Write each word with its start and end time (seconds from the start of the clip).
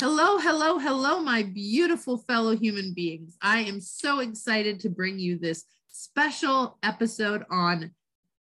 Hello, 0.00 0.38
hello, 0.38 0.78
hello, 0.78 1.20
my 1.20 1.42
beautiful 1.42 2.16
fellow 2.16 2.56
human 2.56 2.94
beings. 2.94 3.36
I 3.42 3.58
am 3.58 3.82
so 3.82 4.20
excited 4.20 4.80
to 4.80 4.88
bring 4.88 5.18
you 5.18 5.38
this 5.38 5.66
special 5.88 6.78
episode 6.82 7.44
on 7.50 7.90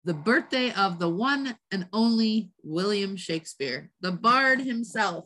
the 0.04 0.14
birthday 0.14 0.72
of 0.74 1.00
the 1.00 1.08
one 1.08 1.56
and 1.72 1.88
only 1.92 2.52
William 2.62 3.16
Shakespeare, 3.16 3.90
the 4.00 4.12
bard 4.12 4.60
himself. 4.60 5.24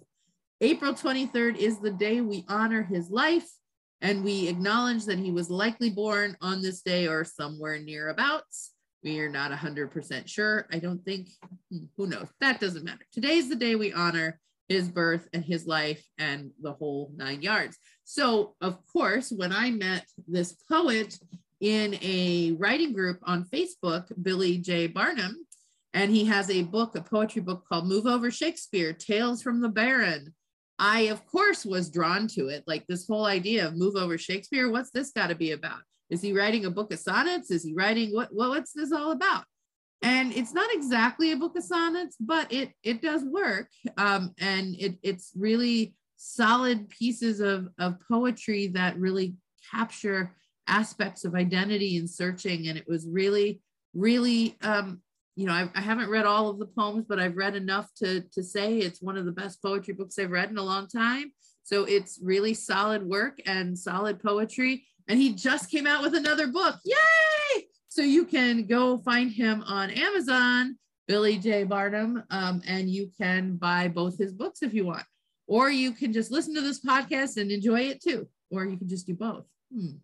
April 0.62 0.94
23rd 0.94 1.58
is 1.58 1.80
the 1.80 1.90
day 1.90 2.22
we 2.22 2.46
honor 2.48 2.82
his 2.82 3.10
life 3.10 3.50
and 4.00 4.24
we 4.24 4.48
acknowledge 4.48 5.04
that 5.04 5.18
he 5.18 5.30
was 5.30 5.50
likely 5.50 5.90
born 5.90 6.34
on 6.40 6.62
this 6.62 6.80
day 6.80 7.06
or 7.08 7.26
somewhere 7.26 7.78
nearabouts. 7.78 8.70
We 9.04 9.20
are 9.20 9.28
not 9.28 9.50
100% 9.50 10.26
sure. 10.28 10.66
I 10.72 10.78
don't 10.78 11.04
think, 11.04 11.28
hmm, 11.70 11.84
who 11.98 12.06
knows? 12.06 12.28
That 12.40 12.58
doesn't 12.58 12.84
matter. 12.84 13.04
Today's 13.12 13.50
the 13.50 13.54
day 13.54 13.74
we 13.74 13.92
honor 13.92 14.40
his 14.68 14.88
birth 14.88 15.28
and 15.32 15.44
his 15.44 15.66
life 15.66 16.02
and 16.18 16.50
the 16.60 16.72
whole 16.72 17.12
nine 17.16 17.42
yards. 17.42 17.76
So, 18.04 18.54
of 18.60 18.78
course, 18.92 19.30
when 19.30 19.52
I 19.52 19.70
met 19.70 20.06
this 20.26 20.54
poet 20.70 21.18
in 21.60 21.98
a 22.02 22.52
writing 22.58 22.92
group 22.92 23.18
on 23.24 23.44
Facebook, 23.44 24.10
Billy 24.20 24.58
J. 24.58 24.86
Barnum, 24.86 25.46
and 25.94 26.10
he 26.10 26.24
has 26.24 26.50
a 26.50 26.62
book, 26.62 26.96
a 26.96 27.02
poetry 27.02 27.42
book 27.42 27.64
called 27.68 27.86
Move 27.86 28.06
Over 28.06 28.30
Shakespeare 28.30 28.92
Tales 28.92 29.42
from 29.42 29.60
the 29.60 29.68
Baron. 29.68 30.34
I, 30.78 31.02
of 31.02 31.24
course, 31.26 31.64
was 31.64 31.90
drawn 31.90 32.26
to 32.28 32.48
it. 32.48 32.64
Like 32.66 32.86
this 32.86 33.06
whole 33.06 33.26
idea 33.26 33.66
of 33.66 33.76
move 33.76 33.94
over 33.94 34.18
Shakespeare, 34.18 34.70
what's 34.70 34.90
this 34.90 35.12
got 35.12 35.28
to 35.28 35.34
be 35.34 35.52
about? 35.52 35.80
Is 36.10 36.20
he 36.20 36.32
writing 36.32 36.64
a 36.64 36.70
book 36.70 36.92
of 36.92 36.98
sonnets? 36.98 37.50
Is 37.50 37.62
he 37.62 37.74
writing 37.74 38.12
what, 38.12 38.34
what 38.34 38.50
what's 38.50 38.72
this 38.72 38.92
all 38.92 39.12
about? 39.12 39.44
And 40.02 40.32
it's 40.32 40.52
not 40.52 40.72
exactly 40.72 41.32
a 41.32 41.36
book 41.36 41.56
of 41.56 41.62
sonnets 41.62 42.16
but 42.18 42.52
it 42.52 42.72
it 42.82 43.00
does 43.00 43.22
work. 43.24 43.68
Um, 43.96 44.34
and 44.38 44.74
it 44.78 44.98
it's 45.02 45.32
really 45.36 45.94
solid 46.16 46.88
pieces 46.88 47.40
of 47.40 47.68
of 47.78 47.96
poetry 48.08 48.68
that 48.68 48.98
really 48.98 49.36
capture 49.70 50.34
aspects 50.66 51.24
of 51.24 51.34
identity 51.34 51.96
and 51.96 52.08
searching. 52.08 52.68
And 52.68 52.76
it 52.76 52.88
was 52.88 53.06
really 53.06 53.60
really 53.94 54.56
um, 54.62 55.00
you 55.36 55.46
know 55.46 55.52
I, 55.52 55.70
I 55.74 55.80
haven't 55.80 56.10
read 56.10 56.26
all 56.26 56.48
of 56.48 56.58
the 56.58 56.66
poems 56.66 57.06
but 57.08 57.18
i've 57.18 57.36
read 57.36 57.56
enough 57.56 57.88
to 57.96 58.20
to 58.32 58.42
say 58.42 58.78
it's 58.78 59.00
one 59.00 59.16
of 59.16 59.24
the 59.24 59.32
best 59.32 59.62
poetry 59.62 59.94
books 59.94 60.18
i've 60.18 60.30
read 60.30 60.50
in 60.50 60.58
a 60.58 60.62
long 60.62 60.88
time. 60.88 61.32
So 61.64 61.84
it's 61.84 62.18
really 62.22 62.54
solid 62.54 63.04
work 63.04 63.38
and 63.46 63.78
solid 63.78 64.20
poetry. 64.20 64.84
And 65.08 65.18
he 65.18 65.32
just 65.32 65.70
came 65.70 65.86
out 65.86 66.02
with 66.02 66.14
another 66.14 66.48
book. 66.48 66.76
Yay 66.84 67.66
so 67.92 68.00
you 68.00 68.24
can 68.24 68.64
go 68.64 68.96
find 68.98 69.30
him 69.30 69.62
on 69.66 69.90
Amazon, 69.90 70.78
Billy 71.08 71.36
J. 71.36 71.64
Barnum, 71.64 72.22
um, 72.30 72.62
and 72.66 72.88
you 72.88 73.10
can 73.18 73.56
buy 73.56 73.88
both 73.88 74.16
his 74.16 74.32
books 74.32 74.62
if 74.62 74.72
you 74.72 74.86
want. 74.86 75.04
Or 75.46 75.70
you 75.70 75.92
can 75.92 76.10
just 76.10 76.30
listen 76.30 76.54
to 76.54 76.62
this 76.62 76.80
podcast 76.80 77.36
and 77.36 77.50
enjoy 77.50 77.80
it 77.80 78.02
too. 78.02 78.28
Or 78.50 78.64
you 78.64 78.78
can 78.78 78.88
just 78.88 79.06
do 79.06 79.14
both. 79.14 79.44
Hmm. 79.70 79.96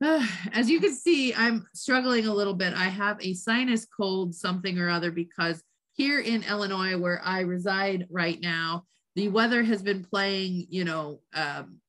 As 0.52 0.68
you 0.68 0.80
can 0.80 0.92
see, 0.92 1.32
I'm 1.32 1.64
struggling 1.74 2.26
a 2.26 2.34
little 2.34 2.54
bit. 2.54 2.74
I 2.74 2.88
have 2.88 3.18
a 3.20 3.34
sinus 3.34 3.84
cold, 3.84 4.34
something 4.34 4.76
or 4.76 4.90
other, 4.90 5.12
because 5.12 5.62
here 5.92 6.18
in 6.18 6.42
Illinois, 6.42 6.98
where 6.98 7.20
I 7.24 7.40
reside 7.40 8.08
right 8.10 8.40
now, 8.40 8.84
the 9.14 9.28
weather 9.28 9.62
has 9.62 9.80
been 9.80 10.02
playing, 10.02 10.66
you 10.70 10.84
know, 10.84 11.20
um, 11.34 11.79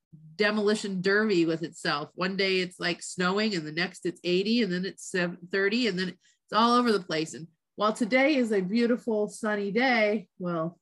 demolition 0.42 1.02
derby 1.02 1.46
with 1.46 1.62
itself. 1.62 2.10
One 2.16 2.36
day 2.36 2.62
it's 2.62 2.80
like 2.80 3.04
snowing, 3.04 3.54
and 3.54 3.66
the 3.66 3.72
next 3.72 4.08
it's 4.08 4.20
80, 4.24 4.64
and 4.64 4.74
then 4.74 4.86
it's 4.86 5.14
30, 5.52 5.88
and 5.88 6.00
then 6.00 6.10
it's 6.10 6.54
all 6.54 6.76
over 6.78 6.92
the 6.92 7.00
place. 7.00 7.36
And 7.36 7.48
while 7.76 7.94
today 7.94 8.36
is 8.36 8.52
a 8.52 8.60
beautiful 8.60 9.28
sunny 9.30 9.72
day, 9.72 10.28
well, 10.40 10.80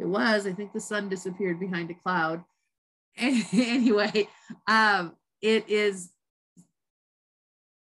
it 0.00 0.06
was. 0.06 0.48
I 0.48 0.52
think 0.52 0.72
the 0.72 0.80
sun 0.80 1.08
disappeared 1.08 1.60
behind 1.60 1.92
a 1.92 1.94
cloud. 1.94 2.42
anyway, 3.16 4.28
um, 4.66 5.14
it 5.40 5.68
is 5.68 6.10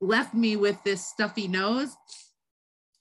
left 0.01 0.33
me 0.33 0.55
with 0.55 0.83
this 0.83 1.05
stuffy 1.05 1.47
nose. 1.47 1.95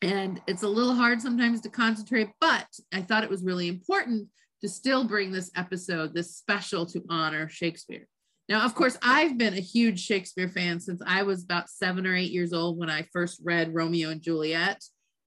And 0.02 0.42
it's 0.46 0.64
a 0.64 0.68
little 0.68 0.94
hard 0.94 1.22
sometimes 1.22 1.60
to 1.62 1.70
concentrate, 1.70 2.28
but 2.40 2.66
I 2.92 3.02
thought 3.02 3.24
it 3.24 3.30
was 3.30 3.44
really 3.44 3.68
important 3.68 4.28
to 4.60 4.68
still 4.68 5.04
bring 5.04 5.32
this 5.32 5.50
episode, 5.56 6.14
this 6.14 6.36
special 6.36 6.86
to 6.86 7.02
honor 7.08 7.48
Shakespeare. 7.48 8.06
Now, 8.48 8.64
of 8.64 8.74
course, 8.74 8.98
I've 9.02 9.38
been 9.38 9.54
a 9.54 9.60
huge 9.60 10.04
Shakespeare 10.04 10.48
fan 10.48 10.80
since 10.80 11.00
I 11.06 11.22
was 11.22 11.44
about 11.44 11.70
seven 11.70 12.06
or 12.06 12.14
eight 12.14 12.32
years 12.32 12.52
old 12.52 12.78
when 12.78 12.90
I 12.90 13.08
first 13.12 13.40
read 13.44 13.74
Romeo 13.74 14.10
and 14.10 14.20
Juliet. 14.20 14.82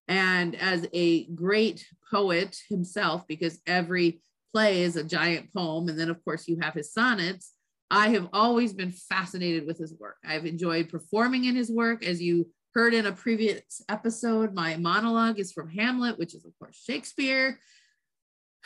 And 0.08 0.54
as 0.54 0.86
a 0.92 1.26
great 1.26 1.84
poet 2.10 2.56
himself, 2.68 3.26
because 3.26 3.58
every 3.66 4.20
play 4.52 4.82
is 4.82 4.96
a 4.96 5.04
giant 5.04 5.52
poem, 5.52 5.88
and 5.88 5.98
then, 5.98 6.10
of 6.10 6.24
course, 6.24 6.46
you 6.46 6.58
have 6.60 6.74
his 6.74 6.92
sonnets, 6.92 7.52
I 7.90 8.08
have 8.10 8.28
always 8.32 8.72
been 8.72 8.92
fascinated 8.92 9.66
with 9.66 9.78
his 9.78 9.94
work. 9.98 10.16
I've 10.24 10.46
enjoyed 10.46 10.88
performing 10.88 11.44
in 11.44 11.56
his 11.56 11.70
work. 11.70 12.04
As 12.04 12.20
you 12.20 12.48
heard 12.74 12.94
in 12.94 13.06
a 13.06 13.12
previous 13.12 13.80
episode, 13.88 14.54
my 14.54 14.76
monologue 14.76 15.38
is 15.38 15.52
from 15.52 15.70
Hamlet, 15.70 16.18
which 16.18 16.34
is, 16.34 16.44
of 16.44 16.52
course, 16.58 16.76
Shakespeare. 16.76 17.58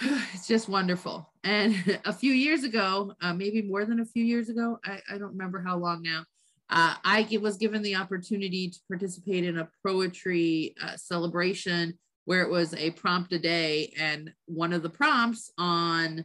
it's 0.33 0.47
just 0.47 0.69
wonderful. 0.69 1.31
And 1.44 2.00
a 2.05 2.12
few 2.12 2.33
years 2.33 2.65
ago, 2.65 3.15
uh, 3.21 3.34
maybe 3.34 3.62
more 3.62 3.84
than 3.84 4.00
a 4.00 4.05
few 4.05 4.25
years 4.25 4.49
ago, 4.49 4.78
I, 4.84 5.00
I 5.11 5.19
don't 5.19 5.33
remember 5.33 5.61
how 5.61 5.77
long 5.77 6.03
now, 6.03 6.25
uh, 6.71 6.94
I 7.05 7.27
was 7.43 7.56
given 7.56 7.83
the 7.83 7.97
opportunity 7.97 8.71
to 8.71 8.78
participate 8.88 9.44
in 9.44 9.59
a 9.59 9.69
poetry 9.84 10.75
uh, 10.81 10.97
celebration 10.97 11.99
where 12.27 12.43
it 12.43 12.50
was 12.50 12.75
a 12.75 12.93
prompt 12.93 13.33
a 13.33 13.38
day. 13.38 13.93
And 13.99 14.33
one 14.47 14.72
of 14.72 14.83
the 14.83 14.88
prompts 14.88 15.50
on 15.59 16.25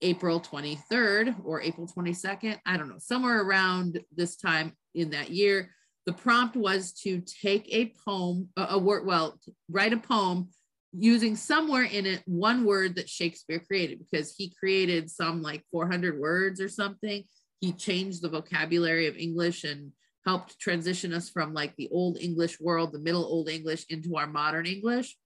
April 0.00 0.40
23rd 0.40 1.34
or 1.44 1.60
April 1.60 1.88
22nd, 1.88 2.58
I 2.64 2.76
don't 2.76 2.88
know, 2.88 2.98
somewhere 2.98 3.42
around 3.42 4.00
this 4.14 4.36
time 4.36 4.72
in 4.94 5.10
that 5.10 5.30
year, 5.30 5.70
the 6.06 6.12
prompt 6.12 6.56
was 6.56 6.92
to 7.02 7.20
take 7.20 7.66
a 7.74 7.92
poem, 8.04 8.48
a, 8.56 8.68
a 8.70 8.78
word, 8.78 9.04
well, 9.04 9.38
write 9.68 9.92
a 9.92 9.98
poem 9.98 10.48
using 10.92 11.36
somewhere 11.36 11.84
in 11.84 12.06
it 12.06 12.22
one 12.26 12.64
word 12.64 12.96
that 12.96 13.08
Shakespeare 13.08 13.60
created 13.60 14.00
because 14.00 14.34
he 14.36 14.54
created 14.58 15.10
some 15.10 15.42
like 15.42 15.64
400 15.70 16.18
words 16.18 16.60
or 16.60 16.68
something. 16.68 17.24
He 17.60 17.72
changed 17.72 18.22
the 18.22 18.28
vocabulary 18.28 19.06
of 19.06 19.16
English 19.16 19.64
and 19.64 19.92
helped 20.26 20.58
transition 20.58 21.12
us 21.12 21.28
from 21.28 21.54
like 21.54 21.74
the 21.76 21.88
old 21.92 22.18
English 22.18 22.60
world, 22.60 22.92
the 22.92 22.98
middle 22.98 23.24
old 23.24 23.48
English 23.48 23.86
into 23.88 24.16
our 24.16 24.26
modern 24.26 24.66
English. 24.66 25.16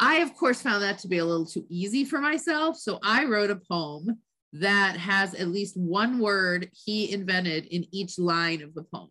I, 0.00 0.16
of 0.16 0.34
course, 0.34 0.60
found 0.60 0.82
that 0.82 0.98
to 1.00 1.08
be 1.08 1.18
a 1.18 1.24
little 1.24 1.46
too 1.46 1.64
easy 1.68 2.04
for 2.04 2.18
myself. 2.18 2.76
So 2.76 2.98
I 3.04 3.24
wrote 3.24 3.50
a 3.50 3.56
poem 3.56 4.18
that 4.54 4.96
has 4.96 5.34
at 5.34 5.48
least 5.48 5.76
one 5.76 6.18
word 6.18 6.70
he 6.72 7.12
invented 7.12 7.66
in 7.66 7.86
each 7.92 8.18
line 8.18 8.62
of 8.62 8.74
the 8.74 8.82
poem. 8.82 9.10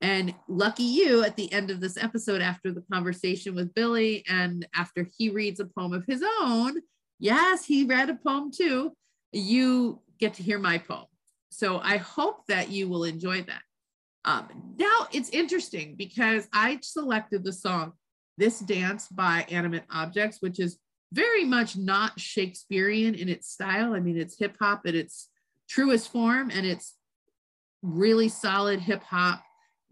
And 0.00 0.34
lucky 0.48 0.82
you, 0.82 1.24
at 1.24 1.36
the 1.36 1.50
end 1.52 1.70
of 1.70 1.80
this 1.80 1.96
episode, 1.96 2.42
after 2.42 2.72
the 2.72 2.84
conversation 2.92 3.54
with 3.54 3.74
Billy, 3.74 4.24
and 4.28 4.66
after 4.74 5.08
he 5.16 5.30
reads 5.30 5.60
a 5.60 5.66
poem 5.66 5.92
of 5.92 6.04
his 6.06 6.22
own, 6.40 6.76
yes, 7.18 7.64
he 7.64 7.84
read 7.84 8.10
a 8.10 8.14
poem 8.14 8.50
too, 8.50 8.92
you 9.32 10.00
get 10.18 10.34
to 10.34 10.42
hear 10.42 10.58
my 10.58 10.78
poem. 10.78 11.06
So 11.50 11.78
I 11.78 11.98
hope 11.98 12.46
that 12.48 12.70
you 12.70 12.88
will 12.88 13.04
enjoy 13.04 13.42
that. 13.42 13.62
Um, 14.24 14.74
now 14.78 15.06
it's 15.12 15.30
interesting 15.30 15.94
because 15.96 16.48
I 16.52 16.78
selected 16.82 17.44
the 17.44 17.52
song 17.52 17.92
This 18.38 18.58
Dance 18.58 19.08
by 19.08 19.46
Animate 19.50 19.84
Objects, 19.90 20.38
which 20.40 20.58
is 20.58 20.78
very 21.12 21.44
much 21.44 21.76
not 21.76 22.18
Shakespearean 22.18 23.14
in 23.14 23.28
its 23.28 23.48
style. 23.48 23.94
I 23.94 24.00
mean, 24.00 24.18
it's 24.18 24.38
hip 24.38 24.56
hop 24.60 24.82
at 24.86 24.94
its 24.94 25.28
truest 25.68 26.10
form 26.10 26.50
and 26.50 26.66
it's 26.66 26.94
really 27.82 28.28
solid 28.28 28.80
hip 28.80 29.02
hop 29.02 29.42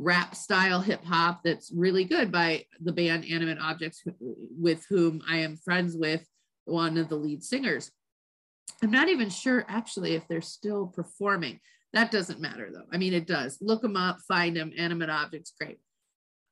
rap 0.02 0.34
style 0.34 0.80
hip 0.80 1.04
hop 1.04 1.42
that's 1.44 1.70
really 1.72 2.04
good 2.04 2.32
by 2.32 2.64
the 2.80 2.92
band 2.92 3.24
Animate 3.30 3.58
Objects, 3.60 4.02
with 4.20 4.84
whom 4.88 5.22
I 5.28 5.38
am 5.38 5.56
friends 5.56 5.96
with, 5.96 6.26
one 6.64 6.98
of 6.98 7.08
the 7.08 7.16
lead 7.16 7.42
singers. 7.42 7.90
I'm 8.82 8.90
not 8.90 9.08
even 9.08 9.30
sure 9.30 9.64
actually 9.68 10.14
if 10.14 10.26
they're 10.28 10.40
still 10.40 10.86
performing. 10.86 11.60
That 11.92 12.10
doesn't 12.10 12.40
matter 12.40 12.70
though. 12.72 12.86
I 12.92 12.96
mean, 12.96 13.14
it 13.14 13.26
does. 13.26 13.58
Look 13.60 13.82
them 13.82 13.96
up, 13.96 14.18
find 14.26 14.56
them, 14.56 14.72
Animate 14.76 15.10
Objects, 15.10 15.52
great. 15.58 15.78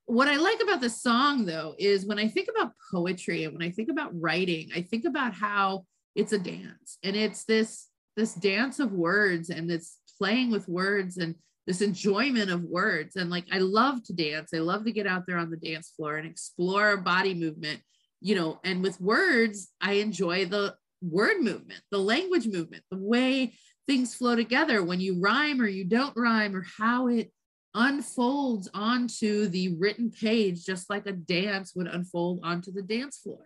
What 0.06 0.28
I 0.28 0.36
like 0.36 0.60
about 0.62 0.80
the 0.80 0.90
song 0.90 1.44
though 1.44 1.74
is 1.78 2.06
when 2.06 2.18
I 2.18 2.28
think 2.28 2.48
about 2.48 2.72
poetry 2.92 3.44
and 3.44 3.52
when 3.54 3.66
I 3.66 3.70
think 3.70 3.90
about 3.90 4.10
writing, 4.18 4.70
I 4.74 4.82
think 4.82 5.04
about 5.04 5.34
how 5.34 5.86
it's 6.14 6.32
a 6.32 6.38
dance 6.38 6.98
and 7.02 7.14
it's 7.14 7.44
this 7.44 7.88
this 8.16 8.34
dance 8.34 8.80
of 8.80 8.92
words 8.92 9.50
and 9.50 9.70
it's 9.70 9.98
playing 10.18 10.50
with 10.50 10.68
words 10.68 11.16
and 11.16 11.36
this 11.70 11.82
enjoyment 11.82 12.50
of 12.50 12.64
words. 12.64 13.14
And 13.14 13.30
like, 13.30 13.44
I 13.52 13.58
love 13.58 14.02
to 14.06 14.12
dance. 14.12 14.50
I 14.52 14.58
love 14.58 14.84
to 14.86 14.90
get 14.90 15.06
out 15.06 15.22
there 15.28 15.38
on 15.38 15.50
the 15.50 15.56
dance 15.56 15.92
floor 15.96 16.16
and 16.16 16.26
explore 16.26 16.96
body 16.96 17.32
movement, 17.32 17.80
you 18.20 18.34
know, 18.34 18.58
and 18.64 18.82
with 18.82 19.00
words, 19.00 19.68
I 19.80 19.92
enjoy 19.94 20.46
the 20.46 20.74
word 21.00 21.40
movement, 21.40 21.80
the 21.92 21.98
language 21.98 22.48
movement, 22.48 22.82
the 22.90 22.98
way 22.98 23.52
things 23.86 24.16
flow 24.16 24.34
together 24.34 24.82
when 24.82 24.98
you 24.98 25.20
rhyme 25.20 25.60
or 25.60 25.68
you 25.68 25.84
don't 25.84 26.16
rhyme 26.16 26.56
or 26.56 26.66
how 26.76 27.06
it 27.06 27.30
unfolds 27.76 28.68
onto 28.74 29.46
the 29.46 29.76
written 29.76 30.10
page, 30.10 30.64
just 30.64 30.90
like 30.90 31.06
a 31.06 31.12
dance 31.12 31.72
would 31.76 31.86
unfold 31.86 32.40
onto 32.42 32.72
the 32.72 32.82
dance 32.82 33.18
floor. 33.18 33.44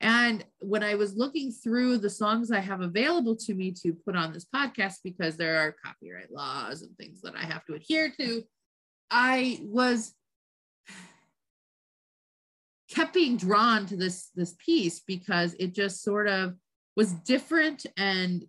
And 0.00 0.44
when 0.60 0.82
I 0.82 0.94
was 0.94 1.14
looking 1.14 1.52
through 1.52 1.98
the 1.98 2.08
songs 2.08 2.50
I 2.50 2.60
have 2.60 2.80
available 2.80 3.36
to 3.36 3.54
me 3.54 3.70
to 3.82 3.92
put 3.92 4.16
on 4.16 4.32
this 4.32 4.46
podcast, 4.54 4.96
because 5.04 5.36
there 5.36 5.58
are 5.58 5.76
copyright 5.84 6.32
laws 6.32 6.82
and 6.82 6.96
things 6.96 7.20
that 7.22 7.34
I 7.36 7.44
have 7.44 7.64
to 7.66 7.74
adhere 7.74 8.12
to, 8.18 8.42
I 9.10 9.60
was 9.62 10.14
kept 12.90 13.14
being 13.14 13.36
drawn 13.36 13.86
to 13.86 13.96
this 13.96 14.30
this 14.34 14.54
piece 14.64 15.00
because 15.00 15.54
it 15.60 15.74
just 15.74 16.02
sort 16.02 16.28
of 16.28 16.54
was 16.96 17.12
different 17.12 17.86
and 17.96 18.44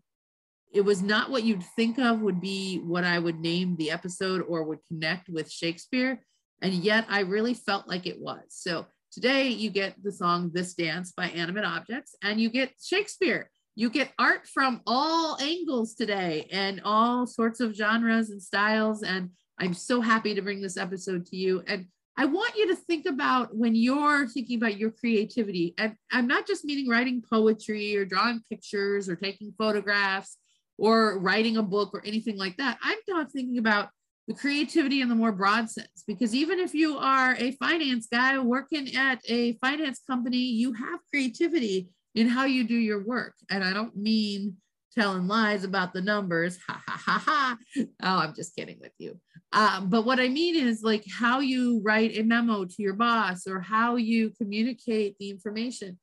it 0.73 0.81
was 0.81 1.01
not 1.01 1.29
what 1.29 1.43
you'd 1.43 1.63
think 1.75 1.99
of 1.99 2.21
would 2.21 2.39
be 2.39 2.79
what 2.79 3.03
I 3.03 3.19
would 3.19 3.39
name 3.39 3.75
the 3.75 3.91
episode 3.91 4.43
or 4.47 4.63
would 4.63 4.79
connect 4.87 5.27
with 5.27 5.51
Shakespeare. 5.51 6.23
And 6.61 6.73
yet 6.73 7.05
I 7.09 7.21
really 7.21 7.53
felt 7.53 7.87
like 7.87 8.07
it 8.07 8.19
was. 8.19 8.41
So 8.49 8.85
today 9.11 9.49
you 9.49 9.69
get 9.69 10.01
the 10.01 10.11
song 10.11 10.51
This 10.53 10.73
Dance 10.73 11.11
by 11.11 11.27
Animate 11.27 11.65
Objects 11.65 12.15
and 12.23 12.39
you 12.39 12.49
get 12.49 12.71
Shakespeare. 12.81 13.49
You 13.75 13.89
get 13.89 14.11
art 14.17 14.47
from 14.47 14.81
all 14.87 15.37
angles 15.41 15.95
today 15.95 16.47
and 16.51 16.81
all 16.83 17.25
sorts 17.25 17.59
of 17.59 17.75
genres 17.75 18.29
and 18.29 18.41
styles. 18.41 19.03
And 19.03 19.31
I'm 19.59 19.73
so 19.73 20.01
happy 20.01 20.33
to 20.35 20.41
bring 20.41 20.61
this 20.61 20.77
episode 20.77 21.25
to 21.27 21.35
you. 21.35 21.63
And 21.67 21.87
I 22.17 22.25
want 22.25 22.55
you 22.55 22.67
to 22.67 22.75
think 22.75 23.05
about 23.05 23.55
when 23.55 23.75
you're 23.75 24.27
thinking 24.27 24.57
about 24.57 24.77
your 24.77 24.91
creativity. 24.91 25.73
And 25.77 25.95
I'm 26.11 26.27
not 26.27 26.47
just 26.47 26.65
meaning 26.65 26.89
writing 26.89 27.21
poetry 27.21 27.95
or 27.95 28.05
drawing 28.05 28.41
pictures 28.49 29.09
or 29.09 29.15
taking 29.15 29.53
photographs 29.57 30.37
or 30.77 31.19
writing 31.19 31.57
a 31.57 31.63
book 31.63 31.91
or 31.93 32.05
anything 32.05 32.37
like 32.37 32.57
that. 32.57 32.77
I'm 32.81 32.99
not 33.07 33.31
thinking 33.31 33.57
about 33.57 33.89
the 34.31 34.39
creativity 34.39 35.01
in 35.01 35.09
the 35.09 35.15
more 35.15 35.33
broad 35.33 35.69
sense, 35.69 36.03
because 36.07 36.33
even 36.33 36.57
if 36.57 36.73
you 36.73 36.97
are 36.97 37.35
a 37.35 37.51
finance 37.53 38.07
guy 38.09 38.39
working 38.39 38.95
at 38.95 39.19
a 39.27 39.57
finance 39.57 39.99
company, 40.09 40.37
you 40.37 40.71
have 40.71 41.01
creativity 41.09 41.89
in 42.15 42.29
how 42.29 42.45
you 42.45 42.63
do 42.63 42.75
your 42.75 43.03
work. 43.03 43.33
And 43.49 43.61
I 43.61 43.73
don't 43.73 43.95
mean 43.95 44.55
telling 44.97 45.27
lies 45.27 45.65
about 45.65 45.93
the 45.93 46.01
numbers. 46.01 46.57
Ha 46.65 46.81
ha 46.87 47.01
ha 47.05 47.23
ha. 47.25 47.57
Oh, 47.77 48.19
I'm 48.19 48.33
just 48.33 48.55
kidding 48.55 48.77
with 48.79 48.93
you. 48.99 49.19
Um, 49.51 49.89
but 49.89 50.05
what 50.05 50.19
I 50.19 50.29
mean 50.29 50.55
is 50.55 50.81
like 50.81 51.03
how 51.09 51.39
you 51.39 51.81
write 51.83 52.17
a 52.17 52.23
memo 52.23 52.63
to 52.63 52.75
your 52.77 52.93
boss 52.93 53.47
or 53.47 53.59
how 53.59 53.97
you 53.97 54.31
communicate 54.41 55.17
the 55.19 55.29
information. 55.29 55.99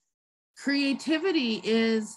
Creativity 0.62 1.62
is 1.64 2.14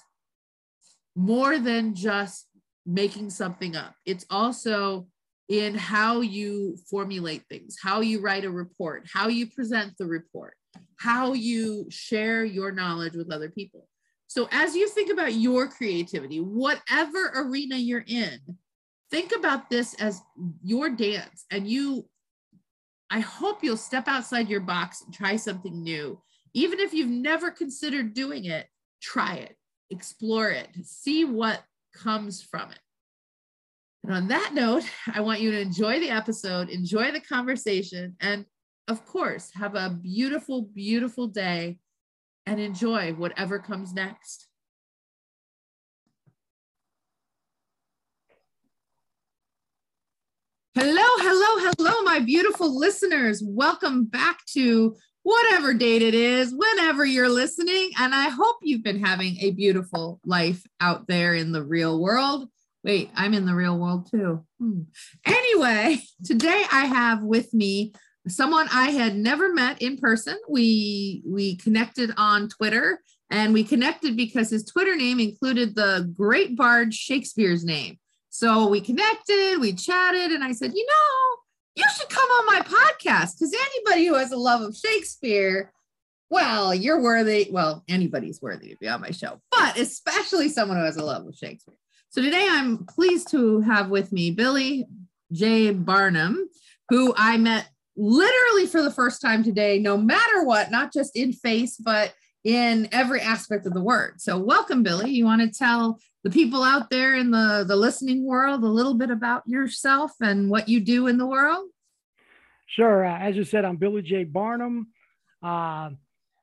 more 1.15 1.57
than 1.57 1.95
just 1.95 2.47
making 2.85 3.29
something 3.29 3.77
up. 3.77 3.93
It's 4.05 4.25
also 4.29 5.07
in 5.51 5.75
how 5.75 6.21
you 6.21 6.77
formulate 6.89 7.43
things, 7.49 7.75
how 7.83 7.99
you 7.99 8.21
write 8.21 8.45
a 8.45 8.49
report, 8.49 9.05
how 9.13 9.27
you 9.27 9.45
present 9.45 9.93
the 9.97 10.05
report, 10.05 10.53
how 10.97 11.33
you 11.33 11.85
share 11.89 12.45
your 12.45 12.71
knowledge 12.71 13.15
with 13.15 13.29
other 13.29 13.49
people. 13.49 13.85
So, 14.27 14.47
as 14.53 14.77
you 14.77 14.87
think 14.87 15.11
about 15.11 15.33
your 15.33 15.67
creativity, 15.67 16.39
whatever 16.39 17.33
arena 17.35 17.75
you're 17.75 18.05
in, 18.07 18.39
think 19.11 19.33
about 19.37 19.69
this 19.69 19.93
as 19.95 20.21
your 20.63 20.89
dance. 20.89 21.43
And 21.51 21.67
you, 21.67 22.07
I 23.09 23.19
hope 23.19 23.61
you'll 23.61 23.75
step 23.75 24.07
outside 24.07 24.47
your 24.47 24.61
box 24.61 25.01
and 25.01 25.13
try 25.13 25.35
something 25.35 25.83
new. 25.83 26.21
Even 26.53 26.79
if 26.79 26.93
you've 26.93 27.09
never 27.09 27.51
considered 27.51 28.13
doing 28.13 28.45
it, 28.45 28.67
try 29.01 29.35
it, 29.35 29.57
explore 29.89 30.49
it, 30.49 30.69
see 30.83 31.25
what 31.25 31.61
comes 31.93 32.41
from 32.41 32.71
it. 32.71 32.79
And 34.03 34.13
on 34.13 34.27
that 34.29 34.53
note, 34.53 34.83
I 35.13 35.21
want 35.21 35.41
you 35.41 35.51
to 35.51 35.59
enjoy 35.59 35.99
the 35.99 36.09
episode, 36.09 36.69
enjoy 36.69 37.11
the 37.11 37.19
conversation, 37.19 38.15
and 38.19 38.45
of 38.87 39.05
course, 39.05 39.51
have 39.53 39.75
a 39.75 39.89
beautiful, 39.89 40.63
beautiful 40.63 41.27
day 41.27 41.77
and 42.45 42.59
enjoy 42.59 43.13
whatever 43.13 43.59
comes 43.59 43.93
next. 43.93 44.47
Hello, 50.73 50.93
hello, 50.95 51.71
hello, 51.77 52.01
my 52.03 52.19
beautiful 52.19 52.75
listeners. 52.75 53.43
Welcome 53.45 54.05
back 54.05 54.39
to 54.53 54.95
whatever 55.21 55.73
date 55.73 56.01
it 56.01 56.15
is, 56.15 56.55
whenever 56.55 57.05
you're 57.05 57.29
listening. 57.29 57.91
And 57.99 58.15
I 58.15 58.29
hope 58.29 58.57
you've 58.61 58.83
been 58.83 59.03
having 59.03 59.37
a 59.41 59.51
beautiful 59.51 60.19
life 60.25 60.63
out 60.79 61.07
there 61.07 61.35
in 61.35 61.51
the 61.51 61.63
real 61.63 62.01
world. 62.01 62.47
Wait, 62.83 63.11
I'm 63.15 63.33
in 63.33 63.45
the 63.45 63.53
real 63.53 63.77
world 63.77 64.09
too. 64.09 64.43
Hmm. 64.59 64.81
Anyway, 65.25 65.99
today 66.25 66.63
I 66.71 66.85
have 66.85 67.21
with 67.21 67.53
me 67.53 67.93
someone 68.27 68.67
I 68.71 68.91
had 68.91 69.15
never 69.15 69.53
met 69.53 69.81
in 69.81 69.97
person. 69.97 70.37
We 70.49 71.23
we 71.25 71.57
connected 71.57 72.11
on 72.17 72.49
Twitter 72.49 72.99
and 73.29 73.53
we 73.53 73.63
connected 73.63 74.17
because 74.17 74.49
his 74.49 74.65
Twitter 74.65 74.95
name 74.95 75.19
included 75.19 75.75
the 75.75 76.11
great 76.15 76.57
bard 76.57 76.93
Shakespeare's 76.93 77.63
name. 77.63 77.97
So 78.29 78.67
we 78.67 78.81
connected, 78.81 79.57
we 79.59 79.73
chatted, 79.73 80.31
and 80.31 80.43
I 80.43 80.53
said, 80.53 80.71
you 80.73 80.85
know, 80.85 81.37
you 81.75 81.83
should 81.97 82.09
come 82.09 82.29
on 82.29 82.45
my 82.45 82.59
podcast 82.61 83.37
because 83.37 83.53
anybody 83.53 84.07
who 84.07 84.15
has 84.15 84.31
a 84.31 84.37
love 84.37 84.61
of 84.61 84.75
Shakespeare, 84.75 85.71
well, 86.29 86.73
you're 86.73 87.01
worthy. 87.01 87.47
Well, 87.51 87.83
anybody's 87.87 88.41
worthy 88.41 88.69
to 88.69 88.77
be 88.77 88.87
on 88.87 89.01
my 89.01 89.11
show, 89.11 89.39
but 89.51 89.77
especially 89.77 90.49
someone 90.49 90.77
who 90.77 90.85
has 90.85 90.97
a 90.97 91.03
love 91.03 91.27
of 91.27 91.35
Shakespeare. 91.35 91.75
So 92.13 92.21
today 92.21 92.45
I'm 92.49 92.85
pleased 92.87 93.31
to 93.31 93.61
have 93.61 93.89
with 93.89 94.11
me 94.11 94.31
Billy 94.31 94.85
J. 95.31 95.71
Barnum, 95.71 96.49
who 96.89 97.13
I 97.15 97.37
met 97.37 97.69
literally 97.95 98.67
for 98.67 98.81
the 98.81 98.91
first 98.91 99.21
time 99.21 99.45
today, 99.45 99.79
no 99.79 99.95
matter 99.95 100.43
what, 100.43 100.71
not 100.71 100.91
just 100.91 101.15
in 101.15 101.31
face, 101.31 101.77
but 101.77 102.13
in 102.43 102.89
every 102.91 103.21
aspect 103.21 103.65
of 103.65 103.73
the 103.73 103.81
word. 103.81 104.19
So 104.19 104.37
welcome, 104.37 104.83
Billy. 104.83 105.09
You 105.11 105.23
want 105.23 105.41
to 105.41 105.57
tell 105.57 105.99
the 106.25 106.29
people 106.29 106.63
out 106.63 106.89
there 106.89 107.15
in 107.15 107.31
the, 107.31 107.63
the 107.65 107.77
listening 107.77 108.25
world 108.25 108.61
a 108.65 108.67
little 108.67 108.95
bit 108.95 109.09
about 109.09 109.47
yourself 109.47 110.11
and 110.19 110.49
what 110.49 110.67
you 110.67 110.81
do 110.81 111.07
in 111.07 111.17
the 111.17 111.25
world? 111.25 111.69
Sure. 112.65 113.05
Uh, 113.05 113.19
as 113.19 113.37
you 113.37 113.45
said, 113.45 113.63
I'm 113.63 113.77
Billy 113.77 114.01
J. 114.01 114.25
Barnum. 114.25 114.87
Uh, 115.41 115.91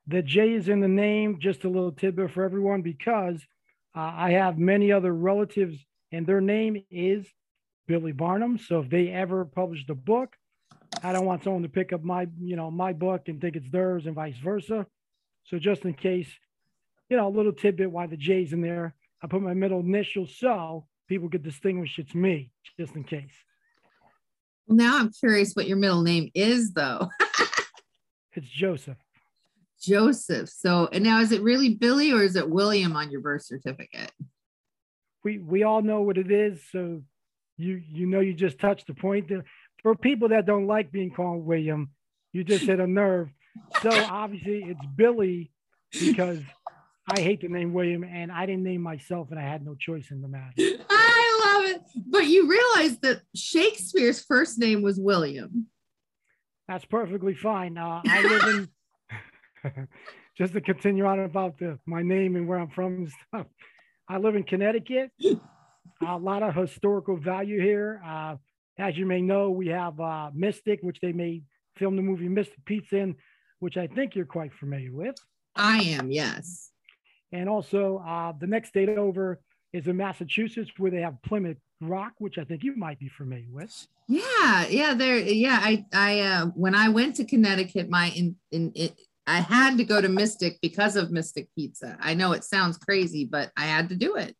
the 0.07 0.23
J 0.23 0.53
is 0.53 0.67
in 0.67 0.79
the 0.79 0.87
name, 0.87 1.37
just 1.39 1.63
a 1.63 1.69
little 1.69 1.91
tidbit 1.91 2.31
for 2.31 2.43
everyone, 2.43 2.81
because 2.81 3.39
uh, 3.95 4.13
I 4.15 4.31
have 4.31 4.57
many 4.57 4.91
other 4.91 5.13
relatives, 5.13 5.77
and 6.11 6.25
their 6.25 6.41
name 6.41 6.83
is 6.91 7.25
Billy 7.87 8.11
Barnum. 8.11 8.57
So 8.57 8.79
if 8.79 8.89
they 8.89 9.09
ever 9.09 9.45
publish 9.45 9.85
the 9.87 9.95
book, 9.95 10.35
I 11.03 11.11
don't 11.11 11.25
want 11.25 11.43
someone 11.43 11.63
to 11.63 11.69
pick 11.69 11.93
up 11.93 12.03
my, 12.03 12.27
you 12.39 12.55
know, 12.55 12.69
my 12.71 12.93
book 12.93 13.27
and 13.27 13.41
think 13.41 13.55
it's 13.55 13.69
theirs, 13.71 14.05
and 14.05 14.15
vice 14.15 14.37
versa. 14.37 14.85
So 15.45 15.57
just 15.57 15.83
in 15.83 15.93
case, 15.93 16.29
you 17.09 17.17
know, 17.17 17.27
a 17.27 17.29
little 17.29 17.53
tidbit 17.53 17.91
why 17.91 18.07
the 18.07 18.17
J's 18.17 18.53
in 18.53 18.61
there, 18.61 18.95
I 19.21 19.27
put 19.27 19.41
my 19.41 19.53
middle 19.53 19.79
initial 19.79 20.27
so 20.27 20.85
people 21.07 21.29
could 21.29 21.43
distinguish 21.43 21.97
it's 21.97 22.13
me, 22.13 22.51
just 22.79 22.95
in 22.95 23.03
case. 23.03 23.33
Now 24.67 24.99
I'm 24.99 25.11
curious 25.11 25.53
what 25.53 25.67
your 25.67 25.77
middle 25.77 26.03
name 26.03 26.29
is, 26.35 26.73
though. 26.73 27.09
it's 28.33 28.47
Joseph. 28.47 28.97
Joseph. 29.81 30.49
So, 30.49 30.89
and 30.91 31.03
now 31.03 31.21
is 31.21 31.31
it 31.31 31.41
really 31.41 31.75
Billy 31.75 32.11
or 32.11 32.23
is 32.23 32.35
it 32.35 32.49
William 32.49 32.95
on 32.95 33.11
your 33.11 33.21
birth 33.21 33.43
certificate? 33.43 34.11
We 35.23 35.37
we 35.37 35.63
all 35.63 35.81
know 35.81 36.01
what 36.01 36.17
it 36.17 36.31
is. 36.31 36.61
So, 36.71 37.03
you 37.57 37.81
you 37.89 38.05
know 38.05 38.19
you 38.19 38.33
just 38.33 38.59
touched 38.59 38.87
the 38.87 38.93
point. 38.93 39.31
For 39.81 39.95
people 39.95 40.29
that 40.29 40.45
don't 40.45 40.67
like 40.67 40.91
being 40.91 41.11
called 41.11 41.45
William, 41.45 41.89
you 42.33 42.43
just 42.43 42.65
hit 42.65 42.79
a 42.79 42.87
nerve. 42.87 43.29
So 43.81 43.89
obviously 44.09 44.63
it's 44.67 44.85
Billy 44.95 45.51
because 45.91 46.39
I 47.07 47.21
hate 47.21 47.41
the 47.41 47.47
name 47.47 47.73
William 47.73 48.03
and 48.03 48.31
I 48.31 48.45
didn't 48.45 48.63
name 48.63 48.81
myself 48.81 49.29
and 49.31 49.39
I 49.39 49.43
had 49.43 49.65
no 49.65 49.75
choice 49.75 50.11
in 50.11 50.21
the 50.21 50.27
matter. 50.27 50.53
I 50.89 51.41
love 51.45 51.75
it. 51.75 51.81
But 52.07 52.27
you 52.27 52.47
realize 52.47 52.99
that 52.99 53.21
Shakespeare's 53.35 54.23
first 54.23 54.59
name 54.59 54.81
was 54.81 54.99
William. 54.99 55.67
That's 56.67 56.85
perfectly 56.85 57.33
fine. 57.33 57.77
Uh, 57.77 58.01
I 58.05 58.21
live 58.21 58.43
in 58.55 58.69
just 60.37 60.53
to 60.53 60.61
continue 60.61 61.05
on 61.05 61.19
about 61.19 61.57
the 61.57 61.79
my 61.85 62.01
name 62.01 62.35
and 62.35 62.47
where 62.47 62.59
I'm 62.59 62.69
from 62.69 62.95
and 62.95 63.11
stuff. 63.27 63.47
I 64.07 64.17
live 64.17 64.35
in 64.35 64.43
Connecticut. 64.43 65.11
a 66.07 66.17
lot 66.17 66.43
of 66.43 66.55
historical 66.55 67.17
value 67.17 67.61
here. 67.61 68.01
Uh, 68.05 68.35
as 68.77 68.97
you 68.97 69.05
may 69.05 69.21
know, 69.21 69.49
we 69.49 69.67
have 69.67 69.99
uh, 69.99 70.31
Mystic, 70.33 70.79
which 70.81 70.99
they 71.01 71.11
made 71.11 71.43
film 71.77 71.95
the 71.95 72.01
movie 72.01 72.29
Mystic 72.29 72.63
Pizza 72.65 72.97
in, 72.97 73.15
which 73.59 73.77
I 73.77 73.87
think 73.87 74.15
you're 74.15 74.25
quite 74.25 74.53
familiar 74.53 74.93
with. 74.93 75.15
I 75.55 75.79
am, 75.79 76.11
yes. 76.11 76.71
And 77.31 77.49
also, 77.49 78.03
uh, 78.07 78.33
the 78.39 78.47
next 78.47 78.69
state 78.69 78.89
over 78.89 79.39
is 79.73 79.87
in 79.87 79.97
Massachusetts, 79.97 80.71
where 80.77 80.91
they 80.91 81.01
have 81.01 81.21
Plymouth 81.23 81.57
Rock, 81.81 82.13
which 82.17 82.37
I 82.37 82.43
think 82.43 82.63
you 82.63 82.75
might 82.75 82.99
be 82.99 83.09
familiar 83.09 83.47
with. 83.51 83.87
Yeah, 84.07 84.65
yeah, 84.67 84.93
there. 84.95 85.17
Yeah, 85.17 85.59
I, 85.61 85.85
I, 85.93 86.19
uh, 86.21 86.45
when 86.47 86.73
I 86.73 86.89
went 86.89 87.15
to 87.17 87.25
Connecticut, 87.25 87.89
my 87.89 88.11
in, 88.15 88.35
in, 88.51 88.71
it, 88.75 88.99
I 89.29 89.41
had 89.41 89.77
to 89.77 89.83
go 89.83 90.01
to 90.01 90.09
Mystic 90.09 90.57
because 90.59 90.95
of 90.95 91.11
Mystic 91.11 91.49
Pizza. 91.55 91.95
I 92.01 92.15
know 92.15 92.31
it 92.31 92.43
sounds 92.43 92.79
crazy, 92.79 93.25
but 93.25 93.51
I 93.55 93.65
had 93.65 93.89
to 93.89 93.95
do 93.95 94.15
it. 94.15 94.35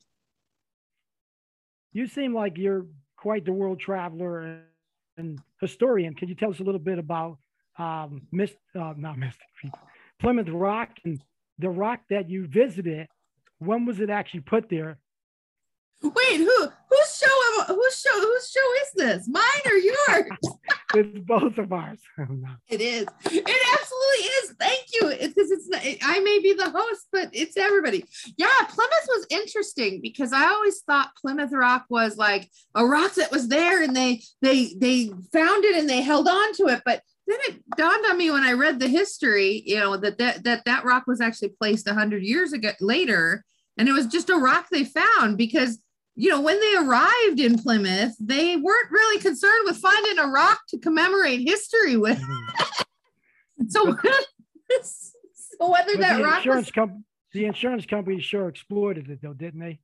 You 1.94 2.08
seem 2.08 2.34
like 2.34 2.58
you're 2.58 2.88
quite 3.16 3.46
the 3.46 3.52
world 3.52 3.80
traveler 3.80 4.62
and 5.16 5.40
historian. 5.62 6.16
Can 6.16 6.28
you 6.28 6.34
tell 6.34 6.50
us 6.50 6.60
a 6.60 6.64
little 6.64 6.80
bit 6.80 6.98
about 6.98 7.38
um, 7.78 8.24
Mist, 8.32 8.56
uh, 8.76 8.96
not 8.98 9.20
Mystic 9.20 9.46
Pizza, 9.62 9.78
Plymouth 10.20 10.50
Rock, 10.50 10.90
and 11.06 11.22
the 11.60 11.70
rock 11.70 12.00
that 12.10 12.28
you 12.28 12.48
visited, 12.48 13.06
when 13.60 13.86
was 13.86 14.00
it 14.00 14.10
actually 14.10 14.42
put 14.42 14.70
there? 14.70 14.98
Wait, 16.02 16.38
who 16.38 16.68
whose 16.90 17.16
show 17.16 17.64
whose 17.68 18.02
show 18.02 18.20
whose 18.20 18.50
show 18.50 18.74
is 18.82 18.92
this? 18.96 19.28
Mine 19.28 19.44
or 19.66 19.74
yours? 19.74 20.32
It's 20.96 21.20
both 21.20 21.58
of 21.58 21.72
ours. 21.72 22.00
it 22.68 22.82
is. 22.82 23.06
It 23.26 23.80
absolutely 23.80 24.26
is. 24.26 24.56
Thank 24.60 24.86
you. 24.94 25.28
Because 25.28 25.52
it's, 25.52 25.68
it's 25.72 26.06
I 26.06 26.20
may 26.20 26.40
be 26.40 26.54
the 26.54 26.70
host, 26.70 27.08
but 27.12 27.30
it's 27.32 27.58
everybody. 27.58 28.06
Yeah, 28.38 28.48
Plymouth 28.68 29.08
was 29.08 29.28
interesting 29.30 30.02
because 30.02 30.34
I 30.34 30.46
always 30.46 30.82
thought 30.82 31.16
Plymouth 31.16 31.52
Rock 31.52 31.86
was 31.90 32.18
like 32.18 32.50
a 32.76 32.86
rock 32.86 33.14
that 33.16 33.32
was 33.32 33.48
there 33.48 33.84
and 33.84 33.96
they 33.96 34.22
they 34.42 34.74
they 34.78 35.12
found 35.32 35.66
it 35.66 35.76
and 35.76 35.90
they 35.90 36.02
held 36.02 36.28
on 36.28 36.54
to 36.54 36.68
it, 36.68 36.82
but 36.86 37.02
then 37.28 37.38
it 37.48 37.64
dawned 37.78 38.06
on 38.10 38.18
me 38.18 38.32
when 38.32 38.44
I 38.44 38.54
read 38.54 38.80
the 38.80 38.88
history, 38.88 39.62
you 39.66 39.78
know, 39.78 39.96
that 39.98 40.18
that 40.18 40.44
that, 40.44 40.66
that 40.66 40.86
rock 40.86 41.06
was 41.06 41.22
actually 41.22 41.50
placed 41.50 41.86
100 41.86 42.24
years 42.24 42.54
ago 42.54 42.72
later 42.82 43.46
and 43.78 43.88
it 43.88 43.94
was 43.94 44.08
just 44.08 44.30
a 44.30 44.38
rock 44.38 44.68
they 44.70 44.84
found 44.84 45.38
because 45.38 45.80
you 46.20 46.30
know, 46.30 46.42
when 46.42 46.60
they 46.60 46.76
arrived 46.76 47.40
in 47.40 47.58
Plymouth, 47.58 48.14
they 48.20 48.58
weren't 48.58 48.92
really 48.92 49.22
concerned 49.22 49.62
with 49.64 49.78
finding 49.78 50.20
a 50.20 50.28
rock 50.28 50.60
to 50.68 50.78
commemorate 50.78 51.48
history 51.48 51.96
with. 51.96 52.20
Mm-hmm. 52.20 53.68
so, 53.70 53.96
so 54.82 55.72
whether 55.72 55.94
but 55.94 56.02
that 56.02 56.18
the 56.18 56.24
rock 56.26 56.38
insurance 56.40 56.66
was, 56.66 56.72
com- 56.72 57.06
the 57.32 57.46
insurance 57.46 57.86
company 57.86 58.20
sure 58.20 58.50
exploited 58.50 59.10
it 59.10 59.20
though, 59.22 59.32
didn't 59.32 59.62
they? 59.62 59.80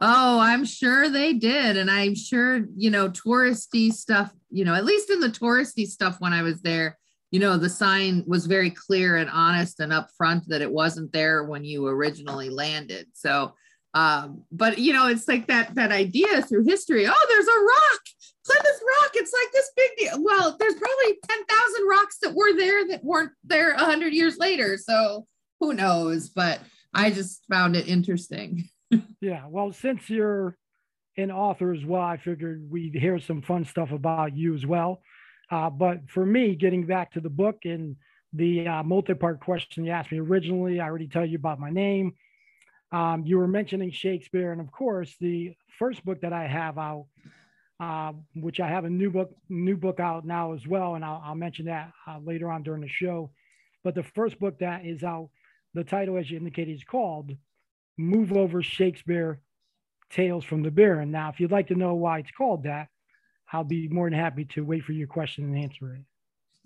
Oh, 0.00 0.38
I'm 0.38 0.64
sure 0.64 1.08
they 1.08 1.32
did. 1.32 1.76
And 1.76 1.90
I'm 1.90 2.14
sure, 2.14 2.66
you 2.76 2.90
know, 2.90 3.08
touristy 3.08 3.92
stuff, 3.92 4.32
you 4.50 4.64
know, 4.64 4.74
at 4.74 4.84
least 4.84 5.10
in 5.10 5.18
the 5.18 5.28
touristy 5.28 5.86
stuff 5.88 6.20
when 6.20 6.32
I 6.32 6.42
was 6.42 6.62
there, 6.62 6.96
you 7.32 7.40
know, 7.40 7.56
the 7.56 7.68
sign 7.68 8.22
was 8.28 8.46
very 8.46 8.70
clear 8.70 9.16
and 9.16 9.28
honest 9.28 9.80
and 9.80 9.90
upfront 9.90 10.44
that 10.46 10.62
it 10.62 10.70
wasn't 10.70 11.12
there 11.12 11.42
when 11.42 11.64
you 11.64 11.84
originally 11.88 12.48
landed. 12.48 13.08
So 13.12 13.54
um, 13.94 14.42
but 14.50 14.78
you 14.78 14.92
know, 14.92 15.06
it's 15.06 15.28
like 15.28 15.46
that 15.46 15.74
that 15.76 15.92
idea 15.92 16.42
through 16.42 16.64
history. 16.64 17.06
Oh, 17.06 17.26
there's 17.28 17.46
a 17.46 17.60
rock, 17.60 18.00
Plymouth 18.44 18.80
Rock. 19.00 19.10
It's 19.14 19.32
like 19.32 19.52
this 19.52 19.70
big 19.76 19.90
deal. 19.96 20.22
Well, 20.22 20.56
there's 20.58 20.74
probably 20.74 21.18
ten 21.28 21.44
thousand 21.44 21.88
rocks 21.88 22.18
that 22.22 22.34
were 22.34 22.56
there 22.56 22.88
that 22.88 23.04
weren't 23.04 23.32
there 23.44 23.74
hundred 23.76 24.12
years 24.12 24.36
later. 24.36 24.76
So 24.76 25.26
who 25.60 25.74
knows? 25.74 26.28
But 26.28 26.58
I 26.92 27.10
just 27.10 27.44
found 27.48 27.76
it 27.76 27.88
interesting. 27.88 28.68
yeah. 29.20 29.44
Well, 29.48 29.72
since 29.72 30.10
you're 30.10 30.56
an 31.16 31.30
author 31.30 31.72
as 31.72 31.84
well, 31.84 32.02
I 32.02 32.16
figured 32.16 32.68
we'd 32.68 32.96
hear 32.96 33.20
some 33.20 33.42
fun 33.42 33.64
stuff 33.64 33.92
about 33.92 34.36
you 34.36 34.54
as 34.54 34.66
well. 34.66 35.02
Uh, 35.52 35.70
but 35.70 36.10
for 36.10 36.26
me, 36.26 36.56
getting 36.56 36.84
back 36.84 37.12
to 37.12 37.20
the 37.20 37.30
book 37.30 37.58
and 37.64 37.94
the 38.32 38.66
uh, 38.66 38.82
multi-part 38.82 39.38
question 39.38 39.84
you 39.84 39.92
asked 39.92 40.10
me 40.10 40.18
originally, 40.18 40.80
I 40.80 40.86
already 40.86 41.06
tell 41.06 41.24
you 41.24 41.36
about 41.36 41.60
my 41.60 41.70
name 41.70 42.14
um, 42.94 43.24
you 43.26 43.38
were 43.38 43.48
mentioning 43.48 43.90
Shakespeare, 43.90 44.52
and 44.52 44.60
of 44.60 44.70
course, 44.70 45.16
the 45.20 45.56
first 45.80 46.04
book 46.04 46.20
that 46.20 46.32
I 46.32 46.46
have 46.46 46.78
out, 46.78 47.06
uh, 47.80 48.12
which 48.36 48.60
I 48.60 48.68
have 48.68 48.84
a 48.84 48.90
new 48.90 49.10
book, 49.10 49.34
new 49.48 49.76
book 49.76 49.98
out 49.98 50.24
now 50.24 50.52
as 50.52 50.64
well, 50.64 50.94
and 50.94 51.04
I'll, 51.04 51.20
I'll 51.24 51.34
mention 51.34 51.66
that 51.66 51.90
uh, 52.06 52.20
later 52.22 52.48
on 52.52 52.62
during 52.62 52.82
the 52.82 52.88
show. 52.88 53.32
But 53.82 53.96
the 53.96 54.04
first 54.04 54.38
book 54.38 54.60
that 54.60 54.86
is 54.86 55.02
out, 55.02 55.30
the 55.74 55.82
title, 55.82 56.16
as 56.18 56.30
you 56.30 56.38
indicated, 56.38 56.76
is 56.76 56.84
called 56.84 57.32
"Move 57.98 58.32
Over 58.32 58.62
Shakespeare: 58.62 59.40
Tales 60.10 60.44
from 60.44 60.62
the 60.62 60.70
Baron." 60.70 61.10
Now, 61.10 61.30
if 61.30 61.40
you'd 61.40 61.50
like 61.50 61.66
to 61.68 61.74
know 61.74 61.94
why 61.94 62.20
it's 62.20 62.30
called 62.30 62.62
that, 62.62 62.90
I'll 63.52 63.64
be 63.64 63.88
more 63.88 64.08
than 64.08 64.16
happy 64.16 64.44
to 64.54 64.64
wait 64.64 64.84
for 64.84 64.92
your 64.92 65.08
question 65.08 65.42
and 65.42 65.58
answer 65.64 65.94
it. 65.94 66.04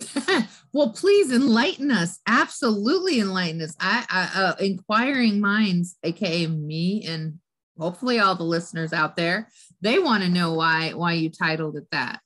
well, 0.73 0.91
please 0.91 1.33
enlighten 1.33 1.91
us. 1.91 2.21
Absolutely 2.27 3.21
enlighten 3.21 3.63
us. 3.63 3.77
I, 3.81 4.05
I 4.09 4.41
uh, 4.41 4.55
inquiring 4.61 5.41
minds, 5.41 5.97
aka 6.03 6.47
me, 6.47 7.05
and 7.07 7.39
hopefully 7.79 8.19
all 8.19 8.35
the 8.35 8.45
listeners 8.45 8.93
out 8.93 9.17
there, 9.17 9.49
they 9.81 9.99
want 9.99 10.23
to 10.23 10.29
know 10.29 10.55
why 10.55 10.93
why 10.93 11.15
you 11.15 11.31
titled 11.31 11.77
it 11.77 11.87
that. 11.93 12.21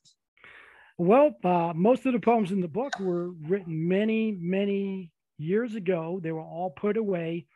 Well, 0.97 1.35
uh, 1.43 1.73
most 1.75 2.05
of 2.05 2.13
the 2.13 2.19
poems 2.19 2.51
in 2.51 2.61
the 2.61 2.67
book 2.67 2.99
were 2.99 3.31
written 3.31 3.87
many, 3.87 4.37
many 4.39 5.11
years 5.37 5.73
ago. 5.75 6.19
They 6.21 6.31
were 6.31 6.41
all 6.41 6.69
put 6.69 6.97
away, 6.97 7.47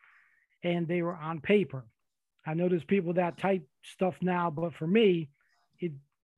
and 0.63 0.87
they 0.87 1.03
were 1.03 1.15
on 1.15 1.41
paper. 1.41 1.85
I 2.45 2.55
know 2.55 2.69
there's 2.69 2.83
people 2.83 3.13
that 3.13 3.37
type 3.37 3.67
stuff 3.83 4.15
now, 4.21 4.49
but 4.49 4.73
for 4.73 4.87
me, 4.87 5.29
it 5.79 5.91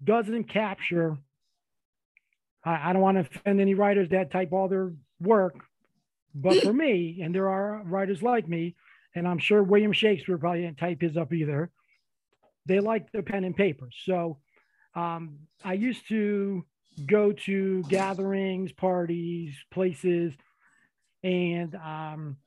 doesn't 0.04 0.46
capture 0.46 1.18
I, 2.70 2.90
I 2.90 2.94
don't 2.94 3.02
want 3.02 3.18
to 3.18 3.22
offend 3.22 3.60
any 3.60 3.74
writers 3.74 4.10
that 4.10 4.32
type 4.32 4.52
all 4.52 4.68
their 4.68 4.94
work, 5.20 5.56
but 6.36 6.62
for 6.62 6.74
me, 6.86 7.22
and 7.24 7.34
there 7.34 7.50
are 7.50 7.82
writers 7.86 8.22
like 8.22 8.48
me, 8.48 8.76
and 9.16 9.28
I'm 9.28 9.40
sure 9.40 9.64
William 9.64 9.92
Shakespeare 9.92 10.38
probably 10.38 10.62
didn't 10.62 10.78
type 10.78 11.02
his 11.02 11.18
up 11.18 11.34
either. 11.34 11.72
They 12.66 12.80
like 12.80 13.12
the 13.12 13.24
pen 13.24 13.44
and 13.44 13.56
paper. 13.56 13.90
So 14.06 14.38
um, 14.96 15.40
I 15.64 15.74
used 15.74 16.08
to 16.10 16.64
go 17.08 17.32
to 17.32 17.84
gatherings, 17.84 18.72
parties, 18.72 19.56
places, 19.72 20.34
and 21.24 21.74
um, 21.76 22.38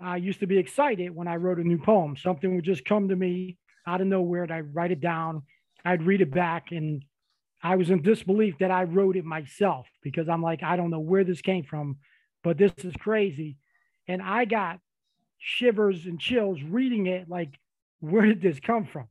I 0.00 0.16
used 0.16 0.40
to 0.40 0.46
be 0.46 0.58
excited 0.58 1.14
when 1.14 1.28
I 1.28 1.36
wrote 1.36 1.58
a 1.58 1.64
new 1.64 1.78
poem. 1.78 2.16
Something 2.16 2.56
would 2.56 2.64
just 2.64 2.84
come 2.84 3.08
to 3.08 3.16
me 3.16 3.56
out 3.86 4.00
of 4.00 4.08
nowhere, 4.08 4.42
and 4.42 4.52
I'd 4.52 4.74
write 4.74 4.90
it 4.90 5.00
down. 5.00 5.42
I'd 5.84 6.02
read 6.02 6.20
it 6.20 6.32
back, 6.32 6.72
and 6.72 7.04
I 7.62 7.76
was 7.76 7.90
in 7.90 8.02
disbelief 8.02 8.56
that 8.58 8.70
I 8.70 8.84
wrote 8.84 9.16
it 9.16 9.24
myself 9.24 9.86
because 10.02 10.28
I'm 10.28 10.42
like, 10.42 10.62
I 10.62 10.76
don't 10.76 10.90
know 10.90 11.00
where 11.00 11.24
this 11.24 11.42
came 11.42 11.64
from, 11.64 11.96
but 12.42 12.56
this 12.56 12.72
is 12.78 12.94
crazy. 12.98 13.56
And 14.08 14.22
I 14.22 14.46
got 14.46 14.78
shivers 15.38 16.06
and 16.06 16.18
chills 16.18 16.62
reading 16.62 17.06
it 17.06 17.28
like, 17.28 17.58
where 18.00 18.26
did 18.26 18.40
this 18.40 18.60
come 18.60 18.86
from? 18.86 19.08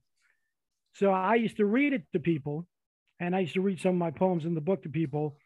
So 0.93 1.11
I 1.11 1.35
used 1.35 1.57
to 1.57 1.65
read 1.65 1.93
it 1.93 2.03
to 2.13 2.19
people, 2.19 2.67
and 3.19 3.35
I 3.35 3.41
used 3.41 3.53
to 3.53 3.61
read 3.61 3.79
some 3.79 3.91
of 3.91 3.97
my 3.97 4.11
poems 4.11 4.45
in 4.45 4.55
the 4.55 4.61
book 4.61 4.83
to 4.83 4.89
people, 4.89 5.37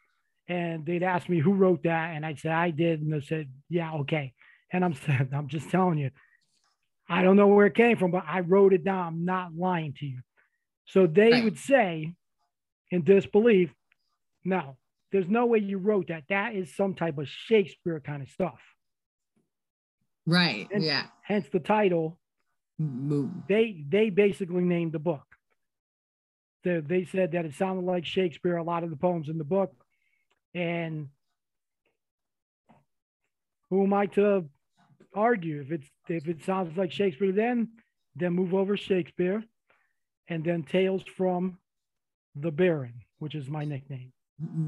and 0.48 0.86
they'd 0.86 1.04
ask 1.04 1.28
me 1.28 1.40
who 1.40 1.54
wrote 1.54 1.84
that, 1.84 2.16
and 2.16 2.26
I'd 2.26 2.40
say 2.40 2.50
I 2.50 2.72
did, 2.72 3.02
and 3.02 3.14
they 3.14 3.22
said, 3.22 3.50
yeah, 3.70 3.92
okay. 3.94 4.34
And 4.72 4.84
I'm 4.84 4.96
I'm 5.34 5.48
just 5.48 5.70
telling 5.70 5.98
you, 5.98 6.12
I 7.10 7.22
don't 7.22 7.36
know 7.36 7.48
where 7.48 7.68
it 7.68 7.76
came 7.76 7.98
from, 7.98 8.12
but 8.12 8.24
I 8.28 8.40
wrote 8.40 8.74
it 8.74 8.84
down. 8.84 9.08
I'm 9.08 9.26
not 9.26 9.56
lying 9.56 9.94
to 10.00 10.06
you. 10.06 10.20
So 10.86 11.06
they 11.06 11.32
right. 11.32 11.44
would 11.44 11.58
say, 11.58 12.16
in 12.94 13.04
disbelief. 13.04 13.74
No, 14.46 14.78
there's 15.12 15.28
no 15.28 15.48
way 15.48 15.58
you 15.58 15.80
wrote 15.80 16.10
that. 16.10 16.26
That 16.30 16.54
is 16.54 16.76
some 16.76 16.94
type 16.94 17.18
of 17.18 17.28
Shakespeare 17.28 18.00
kind 18.00 18.22
of 18.22 18.30
stuff. 18.30 18.60
Right. 20.28 20.68
Hence, 20.72 20.86
yeah. 20.86 21.06
Hence 21.24 21.48
the 21.52 21.60
title. 21.60 22.20
They 23.48 23.84
they 23.90 24.10
basically 24.10 24.64
named 24.64 24.92
the 24.92 25.00
book. 25.00 25.26
They, 26.64 26.80
they 26.82 27.06
said 27.06 27.32
that 27.32 27.46
it 27.46 27.56
sounded 27.56 27.86
like 27.86 28.06
Shakespeare, 28.06 28.58
a 28.58 28.64
lot 28.64 28.84
of 28.84 28.90
the 28.90 28.96
poems 28.96 29.28
in 29.28 29.38
the 29.38 29.44
book. 29.44 29.74
And 30.54 31.10
who 33.70 33.84
am 33.84 33.94
I 33.94 34.06
to 34.08 34.46
argue? 35.16 35.62
If 35.62 35.72
it's 35.72 35.90
if 36.10 36.28
it 36.28 36.44
sounds 36.44 36.78
like 36.78 36.92
Shakespeare 36.92 37.32
then, 37.32 37.70
then 38.16 38.34
move 38.34 38.54
over 38.54 38.78
Shakespeare 38.78 39.44
and 40.28 40.44
then 40.44 40.64
tales 40.64 41.04
from 41.18 41.58
the 42.36 42.52
Baron, 42.52 43.02
which 43.20 43.36
is 43.36 43.50
my 43.50 43.66
nickname. 43.66 44.12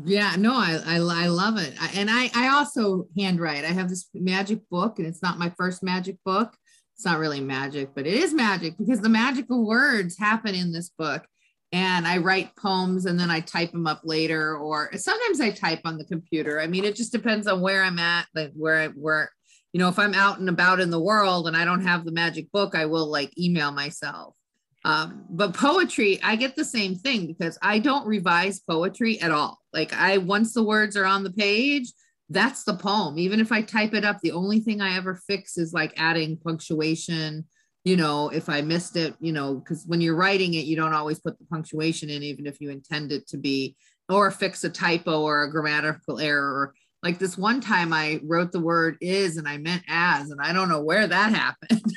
Yeah, 0.06 0.36
no, 0.38 0.54
I 0.54 0.80
I, 0.86 0.96
I 0.98 1.28
love 1.28 1.58
it, 1.58 1.74
I, 1.82 1.90
and 1.96 2.10
I 2.10 2.30
I 2.36 2.50
also 2.50 3.08
handwrite. 3.18 3.66
I 3.66 3.70
have 3.70 3.90
this 3.90 4.08
magic 4.14 4.62
book, 4.70 5.00
and 5.00 5.08
it's 5.08 5.24
not 5.24 5.40
my 5.40 5.52
first 5.58 5.84
magic 5.84 6.18
book. 6.24 6.56
It's 6.96 7.06
not 7.06 7.20
really 7.20 7.42
magic, 7.42 7.90
but 7.94 8.08
it 8.08 8.14
is 8.14 8.34
magic 8.34 8.78
because 8.78 9.02
the 9.02 9.10
magical 9.10 9.66
words 9.68 10.18
happen 10.18 10.56
in 10.56 10.72
this 10.72 10.90
book. 10.90 11.26
And 11.72 12.08
I 12.08 12.20
write 12.20 12.56
poems 12.56 13.06
and 13.06 13.20
then 13.20 13.30
I 13.30 13.42
type 13.42 13.72
them 13.72 13.86
up 13.86 14.02
later, 14.06 14.56
or 14.56 14.92
sometimes 14.96 15.42
I 15.42 15.50
type 15.50 15.82
on 15.84 15.98
the 15.98 16.06
computer. 16.06 16.62
I 16.62 16.68
mean, 16.68 16.86
it 16.86 16.96
just 16.96 17.12
depends 17.12 17.48
on 17.48 17.60
where 17.60 17.84
I'm 17.84 18.00
at, 18.00 18.28
like 18.34 18.54
where 18.54 18.78
I 18.78 18.88
where 18.90 19.30
you 19.74 19.80
know 19.80 19.90
if 19.90 20.00
I'm 20.00 20.14
out 20.14 20.40
and 20.40 20.48
about 20.48 20.80
in 20.80 20.90
the 20.90 21.02
world 21.02 21.48
and 21.48 21.58
I 21.58 21.66
don't 21.66 21.86
have 21.86 22.06
the 22.06 22.14
magic 22.14 22.50
book, 22.54 22.76
I 22.76 22.86
will 22.86 23.08
like 23.08 23.38
email 23.38 23.72
myself 23.72 24.36
um, 24.86 25.26
but 25.32 25.56
poetry, 25.56 26.20
I 26.24 26.36
get 26.36 26.56
the 26.56 26.64
same 26.64 26.94
thing 26.94 27.26
because 27.26 27.58
I 27.60 27.80
don't 27.80 28.06
revise 28.06 28.60
poetry 28.60 29.20
at 29.20 29.32
all. 29.32 29.60
Like 29.74 29.92
I, 29.94 30.20
once 30.20 30.54
the 30.54 30.64
words 30.64 30.96
are 30.96 31.08
on 31.08 31.24
the 31.24 31.34
page, 31.34 31.92
that's 32.30 32.64
the 32.64 32.76
poem. 32.76 33.18
Even 33.18 33.40
if 33.40 33.52
I 33.52 33.64
type 33.64 33.96
it 33.96 34.06
up, 34.06 34.20
the 34.22 34.32
only 34.32 34.60
thing 34.60 34.82
I 34.82 34.96
ever 34.96 35.20
fix 35.28 35.58
is 35.58 35.74
like 35.74 35.94
adding 35.98 36.38
punctuation. 36.38 37.46
You 37.84 37.98
know, 37.98 38.30
if 38.30 38.48
I 38.48 38.62
missed 38.62 38.96
it, 38.96 39.16
you 39.20 39.32
know, 39.32 39.56
because 39.56 39.86
when 39.88 40.02
you're 40.02 40.16
writing 40.16 40.54
it, 40.54 40.66
you 40.66 40.76
don't 40.76 40.94
always 40.94 41.20
put 41.20 41.40
the 41.40 41.46
punctuation 41.46 42.12
in, 42.12 42.22
even 42.22 42.46
if 42.46 42.62
you 42.62 42.70
intend 42.70 43.12
it 43.12 43.28
to 43.30 43.38
be, 43.38 43.76
or 44.08 44.30
fix 44.30 44.64
a 44.64 44.70
typo 44.70 45.22
or 45.22 45.44
a 45.44 45.52
grammatical 45.52 46.20
error. 46.20 46.76
Like 47.06 47.20
this 47.20 47.38
one 47.38 47.62
time 47.62 47.94
I 47.94 48.20
wrote 48.24 48.52
the 48.52 48.60
word 48.60 48.98
is 49.00 49.38
and 49.38 49.48
I 49.48 49.58
meant 49.60 49.84
as, 49.88 50.32
and 50.32 50.42
I 50.42 50.52
don't 50.52 50.70
know 50.70 50.82
where 50.82 51.06
that 51.06 51.32
happened. 51.32 51.94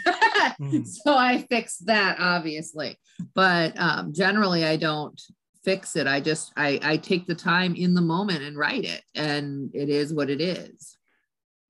mm. 0.61 0.87
So 1.03 1.17
I 1.17 1.47
fixed 1.49 1.87
that 1.87 2.21
obviously. 2.21 2.99
But 3.35 3.73
um, 3.81 4.13
generally 4.13 4.67
I 4.67 4.77
don't 4.77 5.19
fix 5.65 5.97
it. 5.97 6.07
I 6.07 6.21
just 6.21 6.53
I, 6.59 6.79
I 6.83 6.97
take 6.99 7.27
the 7.27 7.35
time 7.35 7.75
in 7.75 7.95
the 7.95 8.03
moment 8.03 8.43
and 8.43 8.55
write 8.55 8.85
it. 8.85 9.03
And 9.15 9.71
it 9.75 9.89
is 9.89 10.13
what 10.13 10.29
it 10.29 10.43
is. 10.43 10.99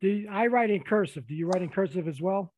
Do 0.01 0.09
you, 0.09 0.29
I 0.29 0.49
write 0.49 0.71
in 0.71 0.83
cursive? 0.83 1.29
Do 1.29 1.35
you 1.37 1.47
write 1.47 1.63
in 1.63 1.69
cursive 1.69 2.09
as 2.09 2.21
well? 2.21 2.53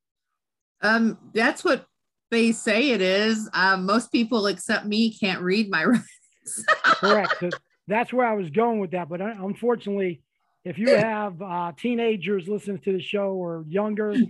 Um, 0.80 1.18
that's 1.34 1.62
what 1.62 1.84
they 2.30 2.52
say 2.52 2.92
it 2.92 3.02
is. 3.02 3.50
Um, 3.52 3.84
most 3.84 4.10
people 4.10 4.46
except 4.46 4.86
me 4.86 5.12
can't 5.12 5.42
read 5.42 5.68
my 5.68 5.84
writings. 5.84 6.64
Correct. 6.84 7.34
So 7.38 7.50
that's 7.86 8.14
where 8.14 8.26
I 8.26 8.32
was 8.32 8.48
going 8.48 8.80
with 8.80 8.92
that. 8.92 9.10
But 9.10 9.20
uh, 9.20 9.34
unfortunately, 9.40 10.22
if 10.64 10.78
you 10.78 10.92
have 10.92 11.40
uh, 11.40 11.72
teenagers 11.76 12.48
listening 12.48 12.78
to 12.80 12.92
the 12.92 13.00
show 13.00 13.32
or 13.32 13.64
younger, 13.68 14.20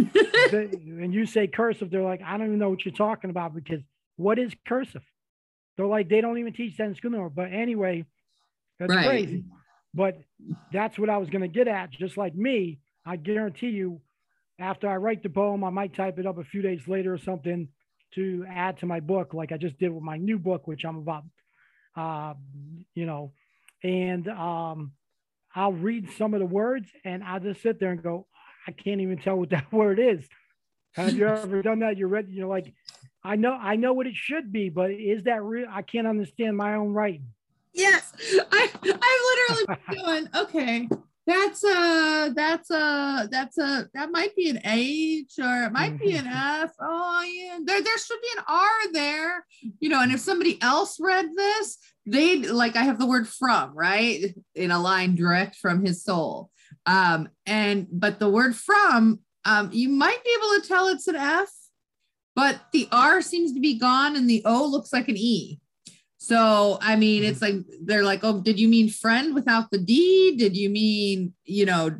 they, 0.50 0.64
and 0.64 1.12
you 1.12 1.26
say 1.26 1.46
cursive, 1.46 1.90
they're 1.90 2.02
like, 2.02 2.22
I 2.24 2.36
don't 2.36 2.46
even 2.46 2.58
know 2.58 2.70
what 2.70 2.84
you're 2.84 2.94
talking 2.94 3.30
about 3.30 3.54
because 3.54 3.82
what 4.16 4.38
is 4.38 4.52
cursive? 4.66 5.02
They're 5.76 5.86
like, 5.86 6.08
they 6.08 6.20
don't 6.20 6.38
even 6.38 6.52
teach 6.52 6.76
that 6.76 6.84
in 6.84 6.94
school 6.94 7.12
anymore. 7.12 7.30
But 7.30 7.52
anyway, 7.52 8.04
that's 8.78 8.92
Right. 8.92 9.06
crazy. 9.06 9.44
But 9.94 10.18
that's 10.72 10.98
what 10.98 11.10
I 11.10 11.16
was 11.18 11.30
going 11.30 11.42
to 11.42 11.48
get 11.48 11.68
at. 11.68 11.90
Just 11.90 12.16
like 12.16 12.34
me, 12.34 12.78
I 13.04 13.16
guarantee 13.16 13.70
you, 13.70 14.00
after 14.58 14.88
I 14.88 14.96
write 14.96 15.22
the 15.22 15.30
poem, 15.30 15.64
I 15.64 15.70
might 15.70 15.94
type 15.94 16.18
it 16.18 16.26
up 16.26 16.38
a 16.38 16.44
few 16.44 16.62
days 16.62 16.86
later 16.86 17.14
or 17.14 17.18
something 17.18 17.68
to 18.14 18.44
add 18.48 18.78
to 18.78 18.86
my 18.86 19.00
book, 19.00 19.34
like 19.34 19.52
I 19.52 19.56
just 19.56 19.78
did 19.78 19.90
with 19.90 20.02
my 20.02 20.16
new 20.16 20.38
book, 20.38 20.66
which 20.66 20.84
I'm 20.84 20.98
about, 20.98 21.24
uh, 21.96 22.34
you 22.94 23.06
know, 23.06 23.32
and 23.82 24.28
um, 24.28 24.92
I'll 25.54 25.72
read 25.72 26.10
some 26.16 26.34
of 26.34 26.40
the 26.40 26.46
words 26.46 26.90
and 27.04 27.24
I'll 27.24 27.40
just 27.40 27.62
sit 27.62 27.80
there 27.80 27.90
and 27.90 28.02
go, 28.02 28.26
I 28.66 28.72
can't 28.72 29.00
even 29.00 29.18
tell 29.18 29.36
what 29.36 29.50
that 29.50 29.72
word 29.72 29.98
is. 29.98 30.26
Have 30.92 31.14
you 31.14 31.26
ever 31.26 31.62
done 31.62 31.80
that? 31.80 31.96
You're 31.96 32.08
ready, 32.08 32.32
you're 32.32 32.48
like, 32.48 32.74
I 33.22 33.36
know, 33.36 33.52
I 33.52 33.76
know 33.76 33.92
what 33.92 34.06
it 34.06 34.14
should 34.14 34.50
be, 34.52 34.70
but 34.70 34.90
is 34.90 35.24
that 35.24 35.42
real? 35.42 35.68
I 35.70 35.82
can't 35.82 36.06
understand 36.06 36.56
my 36.56 36.74
own 36.74 36.92
writing. 36.92 37.28
Yes, 37.72 38.12
I 38.52 38.68
I 38.84 39.46
literally 39.48 39.96
going, 40.02 40.28
okay, 40.34 40.88
that's 41.30 41.64
a 41.64 42.32
that's 42.34 42.70
a 42.70 43.28
that's 43.30 43.58
a 43.58 43.88
that 43.94 44.10
might 44.10 44.34
be 44.34 44.50
an 44.50 44.60
H 44.64 45.34
or 45.38 45.64
it 45.64 45.72
might 45.72 45.98
be 45.98 46.16
an 46.16 46.26
F. 46.26 46.72
Oh 46.80 47.22
yeah, 47.22 47.58
there 47.64 47.80
there 47.80 47.98
should 47.98 48.20
be 48.20 48.38
an 48.38 48.44
R 48.48 48.92
there, 48.92 49.46
you 49.78 49.88
know. 49.88 50.02
And 50.02 50.12
if 50.12 50.20
somebody 50.20 50.60
else 50.60 50.98
read 50.98 51.26
this, 51.36 51.78
they'd 52.04 52.46
like 52.46 52.74
I 52.74 52.82
have 52.82 52.98
the 52.98 53.06
word 53.06 53.28
from 53.28 53.76
right 53.76 54.34
in 54.56 54.70
a 54.72 54.80
line 54.80 55.14
direct 55.14 55.56
from 55.56 55.84
his 55.84 56.02
soul. 56.02 56.50
Um, 56.86 57.28
and 57.46 57.86
but 57.92 58.18
the 58.18 58.30
word 58.30 58.56
from, 58.56 59.20
um, 59.44 59.70
you 59.72 59.88
might 59.88 60.24
be 60.24 60.36
able 60.36 60.60
to 60.60 60.68
tell 60.68 60.88
it's 60.88 61.06
an 61.06 61.16
F, 61.16 61.50
but 62.34 62.60
the 62.72 62.88
R 62.90 63.22
seems 63.22 63.52
to 63.52 63.60
be 63.60 63.78
gone 63.78 64.16
and 64.16 64.28
the 64.28 64.42
O 64.44 64.66
looks 64.66 64.92
like 64.92 65.08
an 65.08 65.16
E. 65.16 65.59
So, 66.22 66.76
I 66.82 66.96
mean, 66.96 67.24
it's 67.24 67.40
like 67.40 67.54
they're 67.82 68.04
like, 68.04 68.20
"Oh, 68.22 68.42
did 68.42 68.60
you 68.60 68.68
mean 68.68 68.90
friend 68.90 69.34
without 69.34 69.70
the 69.70 69.78
D? 69.78 70.36
Did 70.36 70.54
you 70.54 70.68
mean, 70.68 71.32
you 71.46 71.64
know, 71.64 71.98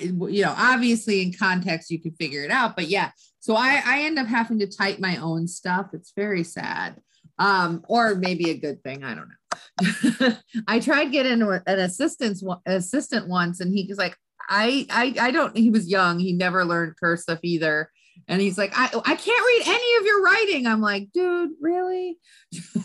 you 0.00 0.42
know, 0.42 0.54
obviously 0.56 1.22
in 1.22 1.32
context 1.32 1.88
you 1.88 2.00
can 2.00 2.10
figure 2.12 2.42
it 2.42 2.50
out, 2.50 2.74
but 2.74 2.88
yeah. 2.88 3.12
So 3.38 3.54
I 3.54 3.80
I 3.86 4.00
end 4.02 4.18
up 4.18 4.26
having 4.26 4.58
to 4.58 4.66
type 4.66 4.98
my 4.98 5.18
own 5.18 5.46
stuff. 5.46 5.90
It's 5.92 6.12
very 6.16 6.42
sad. 6.42 7.00
Um, 7.38 7.84
or 7.88 8.16
maybe 8.16 8.50
a 8.50 8.58
good 8.58 8.82
thing, 8.82 9.04
I 9.04 9.14
don't 9.14 9.28
know. 9.28 10.36
I 10.68 10.80
tried 10.80 11.12
getting 11.12 11.40
an 11.40 11.62
assistant 11.66 12.42
assistant 12.66 13.28
once 13.28 13.60
and 13.60 13.72
he 13.72 13.86
was 13.88 13.98
like, 13.98 14.16
I 14.48 14.84
I 14.90 15.14
I 15.28 15.30
don't 15.30 15.56
he 15.56 15.70
was 15.70 15.88
young, 15.88 16.18
he 16.18 16.32
never 16.32 16.64
learned 16.64 16.96
cursive 16.98 17.38
either. 17.44 17.88
And 18.26 18.42
he's 18.42 18.58
like, 18.58 18.72
I, 18.74 18.86
I 18.86 19.14
can't 19.14 19.46
read 19.46 19.62
any 19.66 19.96
of 19.98 20.04
your 20.04 20.22
writing. 20.22 20.66
I'm 20.66 20.80
like, 20.80 21.08
dude, 21.12 21.52
really? 21.60 22.18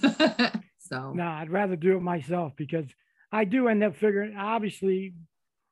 so 0.89 1.13
No, 1.13 1.25
I'd 1.27 1.51
rather 1.51 1.75
do 1.75 1.97
it 1.97 2.01
myself 2.01 2.53
because 2.55 2.85
I 3.31 3.45
do 3.45 3.67
end 3.67 3.83
up 3.83 3.95
figuring. 3.95 4.35
Obviously, 4.37 5.13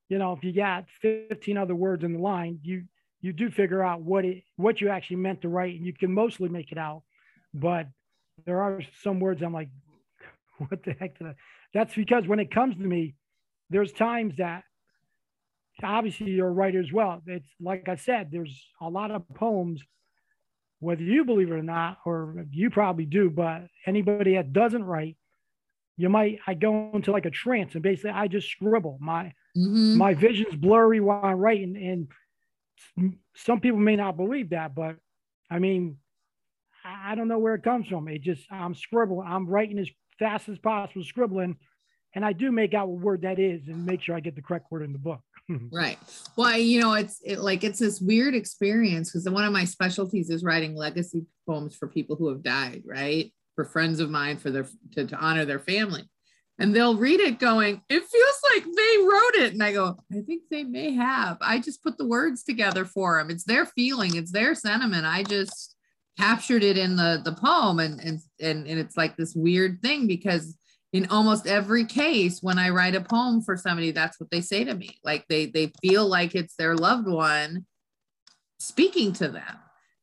you 0.10 0.18
know, 0.18 0.34
if 0.34 0.44
you 0.44 0.54
got 0.54 0.86
15 1.02 1.58
other 1.58 1.76
words 1.76 2.04
in 2.04 2.14
the 2.14 2.20
line, 2.20 2.60
you 2.64 2.84
you 3.22 3.32
do 3.32 3.50
figure 3.50 3.84
out 3.84 4.02
what 4.02 4.26
it 4.26 4.44
what 4.58 4.82
you 4.82 4.90
actually 4.90 5.18
meant 5.18 5.42
to 5.42 5.50
write, 5.50 5.76
and 5.76 5.86
you 5.86 5.94
can 5.94 6.14
mostly 6.14 6.50
make 6.50 6.72
it 6.72 6.78
out. 6.78 7.04
But 7.54 7.88
there 8.46 8.62
are 8.62 8.82
some 9.02 9.20
words 9.20 9.42
I'm 9.42 9.54
like, 9.54 9.70
what 10.58 10.84
the 10.84 10.94
heck 11.00 11.18
did 11.18 11.28
I? 11.28 11.36
That's 11.74 11.96
because 11.96 12.28
when 12.28 12.40
it 12.40 12.52
comes 12.52 12.76
to 12.76 12.84
me, 12.84 13.16
there's 13.70 13.92
times 13.92 14.38
that 14.38 14.64
obviously 15.82 16.32
you're 16.32 16.48
a 16.48 16.52
writer 16.52 16.80
as 16.80 16.92
well. 16.92 17.22
It's 17.26 17.48
like 17.60 17.88
I 17.88 17.96
said, 17.96 18.30
there's 18.32 18.68
a 18.82 18.90
lot 18.90 19.12
of 19.12 19.24
poems, 19.36 19.82
whether 20.84 21.04
you 21.04 21.26
believe 21.26 21.50
it 21.50 21.54
or 21.54 21.64
not, 21.64 21.98
or 22.06 22.46
you 22.52 22.70
probably 22.70 23.06
do, 23.06 23.30
but 23.30 23.68
anybody 23.86 24.36
that 24.36 24.54
doesn't 24.54 24.84
write, 24.84 25.18
you 25.98 26.10
might 26.10 26.40
I 26.48 26.54
go 26.54 26.92
into 26.94 27.12
like 27.12 27.26
a 27.26 27.32
trance 27.32 27.74
and 27.74 27.84
basically 27.84 28.12
I 28.12 28.28
just 28.28 28.50
scribble. 28.50 28.98
My 29.02 29.34
mhm. 29.58 29.96
my 29.96 30.14
vision's 30.14 30.56
blurry 30.56 31.00
while 31.00 31.24
I'm 31.24 31.38
writing, 31.38 31.76
and 31.78 32.08
s- 33.00 33.14
some 33.36 33.60
people 33.60 33.80
may 33.80 33.96
not 33.96 34.18
believe 34.18 34.50
that, 34.50 34.76
but 34.76 34.98
I 35.50 35.60
mean, 35.60 35.98
I 36.84 37.16
don't 37.16 37.28
know 37.28 37.40
where 37.40 37.56
it 37.56 37.64
comes 37.64 37.88
from. 37.88 38.08
It 38.08 38.22
just 38.22 38.52
I'm 38.52 38.76
scribbling, 38.76 39.28
I'm 39.28 39.48
writing 39.48 39.80
as 39.80 39.90
fast 40.20 40.50
as 40.50 40.60
possible, 40.60 41.04
scribbling, 41.04 41.58
and 42.14 42.26
I 42.26 42.34
do 42.34 42.52
make 42.52 42.74
out 42.74 42.90
what 42.90 43.02
word 43.02 43.22
that 43.22 43.40
is 43.40 43.68
and 43.68 43.86
make 43.86 44.02
sure 44.02 44.16
I 44.16 44.20
get 44.20 44.36
the 44.36 44.42
correct 44.42 44.72
word 44.72 44.84
in 44.84 44.94
the 44.94 45.00
book. 45.00 45.22
Right. 45.72 45.98
Well, 46.36 46.58
you 46.58 46.80
know, 46.80 46.94
it's 46.94 47.20
it, 47.24 47.40
like 47.40 47.64
it's 47.64 47.80
this 47.80 48.00
weird 48.00 48.36
experience 48.36 49.12
because 49.12 49.30
one 49.30 49.44
of 49.44 49.54
my 49.54 49.66
specialties 49.66 50.30
is 50.30 50.44
writing 50.44 50.76
legacy 50.76 51.26
poems 51.48 51.76
for 51.76 51.88
people 51.88 52.16
who 52.16 52.30
have 52.30 52.44
died, 52.44 52.84
right? 52.86 53.34
For 53.56 53.66
friends 53.66 54.00
of 54.00 54.10
mine, 54.10 54.38
for 54.38 54.52
their 54.52 54.68
to, 54.94 55.06
to 55.06 55.18
honor 55.18 55.46
their 55.46 55.60
family. 55.60 56.10
And 56.60 56.74
they'll 56.74 56.96
read 56.96 57.20
it 57.20 57.40
going, 57.40 57.82
it 57.90 58.04
feels 58.04 58.42
like 58.54 58.64
they 58.64 58.98
wrote 59.00 59.46
it. 59.46 59.54
And 59.54 59.64
I 59.64 59.74
go, 59.74 59.98
I 60.12 60.22
think 60.22 60.44
they 60.52 60.64
may 60.64 60.94
have. 60.94 61.38
I 61.42 61.60
just 61.60 61.82
put 61.84 61.98
the 61.98 62.08
words 62.08 62.44
together 62.44 62.86
for 62.86 63.18
them. 63.18 63.32
It's 63.32 63.44
their 63.44 63.66
feeling, 63.66 64.16
it's 64.16 64.32
their 64.32 64.54
sentiment. 64.54 65.06
I 65.06 65.24
just 65.24 65.76
captured 66.18 66.64
it 66.64 66.78
in 66.78 66.96
the 66.96 67.22
the 67.24 67.34
poem. 67.34 67.80
And 67.80 68.00
and 68.00 68.20
and, 68.40 68.68
and 68.68 68.80
it's 68.80 68.96
like 68.96 69.18
this 69.18 69.36
weird 69.36 69.82
thing 69.82 70.08
because 70.08 70.58
in 70.94 71.08
almost 71.10 71.48
every 71.48 71.86
case 71.86 72.42
when 72.42 72.58
i 72.58 72.70
write 72.70 72.96
a 72.96 73.02
poem 73.02 73.42
for 73.42 73.58
somebody 73.58 73.92
that's 73.92 74.20
what 74.20 74.32
they 74.32 74.42
say 74.42 74.64
to 74.64 74.74
me. 74.74 74.98
Like 75.04 75.28
they 75.28 75.48
they 75.48 75.74
feel 75.82 76.08
like 76.08 76.36
it's 76.36 76.56
their 76.56 76.76
loved 76.76 77.08
one 77.08 77.66
speaking 78.60 79.12
to 79.14 79.28
them. 79.28 79.58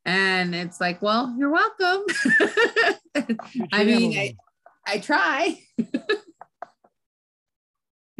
And 0.05 0.53
it's 0.53 0.79
like 0.79 1.01
well 1.01 1.35
you're 1.37 1.51
welcome. 1.51 2.05
I 3.73 3.83
mean 3.83 4.17
I. 4.17 4.35
I 4.85 4.99
try. 4.99 5.59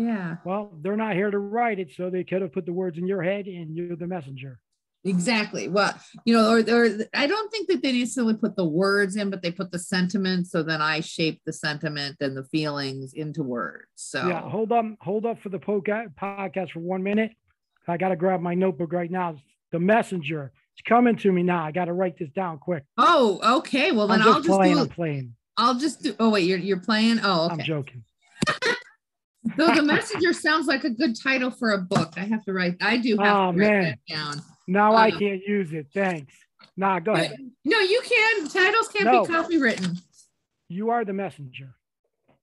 Yeah. 0.01 0.37
Well, 0.43 0.79
they're 0.81 0.97
not 0.97 1.15
here 1.15 1.29
to 1.29 1.37
write 1.37 1.79
it, 1.79 1.91
so 1.95 2.09
they 2.09 2.23
could 2.23 2.41
have 2.41 2.53
put 2.53 2.65
the 2.65 2.73
words 2.73 2.97
in 2.97 3.05
your 3.05 3.21
head, 3.21 3.45
and 3.45 3.75
you're 3.75 3.95
the 3.95 4.07
messenger. 4.07 4.59
Exactly 5.03 5.67
well 5.67 5.93
you 6.25 6.33
know 6.33 6.51
or, 6.51 6.59
or 6.59 6.89
i 7.15 7.25
don't 7.25 7.51
think 7.51 7.67
that 7.67 7.81
they 7.81 7.91
necessarily 7.91 8.35
put 8.35 8.55
the 8.55 8.63
words 8.65 9.15
in 9.15 9.31
but 9.31 9.41
they 9.41 9.51
put 9.51 9.71
the 9.71 9.79
sentiment 9.79 10.45
so 10.45 10.61
then 10.61 10.79
i 10.79 10.99
shape 10.99 11.41
the 11.45 11.51
sentiment 11.53 12.15
and 12.21 12.37
the 12.37 12.43
feelings 12.45 13.13
into 13.13 13.41
words 13.41 13.85
so 13.95 14.27
Yeah, 14.27 14.41
hold 14.41 14.71
up, 14.71 14.85
hold 14.99 15.25
up 15.25 15.41
for 15.41 15.49
the 15.49 15.57
podcast 15.59 16.71
for 16.71 16.79
one 16.81 17.01
minute. 17.03 17.31
I 17.87 17.97
got 17.97 18.09
to 18.09 18.15
grab 18.15 18.41
my 18.41 18.53
notebook 18.53 18.93
right 18.93 19.09
now. 19.09 19.35
The 19.71 19.79
messenger. 19.79 20.51
It's 20.77 20.87
coming 20.87 21.15
to 21.17 21.31
me 21.31 21.41
now. 21.43 21.63
I 21.65 21.71
got 21.71 21.85
to 21.85 21.93
write 21.93 22.17
this 22.19 22.29
down 22.35 22.59
quick. 22.59 22.83
oh 22.97 23.57
okay 23.59 23.91
well 23.91 24.07
then 24.07 24.19
just 24.19 24.29
i'll 24.29 24.41
just 24.41 24.47
playing. 24.57 24.75
do 24.75 24.81
I'm 24.81 24.89
playing. 24.89 25.35
I'll 25.57 25.75
just 25.79 26.01
do. 26.03 26.15
Oh 26.19 26.29
wait, 26.29 26.45
you're 26.47 26.59
you're 26.59 26.79
playing. 26.79 27.19
Oh, 27.23 27.49
I'm 27.49 27.59
joking. 27.59 28.03
Though 29.57 29.73
the 29.75 29.81
messenger 29.93 30.33
sounds 30.33 30.67
like 30.67 30.83
a 30.83 30.89
good 30.89 31.15
title 31.21 31.51
for 31.51 31.71
a 31.71 31.79
book. 31.79 32.13
I 32.17 32.21
have 32.21 32.43
to 32.45 32.53
write. 32.53 32.77
I 32.81 32.97
do 32.97 33.17
have 33.17 33.35
Oh, 33.35 33.51
to 33.51 33.57
write 33.57 33.69
man. 33.69 33.83
that 33.83 34.15
down. 34.15 34.41
Now 34.67 34.93
I 34.93 35.09
Um, 35.09 35.19
can't 35.19 35.41
use 35.45 35.73
it. 35.73 35.87
Thanks. 35.93 36.33
Nah, 36.77 36.99
go 36.99 37.13
ahead. 37.13 37.35
No, 37.65 37.79
you 37.79 38.01
can. 38.03 38.47
Titles 38.47 38.87
can't 38.89 39.05
No. 39.05 39.25
be 39.25 39.33
copywritten. 39.33 39.99
You 40.69 40.89
are 40.91 41.03
the 41.03 41.13
messenger. 41.13 41.75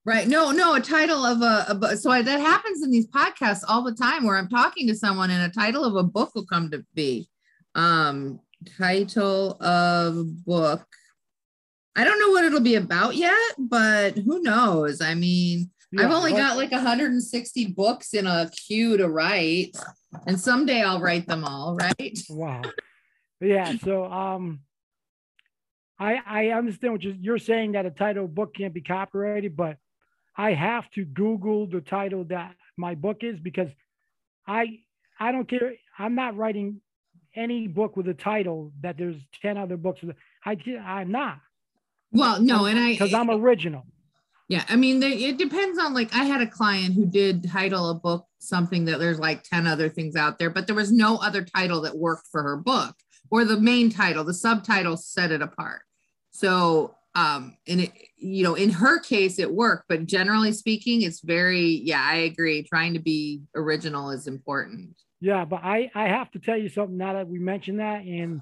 Right. 0.04 0.26
No, 0.26 0.50
no, 0.52 0.74
a 0.74 0.81
title 0.81 1.24
of 1.24 1.42
a, 1.42 1.87
a 1.92 1.96
so 1.96 2.11
I, 2.11 2.22
that 2.22 2.40
happens 2.40 2.83
in 2.83 2.90
these 2.90 3.07
podcasts 3.09 3.62
all 3.68 3.83
the 3.83 3.94
time 3.94 4.24
where 4.24 4.37
I'm 4.37 4.48
talking 4.48 4.87
to 4.88 4.94
someone 4.94 5.31
and 5.31 5.42
a 5.50 5.54
title 5.54 5.85
of 5.85 5.96
a 5.96 6.02
book 6.02 6.35
will 6.35 6.46
come 6.46 6.70
to 6.70 6.85
be. 6.94 7.28
Um, 7.74 8.40
title 8.78 9.62
of 9.62 10.44
book. 10.44 10.87
I 11.94 12.04
don't 12.04 12.18
know 12.20 12.31
what 12.31 12.44
it'll 12.44 12.61
be 12.61 12.76
about 12.76 13.16
yet, 13.16 13.37
but 13.59 14.16
who 14.16 14.40
knows? 14.42 15.00
I 15.00 15.14
mean, 15.14 15.70
I've 15.96 16.11
only 16.11 16.33
what- 16.33 16.38
got 16.38 16.57
like 16.57 16.72
160 16.72 17.66
books 17.72 18.12
in 18.14 18.27
a 18.27 18.51
queue 18.51 18.96
to 18.96 19.09
write, 19.09 19.77
and 20.27 20.38
someday 20.38 20.83
I'll 20.83 21.01
write 21.01 21.27
them 21.27 21.44
all, 21.44 21.77
right? 21.77 22.18
Wow. 22.31 22.62
Yeah. 23.40 23.77
So 23.85 24.05
um, 24.05 24.61
I 25.98 26.16
I 26.27 26.46
understand 26.48 26.92
what 26.92 27.03
you're, 27.03 27.14
you're 27.14 27.38
saying 27.38 27.72
that 27.72 27.87
a 27.87 27.90
title 27.90 28.27
book 28.27 28.55
can't 28.55 28.74
be 28.74 28.81
copyrighted, 28.81 29.57
but 29.57 29.77
I 30.37 30.53
have 30.55 30.90
to 30.90 31.05
Google 31.05 31.66
the 31.66 31.81
title 31.81 32.24
that 32.24 32.55
my 32.77 32.94
book 32.94 33.18
is 33.22 33.38
because 33.38 33.68
I 34.46 34.81
I 35.20 35.33
don't 35.33 35.48
care. 35.48 35.72
I'm 35.98 36.14
not 36.14 36.37
writing 36.37 36.81
any 37.35 37.68
book 37.68 37.96
with 37.96 38.09
a 38.09 38.14
title 38.14 38.72
that 38.81 38.96
there's 38.98 39.16
10 39.42 39.57
other 39.57 39.77
books 39.77 40.03
with. 40.03 40.16
I 40.44 40.57
I'm 40.85 41.11
not 41.12 41.38
Well, 42.12 42.40
no, 42.42 42.66
and 42.66 42.79
I 42.79 42.92
because 42.92 43.14
I'm 43.14 43.31
original. 43.31 43.87
Yeah, 44.48 44.64
I 44.68 44.76
mean, 44.76 45.00
they, 45.00 45.12
it 45.12 45.37
depends 45.37 45.78
on 45.78 45.92
like 45.92 46.14
I 46.14 46.24
had 46.24 46.40
a 46.40 46.46
client 46.46 46.94
who 46.94 47.04
did 47.04 47.48
title 47.50 47.90
a 47.90 47.94
book 47.94 48.26
something 48.38 48.87
that 48.87 48.98
there's 48.98 49.18
like 49.18 49.42
10 49.42 49.66
other 49.66 49.88
things 49.88 50.16
out 50.16 50.38
there, 50.38 50.48
but 50.48 50.66
there 50.66 50.76
was 50.76 50.90
no 50.90 51.16
other 51.18 51.44
title 51.44 51.82
that 51.82 51.96
worked 51.96 52.28
for 52.30 52.42
her 52.42 52.56
book 52.56 52.96
or 53.30 53.44
the 53.44 53.61
main 53.61 53.90
title, 53.90 54.24
the 54.24 54.32
subtitle 54.34 54.96
set 54.96 55.30
it 55.30 55.42
apart. 55.42 55.82
So, 56.30 56.94
um, 57.14 57.56
and 57.66 57.82
it, 57.82 57.92
you 58.16 58.44
know, 58.44 58.54
in 58.54 58.70
her 58.70 59.00
case, 59.00 59.38
it 59.38 59.52
worked, 59.52 59.84
but 59.88 60.06
generally 60.06 60.52
speaking, 60.52 61.02
it's 61.02 61.20
very, 61.20 61.82
yeah, 61.84 62.02
I 62.02 62.16
agree. 62.16 62.62
Trying 62.62 62.94
to 62.94 63.00
be 63.00 63.42
original 63.54 64.11
is 64.11 64.26
important. 64.26 64.96
Yeah, 65.20 65.44
but 65.44 65.61
I, 65.64 65.90
I 65.94 66.08
have 66.08 66.30
to 66.32 66.38
tell 66.38 66.56
you 66.56 66.68
something 66.68 66.96
now 66.96 67.14
that 67.14 67.28
we 67.28 67.38
mentioned 67.38 67.80
that, 67.80 68.02
and 68.04 68.40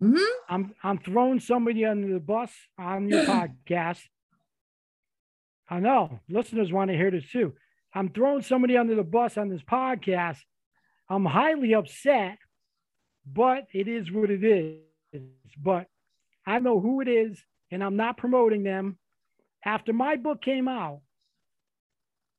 mm-hmm. 0.00 0.18
I'm 0.48 0.72
I'm 0.84 0.98
throwing 0.98 1.40
somebody 1.40 1.84
under 1.84 2.12
the 2.12 2.20
bus 2.20 2.52
on 2.78 3.08
your 3.08 3.24
podcast. 3.24 4.02
I 5.68 5.80
know 5.80 6.20
listeners 6.28 6.72
want 6.72 6.90
to 6.90 6.96
hear 6.96 7.10
this 7.10 7.28
too. 7.30 7.54
I'm 7.94 8.10
throwing 8.10 8.42
somebody 8.42 8.76
under 8.76 8.94
the 8.94 9.02
bus 9.02 9.36
on 9.36 9.48
this 9.48 9.62
podcast. 9.62 10.38
I'm 11.08 11.24
highly 11.24 11.74
upset, 11.74 12.38
but 13.26 13.66
it 13.72 13.88
is 13.88 14.10
what 14.10 14.30
it 14.30 14.44
is. 14.44 15.22
But 15.58 15.86
I 16.46 16.58
know 16.58 16.78
who 16.78 17.00
it 17.00 17.08
is, 17.08 17.42
and 17.70 17.82
I'm 17.82 17.96
not 17.96 18.18
promoting 18.18 18.62
them. 18.62 18.98
After 19.64 19.92
my 19.92 20.16
book 20.16 20.42
came 20.42 20.68
out 20.68 21.00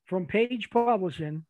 from 0.06 0.26
Page 0.26 0.70
Publishing, 0.72 1.46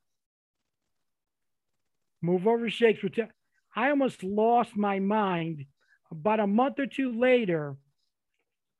Move 2.21 2.47
Over 2.47 2.69
Shakespeare, 2.69 3.29
I 3.75 3.89
almost 3.89 4.23
lost 4.23 4.75
my 4.75 4.99
mind 4.99 5.65
about 6.09 6.39
a 6.39 6.47
month 6.47 6.79
or 6.79 6.87
two 6.87 7.19
later, 7.19 7.75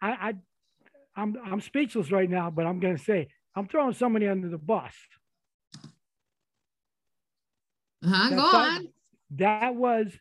I, 0.01 0.09
I 0.09 0.33
I'm 1.17 1.35
I'm 1.43 1.59
speechless 1.61 2.11
right 2.11 2.29
now, 2.29 2.51
but 2.51 2.65
I'm 2.67 2.79
gonna 2.79 2.99
say 2.99 3.27
I'm 3.55 3.67
throwing 3.67 3.93
somebody 3.93 4.27
under 4.27 4.47
the 4.47 4.59
bus. 4.59 4.93
Uh-huh, 8.05 8.29
go 8.29 8.41
on. 8.41 8.87
That 9.31 9.75
was 9.75 10.13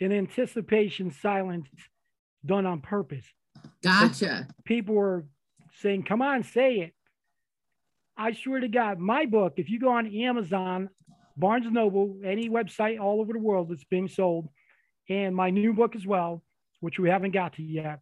an 0.00 0.12
anticipation 0.12 1.10
silence 1.10 1.68
done 2.44 2.66
on 2.66 2.82
purpose. 2.82 3.24
Gotcha. 3.82 4.46
People 4.64 4.94
were 4.94 5.24
saying, 5.80 6.02
"Come 6.04 6.20
on, 6.20 6.42
say 6.42 6.80
it." 6.80 6.94
I 8.16 8.32
swear 8.32 8.60
to 8.60 8.68
God, 8.68 8.98
my 8.98 9.24
book. 9.24 9.54
If 9.56 9.70
you 9.70 9.80
go 9.80 9.88
on 9.88 10.06
Amazon, 10.06 10.90
Barnes 11.36 11.66
Noble, 11.70 12.20
any 12.22 12.48
website 12.48 13.00
all 13.00 13.20
over 13.20 13.32
the 13.32 13.40
world 13.40 13.70
that's 13.70 13.84
being 13.84 14.08
sold, 14.08 14.48
and 15.08 15.34
my 15.34 15.50
new 15.50 15.72
book 15.72 15.96
as 15.96 16.06
well, 16.06 16.44
which 16.80 16.98
we 16.98 17.08
haven't 17.08 17.32
got 17.32 17.54
to 17.54 17.62
yet. 17.62 18.00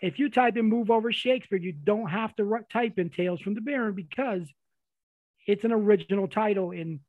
If 0.00 0.18
you 0.18 0.30
type 0.30 0.56
in 0.56 0.66
"Move 0.66 0.90
Over 0.90 1.12
Shakespeare," 1.12 1.58
you 1.58 1.72
don't 1.72 2.08
have 2.08 2.34
to 2.36 2.60
type 2.72 2.98
in 2.98 3.10
"Tales 3.10 3.40
from 3.40 3.54
the 3.54 3.60
Baron" 3.60 3.94
because 3.94 4.42
it's 5.46 5.64
an 5.64 5.72
original 5.72 6.28
title 6.28 6.70
and 6.70 7.00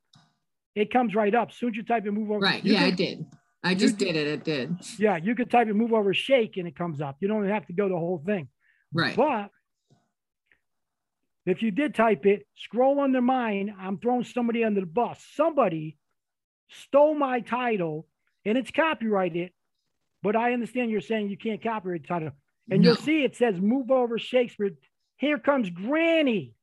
it 0.75 0.91
comes 0.91 1.15
right 1.15 1.33
up. 1.33 1.49
As 1.49 1.55
soon 1.55 1.69
as 1.69 1.75
you 1.75 1.83
type 1.83 2.05
in 2.05 2.13
"Move 2.13 2.31
Over," 2.31 2.39
Right. 2.39 2.63
Yeah, 2.63 2.83
I 2.83 2.91
did. 2.91 3.25
I 3.63 3.75
just 3.75 3.97
did 3.97 4.15
it. 4.15 4.27
It 4.27 4.43
did. 4.43 4.77
yeah, 4.97 5.17
you 5.17 5.35
could 5.35 5.51
type 5.51 5.67
in 5.67 5.77
"Move 5.77 5.93
Over 5.93 6.13
Shake" 6.13 6.57
and 6.57 6.67
it 6.67 6.75
comes 6.75 7.01
up. 7.01 7.17
You 7.19 7.27
don't 7.27 7.47
have 7.47 7.65
to 7.67 7.73
go 7.73 7.89
the 7.89 7.97
whole 7.97 8.23
thing. 8.25 8.47
Right. 8.93 9.15
But 9.15 9.51
if 11.45 11.61
you 11.61 11.71
did 11.71 11.95
type 11.95 12.25
it, 12.25 12.47
scroll 12.55 12.99
under 12.99 13.21
mine, 13.21 13.75
I'm 13.79 13.97
throwing 13.97 14.23
somebody 14.23 14.63
under 14.63 14.81
the 14.81 14.87
bus. 14.87 15.23
Somebody 15.35 15.97
stole 16.69 17.15
my 17.15 17.39
title 17.41 18.07
and 18.45 18.57
it's 18.57 18.71
copyrighted, 18.71 19.51
but 20.21 20.35
I 20.35 20.53
understand 20.53 20.91
you're 20.91 21.01
saying 21.01 21.29
you 21.29 21.37
can't 21.37 21.61
copyright 21.61 22.03
the 22.03 22.07
title. 22.07 22.31
And 22.71 22.81
No. 22.81 22.89
you'll 22.89 22.97
see 22.97 23.23
it 23.23 23.35
says 23.35 23.59
move 23.59 23.91
over 23.91 24.17
Shakespeare. 24.19 24.71
Here 25.17 25.39
comes 25.39 25.69
Granny. 25.69 26.53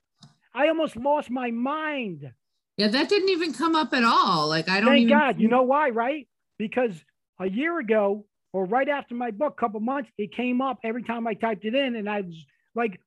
I 0.55 0.69
almost 0.69 0.97
lost 0.97 1.31
my 1.31 1.51
mind. 1.51 2.33
Yeah, 2.77 2.89
that 2.89 3.09
didn't 3.09 3.31
even 3.31 3.53
come 3.53 3.75
up 3.75 3.93
at 3.93 4.05
all. 4.05 4.49
Like 4.49 4.69
I 4.69 4.81
don't 4.81 4.91
Thank 4.91 5.03
even 5.03 5.19
God. 5.19 5.41
You 5.41 5.49
know 5.49 5.63
why, 5.63 5.91
right? 5.91 6.29
Because 6.59 6.93
a 7.39 7.49
year 7.49 7.79
ago 7.79 8.27
or 8.53 8.65
right 8.65 8.89
after 8.89 9.15
my 9.15 9.31
book, 9.31 9.57
couple 9.59 9.81
months, 9.81 10.11
it 10.17 10.33
came 10.33 10.61
up 10.61 10.79
every 10.83 11.03
time 11.03 11.27
I 11.27 11.35
typed 11.35 11.65
it 11.65 11.75
in, 11.75 11.97
and 11.97 12.09
I 12.09 12.23
was 12.23 12.47
like, 12.75 13.01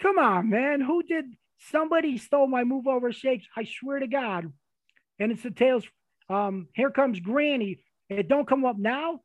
"Come 0.00 0.18
on, 0.18 0.50
man! 0.50 0.80
Who 0.80 1.02
did? 1.02 1.26
Somebody 1.70 2.18
stole 2.18 2.46
my 2.48 2.64
move 2.64 2.86
over 2.86 3.12
shakes. 3.12 3.46
I 3.56 3.64
swear 3.64 4.00
to 4.00 4.08
God!" 4.08 4.52
And 5.18 5.30
it's 5.30 5.42
the 5.42 5.50
tales. 5.50 5.86
Um, 6.28 6.68
here 6.74 6.90
comes 6.90 7.20
Granny. 7.20 7.78
It 8.08 8.28
don't 8.28 8.48
come 8.48 8.64
up 8.64 8.78
now 8.78 9.20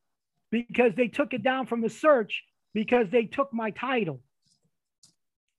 because 0.52 0.94
they 0.96 1.08
took 1.08 1.34
it 1.34 1.44
down 1.44 1.66
from 1.66 1.82
the 1.82 1.90
search 1.90 2.44
because 2.74 3.08
they 3.12 3.26
took 3.26 3.54
my 3.54 3.72
title. 3.72 4.22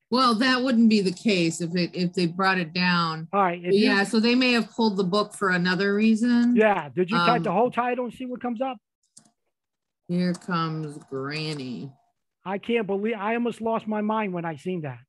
Well, 0.09 0.35
that 0.35 0.61
wouldn't 0.61 0.89
be 0.89 0.99
the 1.01 1.11
case 1.13 1.61
if 1.61 1.73
it 1.75 1.91
if 1.93 2.13
they 2.13 2.25
brought 2.27 2.57
it 2.57 2.73
down. 2.73 3.29
All 3.31 3.41
right. 3.41 3.61
you- 3.61 3.71
yeah, 3.71 4.03
so 4.03 4.19
they 4.19 4.35
may 4.35 4.51
have 4.51 4.69
pulled 4.71 4.97
the 4.97 5.05
book 5.05 5.33
for 5.33 5.49
another 5.51 5.93
reason. 5.95 6.55
yeah. 6.55 6.89
Did 6.89 7.09
you 7.09 7.17
type 7.17 7.37
Um, 7.37 7.43
the 7.43 7.51
whole 7.51 7.71
title 7.71 8.05
and 8.05 8.13
see 8.13 8.25
what 8.25 8.41
comes 8.41 8.61
up? 8.61 8.77
Here 10.09 10.33
comes 10.33 10.97
Granny. 11.09 11.91
I 12.43 12.57
can't 12.57 12.87
believe. 12.87 13.15
I 13.17 13.35
almost 13.35 13.61
lost 13.61 13.87
my 13.87 14.01
mind 14.01 14.33
when 14.33 14.43
I 14.43 14.57
seen 14.57 14.81
that. 14.81 14.99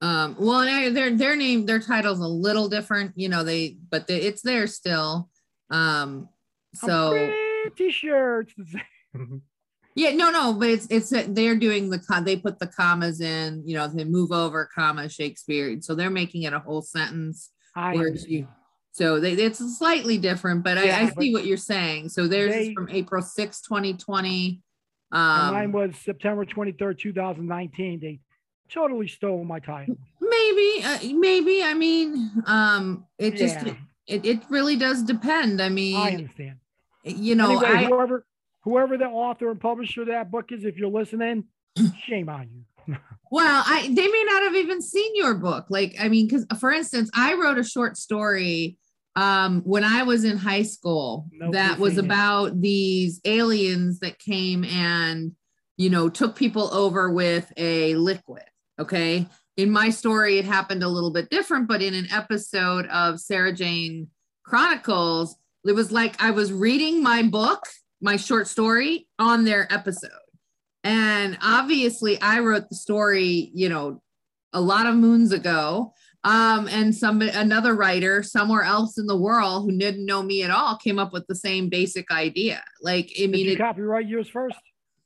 Um, 0.00 0.36
well, 0.38 0.60
their 0.92 1.10
their 1.16 1.34
name, 1.34 1.66
their 1.66 1.80
title's 1.80 2.20
a 2.20 2.26
little 2.28 2.68
different, 2.68 3.14
you 3.16 3.28
know. 3.28 3.42
They 3.42 3.78
but 3.90 4.06
they, 4.06 4.18
it's 4.20 4.42
there 4.42 4.68
still. 4.68 5.28
Um, 5.70 6.28
so 6.74 7.16
I'm 7.16 7.70
pretty 7.72 7.90
sure 7.90 8.42
it's 8.42 8.54
the 8.54 8.64
same. 8.66 9.42
yeah, 9.98 10.12
no, 10.12 10.30
no, 10.30 10.52
but 10.52 10.68
it's 10.70 10.86
it's 10.90 11.10
they're 11.28 11.56
doing 11.56 11.90
the 11.90 12.00
they 12.24 12.36
put 12.36 12.60
the 12.60 12.68
commas 12.68 13.20
in, 13.20 13.62
you 13.66 13.76
know, 13.76 13.88
they 13.88 14.04
move 14.04 14.30
over 14.30 14.68
comma 14.72 15.08
Shakespeare, 15.08 15.76
so 15.80 15.94
they're 15.96 16.08
making 16.08 16.42
it 16.44 16.52
a 16.52 16.60
whole 16.60 16.82
sentence. 16.82 17.50
I 17.74 17.94
you, 17.94 18.46
so 18.92 19.18
they, 19.18 19.32
it's 19.32 19.58
slightly 19.78 20.16
different, 20.18 20.62
but 20.62 20.78
I, 20.78 20.82
I 20.82 20.84
Yeah, 20.86 21.10
see 21.18 21.32
what 21.32 21.46
you're 21.46 21.56
saying. 21.56 22.10
So 22.10 22.28
theirs 22.28 22.54
is 22.54 22.68
they- 22.68 22.74
from 22.74 22.88
April 22.90 23.22
6, 23.22 23.60
2020. 23.60 24.62
and 25.12 25.54
mine 25.54 25.64
Um, 25.66 25.72
was 25.72 25.96
September 25.96 26.44
23rd, 26.44 26.98
2019. 26.98 28.00
They 28.00 28.20
totally 28.70 29.08
stole 29.08 29.44
my 29.44 29.58
title. 29.58 29.96
maybe, 30.20 30.84
uh, 30.84 30.98
maybe. 31.18 31.62
I 31.62 31.74
mean, 31.74 32.30
um, 32.46 33.04
it 33.18 33.36
just 33.36 33.66
Yeah. 33.66 33.74
it, 34.06 34.24
it 34.24 34.40
really 34.48 34.76
does 34.76 35.02
depend. 35.02 35.60
I 35.60 35.68
mean, 35.68 35.96
I 35.96 36.14
understand. 36.14 36.58
you 37.04 37.34
know, 37.34 37.50
anyway, 37.50 37.66
I, 37.66 37.84
whoever 37.86 38.24
whoever 38.68 38.98
the 38.98 39.06
author 39.06 39.50
and 39.50 39.60
publisher 39.60 40.02
of 40.02 40.08
that 40.08 40.30
book 40.30 40.52
is, 40.52 40.64
if 40.64 40.76
you're 40.76 40.90
listening, 40.90 41.44
shame 42.06 42.28
on 42.28 42.48
you. 42.52 42.96
Well, 43.30 43.62
I 43.66 43.82
they 43.82 44.08
may 44.08 44.24
not 44.26 44.42
have 44.44 44.54
even 44.54 44.80
seen 44.80 45.14
your 45.14 45.34
book. 45.34 45.66
Like, 45.68 45.96
I 46.00 46.08
mean, 46.08 46.26
because 46.26 46.46
for 46.58 46.72
instance, 46.72 47.10
I 47.14 47.34
wrote 47.34 47.58
a 47.58 47.62
short 47.62 47.98
story 47.98 48.78
um 49.16 49.60
when 49.66 49.84
I 49.84 50.04
was 50.04 50.24
in 50.24 50.38
high 50.38 50.62
school 50.62 51.26
that 51.50 51.78
was 51.78 51.96
seen 51.96 52.04
it. 52.04 52.06
about 52.06 52.58
these 52.62 53.20
aliens 53.26 53.98
that 53.98 54.18
came 54.18 54.64
and 54.64 55.32
you 55.76 55.90
know 55.90 56.08
took 56.08 56.36
people 56.36 56.72
over 56.72 57.10
with 57.10 57.52
a 57.58 57.96
liquid. 57.96 58.44
Okay. 58.78 59.26
In 59.58 59.70
my 59.70 59.90
story, 59.90 60.38
it 60.38 60.46
happened 60.46 60.82
a 60.82 60.88
little 60.88 61.12
bit 61.12 61.28
different, 61.28 61.68
but 61.68 61.82
in 61.82 61.92
an 61.92 62.08
episode 62.10 62.86
of 62.86 63.20
Sarah 63.20 63.52
Jane 63.52 64.08
Chronicles, 64.42 65.36
it 65.66 65.72
was 65.72 65.92
like 65.92 66.22
I 66.22 66.30
was 66.30 66.50
reading 66.50 67.02
my 67.02 67.24
book, 67.24 67.66
my 68.00 68.16
short 68.16 68.46
story 68.48 69.06
on 69.18 69.44
their 69.44 69.70
episode. 69.72 70.10
And 70.84 71.36
obviously, 71.42 72.20
I 72.20 72.40
wrote 72.40 72.68
the 72.68 72.76
story, 72.76 73.50
you 73.54 73.68
know, 73.68 74.00
a 74.52 74.60
lot 74.60 74.86
of 74.86 74.94
moons 74.96 75.32
ago. 75.32 75.92
Um, 76.24 76.68
and 76.68 76.94
some 76.94 77.22
another 77.22 77.74
writer 77.74 78.22
somewhere 78.24 78.62
else 78.62 78.98
in 78.98 79.06
the 79.06 79.16
world 79.16 79.64
who 79.70 79.78
didn't 79.78 80.04
know 80.04 80.22
me 80.22 80.42
at 80.42 80.50
all 80.50 80.76
came 80.76 80.98
up 80.98 81.12
with 81.12 81.26
the 81.28 81.34
same 81.36 81.68
basic 81.68 82.10
idea. 82.10 82.62
Like, 82.82 83.06
I 83.16 83.20
Did 83.22 83.30
mean, 83.30 83.46
you 83.46 83.52
it, 83.52 83.58
copyright 83.58 84.06
yours 84.08 84.28
first? 84.28 84.56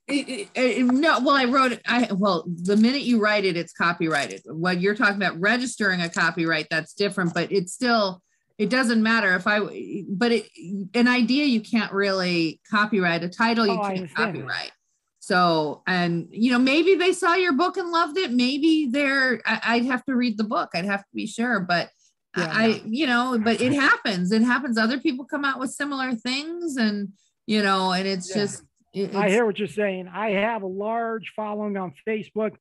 it, 0.09 0.29
it- 0.29 0.49
it- 0.55 0.85
no, 0.87 1.21
well, 1.21 1.37
I 1.37 1.45
wrote 1.45 1.73
it. 1.73 1.83
I 1.87 2.09
well, 2.13 2.45
the 2.47 2.77
minute 2.79 3.03
you 3.03 3.21
write 3.21 3.45
it, 3.45 3.57
it's 3.59 3.73
copyrighted. 3.75 4.43
When 4.47 4.81
you're 4.81 4.95
talking 4.95 5.17
about 5.17 5.39
registering 5.39 6.01
a 6.01 6.09
copyright, 6.09 6.67
that's 6.71 6.95
different, 6.95 7.35
but 7.35 7.53
it's 7.53 7.73
still 7.75 8.23
it 8.59 8.71
doesn't 8.71 9.03
matter 9.03 9.35
if 9.35 9.47
I. 9.47 10.05
But 10.09 10.33
it, 10.33 10.49
an 10.95 11.09
idea 11.09 11.45
you 11.47 11.61
can't 11.61 11.93
really 11.93 12.61
copyright. 12.71 13.25
A 13.25 13.29
title 13.29 13.67
you 13.67 13.73
Oh, 13.81 13.89
can't 13.89 14.15
copyright. 14.15 14.71
So, 15.21 15.83
and 15.87 16.29
you 16.31 16.51
know, 16.53 16.59
maybe 16.59 16.97
they 16.97 17.13
saw 17.13 17.35
your 17.35 17.53
book 17.53 17.77
and 17.77 17.91
loved 17.91 18.19
it. 18.19 18.33
Maybe 18.33 18.89
they're. 18.91 19.41
I, 19.47 19.61
I'd 19.65 19.85
have 19.87 20.05
to 20.07 20.15
read 20.15 20.39
the 20.39 20.45
book. 20.45 20.71
I'd 20.75 20.85
have 20.85 21.01
to 21.01 21.15
be 21.15 21.27
sure, 21.27 21.61
but. 21.61 21.91
Yeah, 22.35 22.49
I, 22.51 22.67
no. 22.69 22.81
you 22.87 23.07
know, 23.07 23.39
but 23.45 23.61
it 23.61 23.75
happens. 23.75 24.33
It 24.33 24.41
happens. 24.41 24.79
Other 24.79 24.99
people 24.99 25.27
come 25.27 25.45
out 25.45 25.61
with 25.61 25.71
similar 25.71 26.15
things, 26.15 26.79
and 26.79 27.11
you 27.47 27.63
know, 27.63 27.93
and 27.93 28.09
it's 28.09 28.31
Yeah. 28.31 28.43
just. 28.43 28.63
it- 28.95 29.15
I 29.15 29.29
hear 29.29 29.45
what 29.45 29.59
you're 29.59 29.69
saying. 29.69 30.09
I 30.09 30.31
have 30.31 30.63
a 30.63 30.67
large 30.67 31.33
following 31.37 31.77
on 31.77 31.93
Facebook 32.09 32.53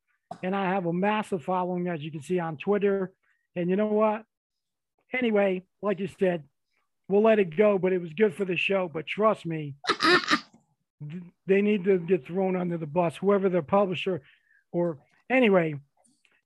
and 0.42 0.54
I 0.54 0.70
have 0.70 0.86
a 0.86 0.92
massive 0.92 1.42
following, 1.44 1.88
as 1.88 2.02
you 2.02 2.10
can 2.10 2.22
see, 2.22 2.38
on 2.38 2.56
Twitter. 2.56 3.12
And 3.56 3.68
you 3.68 3.76
know 3.76 3.86
what? 3.86 4.24
Anyway, 5.12 5.64
like 5.82 6.00
you 6.00 6.08
said, 6.18 6.44
we'll 7.08 7.22
let 7.22 7.38
it 7.38 7.56
go, 7.56 7.78
but 7.78 7.92
it 7.92 8.00
was 8.00 8.12
good 8.12 8.34
for 8.34 8.44
the 8.44 8.56
show. 8.56 8.90
But 8.92 9.06
trust 9.06 9.44
me, 9.44 9.74
they 11.46 11.62
need 11.62 11.84
to 11.84 11.98
get 11.98 12.26
thrown 12.26 12.56
under 12.56 12.78
the 12.78 12.86
bus, 12.86 13.16
whoever 13.16 13.48
the 13.48 13.62
publisher 13.62 14.22
or 14.72 14.98
anyway. 15.30 15.74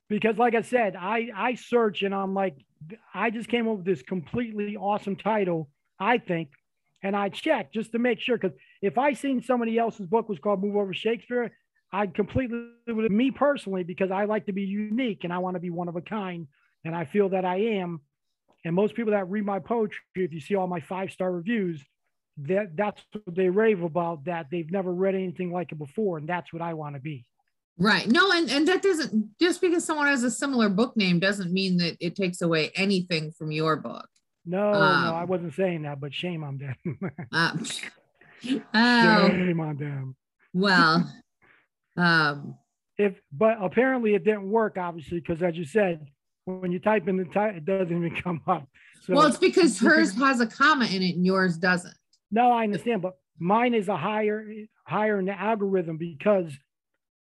because 0.08 0.36
like 0.38 0.54
I 0.54 0.62
said, 0.62 0.96
I 0.96 1.30
I 1.34 1.54
search 1.54 2.02
and 2.02 2.14
I'm 2.14 2.34
like, 2.34 2.56
I 3.14 3.30
just 3.30 3.48
came 3.48 3.68
up 3.68 3.78
with 3.78 3.86
this 3.86 4.02
completely 4.02 4.76
awesome 4.76 5.16
title, 5.16 5.68
I 5.98 6.18
think, 6.18 6.50
and 7.02 7.16
I 7.16 7.28
checked 7.28 7.74
just 7.74 7.92
to 7.92 7.98
make 7.98 8.20
sure. 8.20 8.36
Because 8.36 8.56
if 8.82 8.98
I 8.98 9.14
seen 9.14 9.42
somebody 9.42 9.78
else's 9.78 10.06
book 10.06 10.28
was 10.28 10.38
called 10.38 10.62
Move 10.62 10.76
Over 10.76 10.94
Shakespeare, 10.94 11.52
I'd 11.92 12.14
completely 12.14 12.68
with 12.86 13.10
me 13.10 13.30
personally 13.30 13.84
because 13.84 14.10
I 14.10 14.24
like 14.24 14.46
to 14.46 14.52
be 14.52 14.62
unique 14.62 15.24
and 15.24 15.32
I 15.32 15.38
want 15.38 15.54
to 15.54 15.60
be 15.60 15.70
one 15.70 15.88
of 15.88 15.96
a 15.96 16.02
kind, 16.02 16.46
and 16.84 16.94
I 16.94 17.04
feel 17.04 17.30
that 17.30 17.44
I 17.44 17.56
am. 17.56 18.00
And 18.66 18.74
most 18.74 18.96
people 18.96 19.12
that 19.12 19.30
read 19.30 19.44
my 19.44 19.60
poetry, 19.60 20.00
if 20.16 20.32
you 20.32 20.40
see 20.40 20.56
all 20.56 20.66
my 20.66 20.80
five 20.80 21.12
star 21.12 21.30
reviews, 21.30 21.84
that 22.38 22.76
that's 22.76 23.00
what 23.12 23.36
they 23.36 23.48
rave 23.48 23.84
about. 23.84 24.24
That 24.24 24.46
they've 24.50 24.68
never 24.68 24.92
read 24.92 25.14
anything 25.14 25.52
like 25.52 25.70
it 25.70 25.78
before, 25.78 26.18
and 26.18 26.28
that's 26.28 26.52
what 26.52 26.60
I 26.60 26.74
want 26.74 26.96
to 26.96 27.00
be. 27.00 27.24
Right. 27.78 28.08
No, 28.08 28.32
and, 28.32 28.50
and 28.50 28.66
that 28.66 28.82
doesn't 28.82 29.38
just 29.40 29.60
because 29.60 29.84
someone 29.84 30.08
has 30.08 30.24
a 30.24 30.32
similar 30.32 30.68
book 30.68 30.96
name 30.96 31.20
doesn't 31.20 31.52
mean 31.52 31.76
that 31.76 31.96
it 32.00 32.16
takes 32.16 32.42
away 32.42 32.72
anything 32.74 33.30
from 33.30 33.52
your 33.52 33.76
book. 33.76 34.08
No, 34.44 34.72
um, 34.72 35.04
no, 35.04 35.14
I 35.14 35.24
wasn't 35.24 35.54
saying 35.54 35.82
that, 35.82 36.00
but 36.00 36.12
shame 36.12 36.42
on 36.42 36.58
them. 36.58 36.74
uh, 37.32 37.52
oh, 38.74 39.28
shame 39.28 39.60
on 39.60 39.76
them. 39.76 40.16
Well, 40.52 41.08
um, 41.96 42.56
if 42.98 43.14
but 43.30 43.58
apparently 43.62 44.16
it 44.16 44.24
didn't 44.24 44.50
work, 44.50 44.76
obviously, 44.76 45.20
because 45.20 45.40
as 45.40 45.56
you 45.56 45.66
said, 45.66 46.08
when 46.46 46.72
you 46.72 46.78
type 46.78 47.08
in 47.08 47.16
the 47.16 47.24
title, 47.24 47.58
it 47.58 47.64
doesn't 47.64 47.96
even 47.96 48.16
come 48.22 48.40
up. 48.46 48.68
So, 49.02 49.14
well, 49.14 49.26
it's 49.26 49.36
because 49.36 49.78
hers 49.78 50.14
has 50.16 50.40
a 50.40 50.46
comma 50.46 50.86
in 50.86 51.02
it 51.02 51.16
and 51.16 51.26
yours 51.26 51.58
doesn't. 51.58 51.94
No, 52.30 52.50
I 52.50 52.64
understand, 52.64 53.02
but 53.02 53.14
mine 53.38 53.74
is 53.74 53.88
a 53.88 53.96
higher 53.96 54.46
higher 54.84 55.18
in 55.18 55.26
the 55.26 55.38
algorithm 55.38 55.96
because 55.96 56.52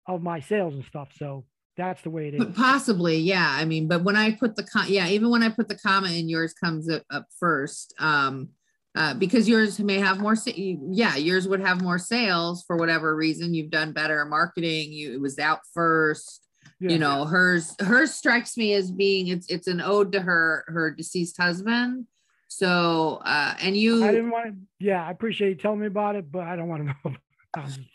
of 0.07 0.23
my 0.23 0.41
sales 0.41 0.75
and 0.75 0.85
stuff. 0.85 1.09
So 1.17 1.45
that's 1.77 2.03
the 2.03 2.11
way 2.11 2.29
it 2.29 2.35
is. 2.35 2.45
Possibly, 2.55 3.17
yeah. 3.19 3.49
I 3.59 3.65
mean, 3.65 3.89
but 3.89 4.05
when 4.05 4.17
I 4.17 4.33
put 4.33 4.57
the 4.57 4.63
com- 4.63 4.87
yeah, 4.89 5.09
even 5.09 5.31
when 5.31 5.43
I 5.43 5.49
put 5.49 5.69
the 5.69 5.79
comma 5.79 6.09
in, 6.09 6.29
yours 6.29 6.53
comes 6.55 6.89
up, 6.89 7.03
up 7.11 7.27
first. 7.39 7.95
Um, 7.99 8.51
uh, 8.97 9.13
because 9.15 9.49
yours 9.49 9.81
may 9.81 9.99
have 9.99 10.21
more, 10.21 10.37
sa- 10.37 10.53
yeah, 10.55 11.17
yours 11.17 11.49
would 11.49 11.61
have 11.61 11.83
more 11.83 11.99
sales 11.99 12.63
for 12.65 12.77
whatever 12.77 13.17
reason. 13.17 13.53
You've 13.53 13.71
done 13.71 13.93
better 13.93 14.25
marketing. 14.25 14.93
You 14.93 15.15
it 15.15 15.21
was 15.21 15.39
out 15.39 15.61
first. 15.73 16.44
Yeah. 16.81 16.91
You 16.91 16.99
know, 16.99 17.25
hers 17.25 17.75
hers 17.81 18.13
strikes 18.13 18.57
me 18.57 18.75
as 18.75 18.91
being 18.91 19.29
it's 19.29 19.47
it's 19.49 19.69
an 19.69 19.81
ode 19.81 20.13
to 20.13 20.21
her 20.21 20.65
her 20.69 20.91
deceased 20.91 21.37
husband. 21.41 22.07
So 22.49 23.21
uh, 23.25 23.55
and 23.61 23.77
you, 23.77 24.05
I 24.05 24.13
didn't 24.13 24.31
want 24.31 24.47
to. 24.47 24.55
Yeah, 24.79 25.07
I 25.07 25.11
appreciate 25.11 25.49
you 25.51 25.55
telling 25.55 25.81
me 25.81 25.87
about 25.87 26.17
it, 26.17 26.31
but 26.31 26.43
I 26.43 26.57
don't 26.57 26.69
want 26.69 26.87
to 26.87 27.11
know. 27.11 27.17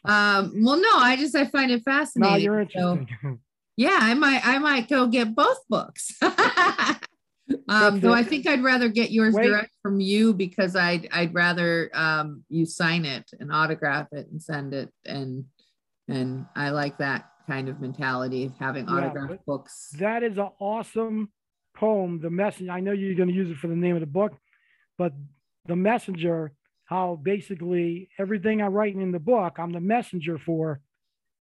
um, 0.05 0.53
well, 0.63 0.77
no, 0.77 0.97
I 0.97 1.15
just 1.17 1.35
I 1.35 1.45
find 1.45 1.71
it 1.71 1.83
fascinating. 1.83 2.31
No, 2.31 2.37
you're 2.37 2.59
interesting. 2.61 3.07
So, 3.21 3.39
yeah, 3.77 3.99
I 4.01 4.13
might 4.13 4.45
I 4.45 4.59
might 4.59 4.89
go 4.89 5.07
get 5.07 5.35
both 5.35 5.59
books. 5.69 6.13
um, 7.69 7.99
though 7.99 8.13
I 8.13 8.23
think 8.23 8.47
I'd 8.47 8.63
rather 8.63 8.89
get 8.89 9.11
yours 9.11 9.35
Wait. 9.35 9.47
direct 9.47 9.71
from 9.81 9.99
you 9.99 10.33
because 10.33 10.75
I'd 10.75 11.07
I'd 11.11 11.33
rather 11.33 11.89
um, 11.93 12.43
you 12.49 12.65
sign 12.65 13.05
it 13.05 13.29
and 13.39 13.51
autograph 13.51 14.07
it 14.11 14.27
and 14.31 14.41
send 14.41 14.73
it 14.73 14.89
and 15.05 15.45
and 16.07 16.47
I 16.55 16.71
like 16.71 16.97
that 16.97 17.28
kind 17.49 17.67
of 17.67 17.81
mentality 17.81 18.45
of 18.45 18.53
having 18.59 18.87
yeah, 18.87 18.95
autographed 18.95 19.45
books. 19.45 19.89
That 19.99 20.23
is 20.23 20.37
an 20.37 20.49
awesome 20.59 21.29
poem. 21.75 22.21
The 22.21 22.29
message. 22.29 22.69
I 22.69 22.79
know 22.79 22.91
you're 22.91 23.15
going 23.15 23.29
to 23.29 23.35
use 23.35 23.49
it 23.49 23.57
for 23.57 23.67
the 23.67 23.75
name 23.75 23.95
of 23.95 24.01
the 24.01 24.13
book, 24.19 24.33
but 24.97 25.13
the 25.65 25.75
messenger 25.75 26.53
how 26.89 27.19
basically 27.21 28.09
everything 28.17 28.63
I'm 28.63 28.73
writing 28.73 29.01
in 29.01 29.11
the 29.11 29.19
book, 29.19 29.59
I'm 29.59 29.71
the 29.71 29.79
messenger 29.79 30.39
for 30.39 30.81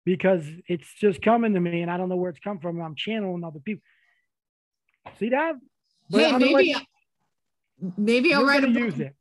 because 0.04 0.44
it's 0.66 0.92
just 1.00 1.22
coming 1.22 1.54
to 1.54 1.60
me 1.60 1.80
and 1.80 1.90
I 1.90 1.96
don't 1.96 2.10
know 2.10 2.16
where 2.16 2.30
it's 2.30 2.38
come 2.38 2.58
from. 2.58 2.80
I'm 2.82 2.94
channeling 2.94 3.44
other 3.44 3.60
people. 3.60 3.82
See 5.18 5.30
that? 5.30 5.54
But 6.10 6.20
hey, 6.20 6.38
maybe, 6.38 6.76
maybe 7.96 8.34
I'll 8.34 8.44
write 8.44 8.62
a 8.62 8.66
book. 8.66 8.76
Use 8.76 9.00
it. 9.00 9.14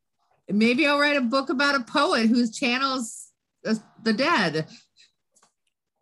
Maybe 0.49 0.85
I'll 0.85 0.99
write 0.99 1.15
a 1.15 1.21
book 1.21 1.49
about 1.49 1.75
a 1.75 1.83
poet 1.85 2.27
who 2.27 2.45
channels 2.49 3.31
the 3.63 4.13
dead. 4.13 4.67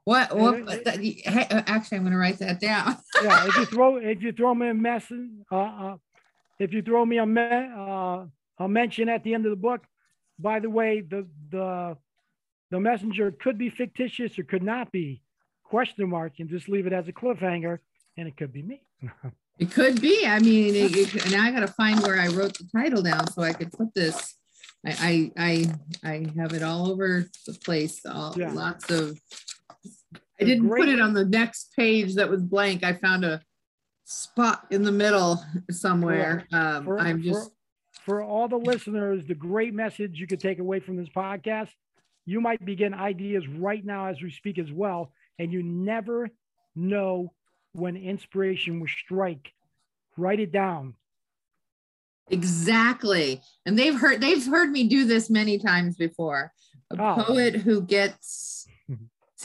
What? 0.05 0.35
What? 0.37 0.87
Hey, 0.87 1.21
actually, 1.49 1.97
I'm 1.97 2.03
going 2.03 2.11
to 2.11 2.17
write 2.17 2.37
that 2.37 2.59
down. 2.59 2.97
yeah, 3.23 3.47
if 3.47 3.57
you 3.57 3.65
throw 3.65 3.97
if 3.97 4.21
you 4.21 4.31
throw 4.31 4.53
me 4.53 4.69
a 4.69 4.73
message, 4.73 5.29
uh, 5.51 5.55
uh, 5.55 5.97
if 6.59 6.73
you 6.73 6.83
throw 6.83 7.03
me 7.05 7.17
a 7.17 7.25
me, 7.25 7.41
uh, 7.41 8.25
a 8.59 8.67
mention 8.69 9.09
at 9.09 9.23
the 9.23 9.33
end 9.33 9.45
of 9.47 9.49
the 9.49 9.55
book, 9.55 9.81
by 10.37 10.59
the 10.59 10.69
way, 10.69 11.01
the 11.01 11.27
the 11.49 11.97
the 12.69 12.79
messenger 12.79 13.31
could 13.31 13.57
be 13.57 13.69
fictitious 13.69 14.37
or 14.37 14.43
could 14.43 14.63
not 14.63 14.91
be. 14.91 15.23
Question 15.63 16.07
mark, 16.09 16.33
and 16.37 16.49
just 16.49 16.69
leave 16.69 16.85
it 16.85 16.93
as 16.93 17.07
a 17.07 17.11
cliffhanger, 17.11 17.79
and 18.15 18.27
it 18.27 18.37
could 18.37 18.53
be 18.53 18.61
me. 18.61 18.81
it 19.59 19.71
could 19.71 19.99
be. 19.99 20.23
I 20.27 20.37
mean, 20.37 20.75
it, 20.75 20.95
it, 20.95 21.31
now 21.31 21.43
I 21.43 21.51
got 21.51 21.61
to 21.61 21.67
find 21.67 21.99
where 22.01 22.19
I 22.19 22.27
wrote 22.27 22.55
the 22.59 22.69
title 22.71 23.01
down 23.01 23.27
so 23.31 23.41
I 23.41 23.53
could 23.53 23.71
put 23.71 23.91
this. 23.95 24.35
I 24.85 25.31
I 25.35 25.65
I, 26.03 26.09
I 26.11 26.27
have 26.37 26.53
it 26.53 26.61
all 26.61 26.91
over 26.91 27.27
the 27.47 27.53
place. 27.53 28.05
All, 28.05 28.35
yeah. 28.37 28.51
Lots 28.51 28.91
of. 28.91 29.19
I 29.71 30.43
didn't 30.43 30.69
put 30.69 30.89
it 30.89 30.99
on 30.99 31.13
the 31.13 31.25
next 31.25 31.73
page 31.75 32.15
that 32.15 32.29
was 32.29 32.41
blank. 32.41 32.83
I 32.83 32.93
found 32.93 33.23
a 33.23 33.41
spot 34.03 34.67
in 34.69 34.83
the 34.83 34.91
middle 34.91 35.43
somewhere. 35.71 36.45
Um, 36.51 36.85
for, 36.85 36.99
I'm 36.99 37.21
just 37.21 37.51
for 38.05 38.21
all 38.21 38.47
the 38.47 38.57
listeners, 38.57 39.25
the 39.25 39.35
great 39.35 39.73
message 39.73 40.19
you 40.19 40.27
could 40.27 40.39
take 40.39 40.59
away 40.59 40.79
from 40.79 40.97
this 40.97 41.09
podcast. 41.09 41.69
You 42.25 42.41
might 42.41 42.63
be 42.63 42.75
getting 42.75 42.93
ideas 42.93 43.47
right 43.47 43.83
now 43.83 44.07
as 44.07 44.21
we 44.21 44.31
speak 44.31 44.59
as 44.59 44.71
well. 44.71 45.11
And 45.39 45.51
you 45.51 45.63
never 45.63 46.29
know 46.75 47.33
when 47.73 47.95
inspiration 47.95 48.79
will 48.79 48.87
strike. 48.87 49.51
Write 50.17 50.39
it 50.39 50.51
down. 50.51 50.95
Exactly. 52.29 53.41
And 53.65 53.77
they've 53.77 53.95
heard 53.95 54.21
they've 54.21 54.45
heard 54.45 54.71
me 54.71 54.87
do 54.87 55.05
this 55.05 55.29
many 55.29 55.59
times 55.59 55.95
before. 55.95 56.51
A 56.91 57.01
oh. 57.01 57.23
poet 57.23 57.55
who 57.55 57.81
gets 57.81 58.67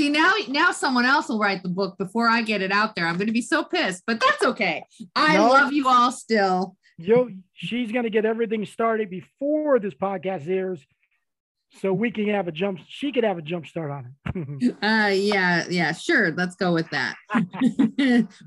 See 0.00 0.08
now 0.08 0.32
now 0.48 0.72
someone 0.72 1.04
else 1.04 1.28
will 1.28 1.38
write 1.38 1.62
the 1.62 1.68
book 1.68 1.98
before 1.98 2.26
I 2.28 2.40
get 2.40 2.62
it 2.62 2.72
out 2.72 2.96
there. 2.96 3.06
I'm 3.06 3.16
going 3.16 3.26
to 3.26 3.34
be 3.34 3.42
so 3.42 3.64
pissed, 3.64 4.04
but 4.06 4.18
that's 4.18 4.42
okay. 4.42 4.82
I 5.14 5.36
no. 5.36 5.48
love 5.48 5.72
you 5.74 5.88
all 5.88 6.10
still 6.10 6.76
Yo, 7.02 7.30
she's 7.54 7.92
going 7.92 8.04
to 8.04 8.10
get 8.10 8.26
everything 8.26 8.66
started 8.66 9.08
before 9.08 9.78
this 9.78 9.94
podcast 9.94 10.48
airs 10.48 10.84
so 11.80 11.92
we 11.92 12.10
can 12.10 12.28
have 12.28 12.48
a 12.48 12.52
jump 12.52 12.78
she 12.88 13.12
could 13.12 13.24
have 13.24 13.38
a 13.38 13.42
jump 13.42 13.64
start 13.64 13.90
on 13.92 14.14
it 14.34 14.74
uh 14.82 15.06
yeah 15.06 15.64
yeah 15.70 15.92
sure 15.92 16.32
let's 16.32 16.56
go 16.56 16.74
with 16.74 16.90
that 16.90 17.14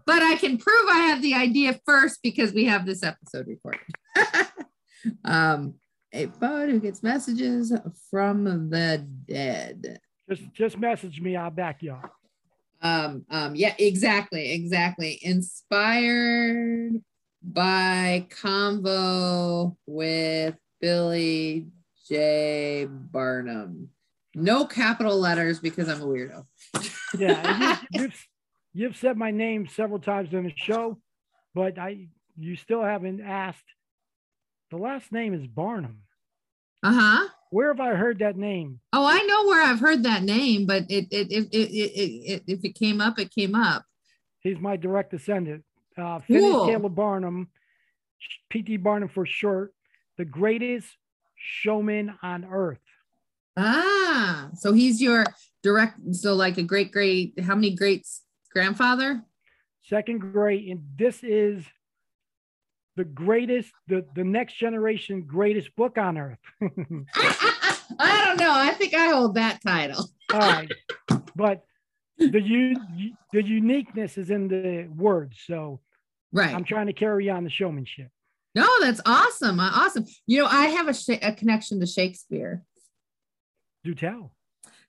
but 0.05 0.21
i 0.21 0.35
can 0.35 0.57
prove 0.57 0.89
i 0.89 0.97
have 1.07 1.21
the 1.21 1.33
idea 1.33 1.79
first 1.85 2.19
because 2.21 2.51
we 2.51 2.65
have 2.65 2.85
this 2.85 3.01
episode 3.01 3.47
recorded 3.47 3.79
um 5.23 5.73
a 6.11 6.25
bud 6.25 6.69
who 6.69 6.81
gets 6.81 7.01
messages 7.01 7.73
from 8.11 8.69
the 8.69 8.97
dead 9.25 10.01
just 10.29 10.53
just 10.53 10.77
message 10.77 11.19
me 11.21 11.35
i'll 11.35 11.49
back 11.49 11.81
you 11.81 11.91
up 11.91 12.13
um 12.81 13.25
um 13.29 13.55
yeah 13.55 13.73
exactly 13.77 14.51
exactly 14.51 15.19
inspired 15.21 17.01
by 17.43 18.25
convo 18.29 19.75
with 19.85 20.55
Billy 20.83 21.67
J. 22.09 22.87
Barnum. 22.89 23.89
No 24.35 24.65
capital 24.65 25.17
letters 25.17 25.59
because 25.59 25.87
I'm 25.87 26.01
a 26.01 26.05
weirdo. 26.05 26.45
yeah, 27.17 27.79
you, 27.91 28.01
you've, 28.01 28.27
you've 28.73 28.97
said 28.97 29.15
my 29.15 29.31
name 29.31 29.67
several 29.67 29.99
times 29.99 30.33
in 30.33 30.43
the 30.43 30.53
show, 30.55 30.99
but 31.53 31.77
I 31.77 32.07
you 32.37 32.55
still 32.55 32.83
haven't 32.83 33.21
asked. 33.21 33.63
The 34.71 34.77
last 34.77 35.11
name 35.11 35.33
is 35.33 35.45
Barnum. 35.47 35.99
Uh 36.81 36.93
huh. 36.93 37.29
Where 37.53 37.67
have 37.67 37.79
I 37.79 37.93
heard 37.93 38.17
that 38.17 38.35
name? 38.35 38.79
Oh, 38.93 39.05
I 39.05 39.21
know 39.27 39.45
where 39.45 39.63
I've 39.63 39.79
heard 39.79 40.01
that 40.03 40.23
name, 40.23 40.65
but 40.65 40.89
it, 40.89 41.05
it, 41.11 41.31
it, 41.31 41.49
it, 41.51 41.69
it, 41.69 42.31
it 42.31 42.43
if 42.47 42.65
it 42.65 42.73
came 42.73 42.99
up, 42.99 43.19
it 43.19 43.29
came 43.29 43.53
up. 43.53 43.85
He's 44.39 44.57
my 44.57 44.75
direct 44.75 45.11
descendant 45.11 45.63
uh, 45.95 46.17
Finney 46.21 46.39
cool. 46.39 46.65
Caleb 46.65 46.95
Barnum, 46.95 47.49
P.T. 48.49 48.77
Barnum 48.77 49.07
for 49.07 49.27
short, 49.27 49.75
the 50.17 50.25
greatest 50.25 50.87
showman 51.35 52.17
on 52.23 52.43
earth. 52.43 52.81
Ah, 53.55 54.49
so 54.55 54.73
he's 54.73 54.99
your 54.99 55.23
direct, 55.61 55.99
so 56.15 56.33
like 56.33 56.57
a 56.57 56.63
great 56.63 56.91
great, 56.91 57.39
how 57.39 57.53
many 57.53 57.75
greats 57.75 58.23
grandfather? 58.51 59.21
Second 59.83 60.17
great, 60.17 60.69
and 60.69 60.81
this 60.97 61.23
is 61.23 61.63
the 62.95 63.03
greatest, 63.03 63.71
the, 63.87 64.05
the 64.15 64.23
next 64.23 64.57
generation 64.57 65.23
greatest 65.23 65.75
book 65.75 65.97
on 65.97 66.17
earth. 66.17 66.37
I 66.61 68.25
don't 68.25 68.39
know. 68.39 68.51
I 68.53 68.71
think 68.71 68.93
I 68.93 69.07
hold 69.07 69.35
that 69.35 69.61
title. 69.65 70.09
All 70.31 70.39
right. 70.39 70.71
But 71.35 71.63
the 72.17 72.41
u- 72.41 72.75
the 73.31 73.43
uniqueness 73.43 74.17
is 74.17 74.29
in 74.29 74.47
the 74.47 74.87
words. 74.95 75.41
So 75.45 75.79
right, 76.31 76.53
I'm 76.53 76.63
trying 76.63 76.87
to 76.87 76.93
carry 76.93 77.29
on 77.29 77.43
the 77.43 77.49
showmanship. 77.49 78.09
No, 78.55 78.67
that's 78.81 79.01
awesome. 79.05 79.59
Uh, 79.59 79.71
awesome. 79.73 80.05
You 80.27 80.41
know, 80.41 80.45
I 80.47 80.65
have 80.67 80.87
a, 80.87 80.93
sh- 80.93 81.19
a 81.21 81.33
connection 81.33 81.79
to 81.79 81.87
Shakespeare. 81.87 82.61
Do 83.83 83.95
tell. 83.95 84.35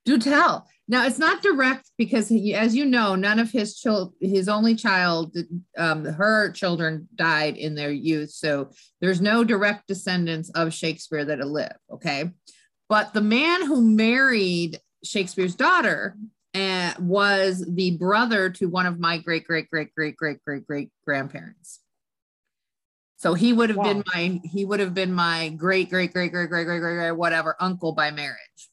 Do 0.05 0.19
tell. 0.19 0.69
Now 0.87 1.07
it's 1.07 1.18
not 1.18 1.42
direct 1.42 1.90
because, 1.97 2.29
he, 2.29 2.55
as 2.55 2.77
you 2.77 2.85
know, 2.85 3.14
none 3.14 3.38
of 3.38 3.51
his 3.51 3.79
child, 3.79 4.14
his 4.20 4.49
only 4.49 4.75
child, 4.75 5.35
um, 5.79 6.05
her 6.05 6.51
children 6.53 7.09
died 7.14 7.57
in 7.57 7.75
their 7.75 7.90
youth. 7.90 8.31
So 8.31 8.70
there's 9.01 9.20
no 9.20 9.44
direct 9.44 9.88
descendants 9.88 10.51
of 10.51 10.75
Shakespeare 10.75 11.25
that 11.25 11.38
live. 11.38 11.77
Okay, 11.90 12.31
but 12.88 13.14
the 13.14 13.23
man 13.23 13.64
who 13.64 13.81
married 13.81 14.79
Shakespeare's 15.03 15.55
daughter 15.55 16.16
uh, 16.55 16.92
was 17.01 17.64
the 17.66 17.97
brother 17.97 18.51
to 18.51 18.68
one 18.68 18.87
of 18.87 19.01
my 19.01 19.18
great 19.18 19.47
great 19.47 19.68
great 19.70 19.94
great 19.94 20.16
great 20.16 20.42
great 20.44 20.66
great 20.66 20.90
grandparents. 21.05 21.81
So 23.16 23.33
he 23.33 23.55
would 23.55 23.70
have 23.70 23.79
wow. 23.79 23.85
been 23.85 24.05
my 24.14 24.40
he 24.44 24.66
would 24.66 24.81
have 24.81 24.92
been 24.92 25.12
my 25.12 25.49
great 25.49 25.88
great 25.88 26.12
great 26.12 26.31
great 26.31 26.49
great 26.51 26.66
great 26.66 26.81
great 26.81 27.12
whatever 27.12 27.57
uncle 27.59 27.92
by 27.92 28.11
marriage. 28.11 28.68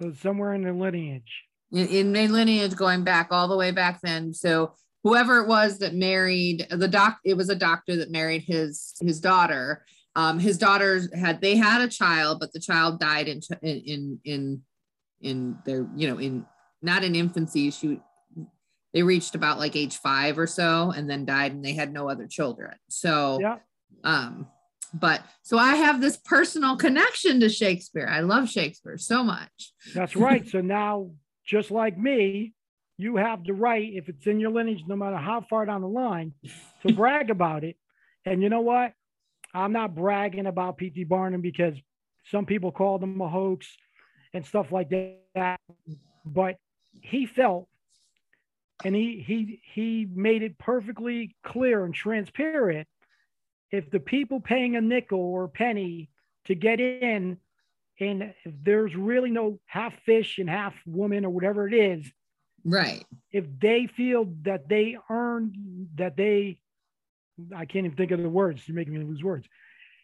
So 0.00 0.12
somewhere 0.12 0.54
in 0.54 0.62
the 0.62 0.72
lineage. 0.72 1.44
In, 1.72 1.88
in 1.88 2.12
the 2.12 2.28
lineage 2.28 2.76
going 2.76 3.04
back 3.04 3.28
all 3.30 3.48
the 3.48 3.56
way 3.56 3.70
back 3.70 4.00
then. 4.02 4.32
So 4.32 4.74
whoever 5.02 5.40
it 5.40 5.48
was 5.48 5.78
that 5.78 5.94
married 5.94 6.66
the 6.70 6.88
doc, 6.88 7.18
it 7.24 7.36
was 7.36 7.48
a 7.48 7.54
doctor 7.54 7.96
that 7.96 8.10
married 8.10 8.44
his 8.46 8.94
his 9.00 9.20
daughter. 9.20 9.84
Um, 10.14 10.38
his 10.38 10.58
daughters 10.58 11.12
had 11.14 11.40
they 11.40 11.56
had 11.56 11.80
a 11.80 11.88
child, 11.88 12.40
but 12.40 12.52
the 12.52 12.60
child 12.60 13.00
died 13.00 13.28
in 13.28 13.40
in 13.62 14.20
in 14.24 14.62
in 15.20 15.58
their 15.64 15.88
you 15.94 16.08
know 16.08 16.18
in 16.18 16.44
not 16.82 17.04
in 17.04 17.14
infancy. 17.14 17.70
She 17.70 18.00
they 18.92 19.02
reached 19.02 19.34
about 19.34 19.58
like 19.58 19.76
age 19.76 19.96
five 19.98 20.38
or 20.38 20.46
so 20.46 20.92
and 20.96 21.08
then 21.08 21.24
died, 21.24 21.52
and 21.52 21.64
they 21.64 21.74
had 21.74 21.92
no 21.92 22.08
other 22.08 22.26
children. 22.26 22.74
So 22.88 23.38
yeah. 23.40 23.56
Um, 24.04 24.46
but 24.94 25.22
so 25.42 25.58
I 25.58 25.76
have 25.76 26.00
this 26.00 26.16
personal 26.16 26.76
connection 26.76 27.40
to 27.40 27.48
Shakespeare. 27.48 28.08
I 28.10 28.20
love 28.20 28.48
Shakespeare 28.48 28.98
so 28.98 29.22
much. 29.22 29.72
That's 29.94 30.16
right. 30.16 30.46
so 30.48 30.60
now, 30.60 31.10
just 31.44 31.70
like 31.70 31.98
me, 31.98 32.52
you 32.98 33.16
have 33.16 33.44
the 33.44 33.52
right, 33.52 33.92
if 33.94 34.08
it's 34.08 34.26
in 34.26 34.40
your 34.40 34.50
lineage, 34.50 34.82
no 34.86 34.96
matter 34.96 35.16
how 35.16 35.42
far 35.48 35.66
down 35.66 35.82
the 35.82 35.88
line, 35.88 36.32
to 36.86 36.92
brag 36.94 37.30
about 37.30 37.64
it. 37.64 37.76
And 38.24 38.42
you 38.42 38.48
know 38.48 38.60
what? 38.60 38.92
I'm 39.54 39.72
not 39.72 39.94
bragging 39.94 40.46
about 40.46 40.78
P.T. 40.78 41.04
Barnum 41.04 41.40
because 41.40 41.74
some 42.30 42.46
people 42.46 42.72
called 42.72 43.02
him 43.02 43.20
a 43.20 43.28
hoax 43.28 43.66
and 44.34 44.44
stuff 44.44 44.72
like 44.72 44.90
that. 45.34 45.60
But 46.24 46.56
he 46.92 47.26
felt 47.26 47.68
and 48.84 48.94
he 48.94 49.24
he 49.26 49.60
he 49.74 50.06
made 50.12 50.42
it 50.42 50.58
perfectly 50.58 51.34
clear 51.42 51.84
and 51.84 51.94
transparent 51.94 52.86
if 53.70 53.90
the 53.90 54.00
people 54.00 54.40
paying 54.40 54.76
a 54.76 54.80
nickel 54.80 55.18
or 55.18 55.48
penny 55.48 56.10
to 56.44 56.54
get 56.54 56.80
in, 56.80 57.38
and 57.98 58.34
if 58.44 58.54
there's 58.62 58.94
really 58.94 59.30
no 59.30 59.58
half 59.66 59.94
fish 60.04 60.38
and 60.38 60.48
half 60.48 60.74
woman 60.86 61.24
or 61.24 61.30
whatever 61.30 61.66
it 61.66 61.74
is, 61.74 62.10
right? 62.64 63.04
If 63.32 63.44
they 63.60 63.86
feel 63.86 64.26
that 64.42 64.68
they 64.68 64.96
earned 65.08 65.56
that 65.96 66.16
they, 66.16 66.58
I 67.54 67.64
can't 67.64 67.86
even 67.86 67.96
think 67.96 68.10
of 68.10 68.20
the 68.20 68.28
words. 68.28 68.66
You're 68.66 68.76
making 68.76 68.94
me 68.94 69.04
lose 69.04 69.22
words. 69.22 69.46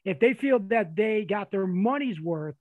If 0.04 0.20
they 0.20 0.34
feel 0.34 0.58
that 0.70 0.96
they 0.96 1.24
got 1.24 1.50
their 1.50 1.66
money's 1.66 2.20
worth 2.20 2.56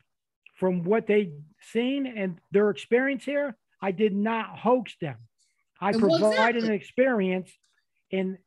from 0.60 0.84
what 0.84 1.08
they 1.08 1.32
seen 1.72 2.06
and 2.06 2.40
their 2.52 2.70
experience 2.70 3.24
here, 3.24 3.56
I 3.82 3.92
did 3.92 4.14
not 4.14 4.60
hoax 4.60 4.96
them. 5.02 5.18
I 5.80 5.94
provided 5.94 6.64
an 6.64 6.72
experience 6.72 7.52
and 8.12 8.38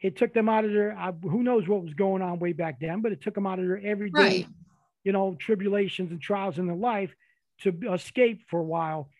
it 0.00 0.16
took 0.16 0.32
them 0.32 0.48
out 0.48 0.64
of 0.64 0.72
their 0.72 0.96
uh, 0.96 1.12
who 1.22 1.42
knows 1.42 1.66
what 1.66 1.82
was 1.82 1.94
going 1.94 2.22
on 2.22 2.38
way 2.38 2.52
back 2.52 2.80
then, 2.80 3.00
but 3.00 3.12
it 3.12 3.20
took 3.20 3.34
them 3.34 3.46
out 3.46 3.58
of 3.58 3.66
their 3.66 3.80
everyday, 3.84 4.18
right. 4.18 4.46
you 5.04 5.12
know, 5.12 5.36
tribulations 5.38 6.10
and 6.10 6.20
trials 6.20 6.58
in 6.58 6.66
their 6.66 6.76
life 6.76 7.14
to 7.62 7.74
escape 7.92 8.42
for 8.48 8.60
a 8.60 8.64
while. 8.64 9.10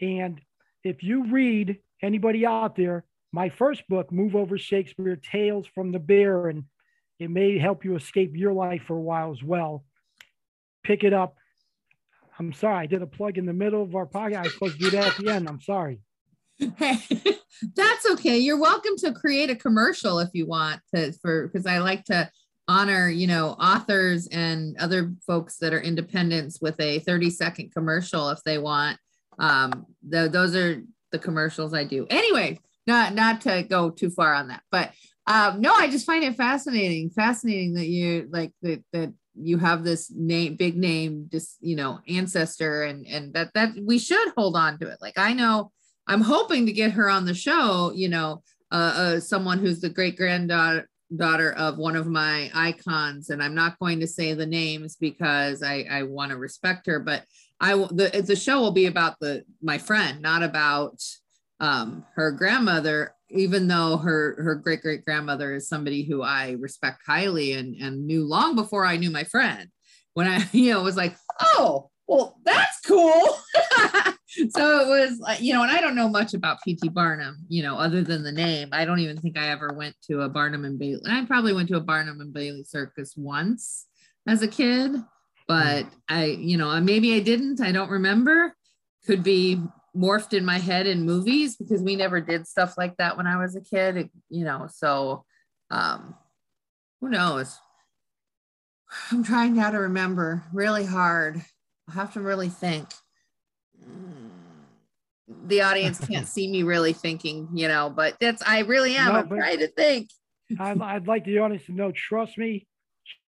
And 0.00 0.40
if 0.84 1.02
you 1.02 1.30
read 1.30 1.78
anybody 2.02 2.44
out 2.44 2.76
there, 2.76 3.04
my 3.32 3.48
first 3.48 3.86
book, 3.88 4.12
Move 4.12 4.36
Over 4.36 4.58
Shakespeare 4.58 5.16
Tales 5.16 5.66
from 5.74 5.92
the 5.92 5.98
Bear, 5.98 6.48
and 6.48 6.64
it 7.18 7.30
may 7.30 7.58
help 7.58 7.84
you 7.84 7.96
escape 7.96 8.36
your 8.36 8.52
life 8.52 8.82
for 8.86 8.96
a 8.96 9.00
while 9.00 9.32
as 9.32 9.42
well. 9.42 9.84
Pick 10.84 11.02
it 11.02 11.12
up. 11.12 11.36
I'm 12.38 12.52
sorry, 12.52 12.76
I 12.76 12.86
did 12.86 13.00
a 13.00 13.06
plug 13.06 13.38
in 13.38 13.46
the 13.46 13.52
middle 13.54 13.82
of 13.82 13.94
our 13.94 14.06
podcast. 14.06 14.36
I 14.36 14.42
was 14.42 14.52
supposed 14.52 14.78
to 14.78 14.84
do 14.84 14.90
that 14.90 15.06
at 15.06 15.16
the 15.16 15.30
end. 15.30 15.48
I'm 15.48 15.60
sorry. 15.60 16.00
Hey, 16.58 16.98
that's 17.74 18.10
okay. 18.12 18.38
You're 18.38 18.58
welcome 18.58 18.96
to 18.98 19.12
create 19.12 19.50
a 19.50 19.56
commercial 19.56 20.18
if 20.20 20.30
you 20.32 20.46
want 20.46 20.80
to 20.94 21.12
for 21.12 21.48
because 21.48 21.66
I 21.66 21.78
like 21.78 22.04
to 22.04 22.30
honor, 22.68 23.08
you 23.08 23.26
know, 23.26 23.50
authors 23.50 24.26
and 24.28 24.76
other 24.78 25.12
folks 25.26 25.58
that 25.58 25.74
are 25.74 25.80
independents 25.80 26.60
with 26.60 26.80
a 26.80 27.00
30 27.00 27.30
second 27.30 27.72
commercial 27.72 28.30
if 28.30 28.42
they 28.44 28.58
want. 28.58 28.98
Um, 29.38 29.86
the, 30.06 30.28
those 30.28 30.56
are 30.56 30.82
the 31.12 31.18
commercials 31.18 31.74
I 31.74 31.84
do. 31.84 32.06
Anyway, 32.08 32.58
not 32.86 33.14
not 33.14 33.42
to 33.42 33.62
go 33.62 33.90
too 33.90 34.10
far 34.10 34.32
on 34.34 34.48
that, 34.48 34.62
but 34.70 34.92
um, 35.26 35.60
no, 35.60 35.74
I 35.74 35.88
just 35.90 36.06
find 36.06 36.24
it 36.24 36.36
fascinating, 36.36 37.10
fascinating 37.10 37.74
that 37.74 37.86
you 37.86 38.28
like 38.30 38.52
that 38.62 38.82
that 38.92 39.12
you 39.34 39.58
have 39.58 39.84
this 39.84 40.10
name, 40.10 40.56
big 40.56 40.76
name, 40.76 41.28
just 41.30 41.58
you 41.60 41.76
know, 41.76 42.00
ancestor, 42.08 42.84
and 42.84 43.06
and 43.06 43.34
that 43.34 43.52
that 43.54 43.70
we 43.84 43.98
should 43.98 44.32
hold 44.36 44.56
on 44.56 44.78
to 44.78 44.88
it. 44.88 44.98
Like 45.00 45.18
I 45.18 45.32
know 45.32 45.72
I'm 46.06 46.20
hoping 46.20 46.66
to 46.66 46.72
get 46.72 46.92
her 46.92 47.10
on 47.10 47.24
the 47.24 47.34
show, 47.34 47.92
you 47.94 48.08
know, 48.08 48.42
uh, 48.70 48.92
uh, 48.96 49.20
someone 49.20 49.58
who's 49.58 49.80
the 49.80 49.88
great 49.88 50.16
granddaughter 50.16 50.88
daughter 51.14 51.52
of 51.52 51.78
one 51.78 51.94
of 51.94 52.06
my 52.06 52.50
icons. 52.52 53.30
And 53.30 53.42
i'm 53.42 53.54
not 53.54 53.78
going 53.78 54.00
to 54.00 54.08
say 54.08 54.34
the 54.34 54.46
names 54.46 54.96
because 54.96 55.62
i 55.62 55.84
i 55.88 56.02
want 56.02 56.32
to 56.32 56.36
respect 56.36 56.86
her 56.86 56.98
but 56.98 57.24
i 57.60 57.74
the, 57.74 58.24
the 58.26 58.34
show 58.34 58.60
will 58.60 58.72
be 58.72 58.86
about 58.86 59.18
the 59.20 59.44
my 59.62 59.78
friend 59.78 60.20
not 60.20 60.42
about 60.42 61.00
um 61.60 62.04
her 62.16 62.32
grandmother 62.32 63.14
even 63.30 63.66
though 63.68 63.96
her 63.96 64.40
her 64.42 64.54
great 64.54 64.82
great 64.82 65.04
grandmother 65.04 65.54
is 65.54 65.68
somebody 65.68 66.04
who 66.04 66.22
i 66.22 66.56
respect 66.58 67.00
highly 67.06 67.52
and 67.52 67.76
and 67.76 68.06
knew 68.06 68.24
long 68.24 68.54
before 68.54 68.84
i 68.84 68.96
knew 68.96 69.10
my 69.10 69.24
friend. 69.24 69.68
When 70.14 70.26
i 70.26 70.44
you 70.52 70.72
know 70.72 70.82
was 70.82 70.96
like 70.96 71.16
oh 71.40 71.90
well 72.06 72.38
that's 72.44 72.80
cool 72.80 73.38
so 74.50 74.80
it 74.80 74.88
was 74.88 75.18
like, 75.18 75.40
you 75.40 75.52
know, 75.52 75.62
and 75.62 75.70
I 75.70 75.80
don't 75.80 75.94
know 75.94 76.08
much 76.08 76.34
about 76.34 76.58
P.T. 76.62 76.88
Barnum, 76.90 77.38
you 77.48 77.62
know, 77.62 77.76
other 77.76 78.02
than 78.02 78.22
the 78.22 78.32
name. 78.32 78.68
I 78.72 78.84
don't 78.84 78.98
even 78.98 79.16
think 79.16 79.38
I 79.38 79.48
ever 79.48 79.72
went 79.72 79.94
to 80.10 80.22
a 80.22 80.28
Barnum 80.28 80.64
and 80.64 80.78
Bailey. 80.78 81.02
I 81.08 81.24
probably 81.24 81.52
went 81.52 81.68
to 81.68 81.76
a 81.76 81.80
Barnum 81.80 82.20
and 82.20 82.32
Bailey 82.32 82.64
circus 82.64 83.14
once 83.16 83.86
as 84.26 84.42
a 84.42 84.48
kid, 84.48 84.92
but 85.48 85.86
I, 86.08 86.24
you 86.24 86.58
know, 86.58 86.78
maybe 86.80 87.14
I 87.14 87.20
didn't. 87.20 87.60
I 87.60 87.72
don't 87.72 87.90
remember. 87.90 88.54
Could 89.06 89.22
be 89.22 89.62
morphed 89.96 90.34
in 90.34 90.44
my 90.44 90.58
head 90.58 90.86
in 90.86 91.06
movies 91.06 91.56
because 91.56 91.80
we 91.80 91.96
never 91.96 92.20
did 92.20 92.46
stuff 92.46 92.76
like 92.76 92.96
that 92.98 93.16
when 93.16 93.26
I 93.26 93.38
was 93.38 93.56
a 93.56 93.60
kid, 93.60 93.96
it, 93.96 94.10
you 94.28 94.44
know, 94.44 94.68
so 94.70 95.24
um 95.70 96.14
who 97.00 97.08
knows? 97.08 97.58
I'm 99.10 99.24
trying 99.24 99.54
now 99.54 99.70
to 99.70 99.78
remember 99.78 100.44
really 100.52 100.84
hard. 100.84 101.42
I 101.88 101.92
have 101.92 102.12
to 102.14 102.20
really 102.20 102.48
think 102.48 102.88
the 105.46 105.62
audience 105.62 105.98
can't 106.08 106.26
see 106.26 106.48
me 106.48 106.62
really 106.62 106.92
thinking, 106.92 107.48
you 107.54 107.68
know, 107.68 107.90
but 107.90 108.16
that's 108.20 108.42
I 108.46 108.60
really 108.60 108.96
am. 108.96 109.12
No, 109.12 109.18
I'm 109.20 109.28
trying 109.28 109.58
to 109.58 109.68
think. 109.68 110.10
I'd, 110.58 110.80
I'd 110.80 111.06
like 111.06 111.24
the 111.24 111.38
audience 111.38 111.66
to 111.66 111.72
know, 111.72 111.92
trust 111.92 112.38
me, 112.38 112.66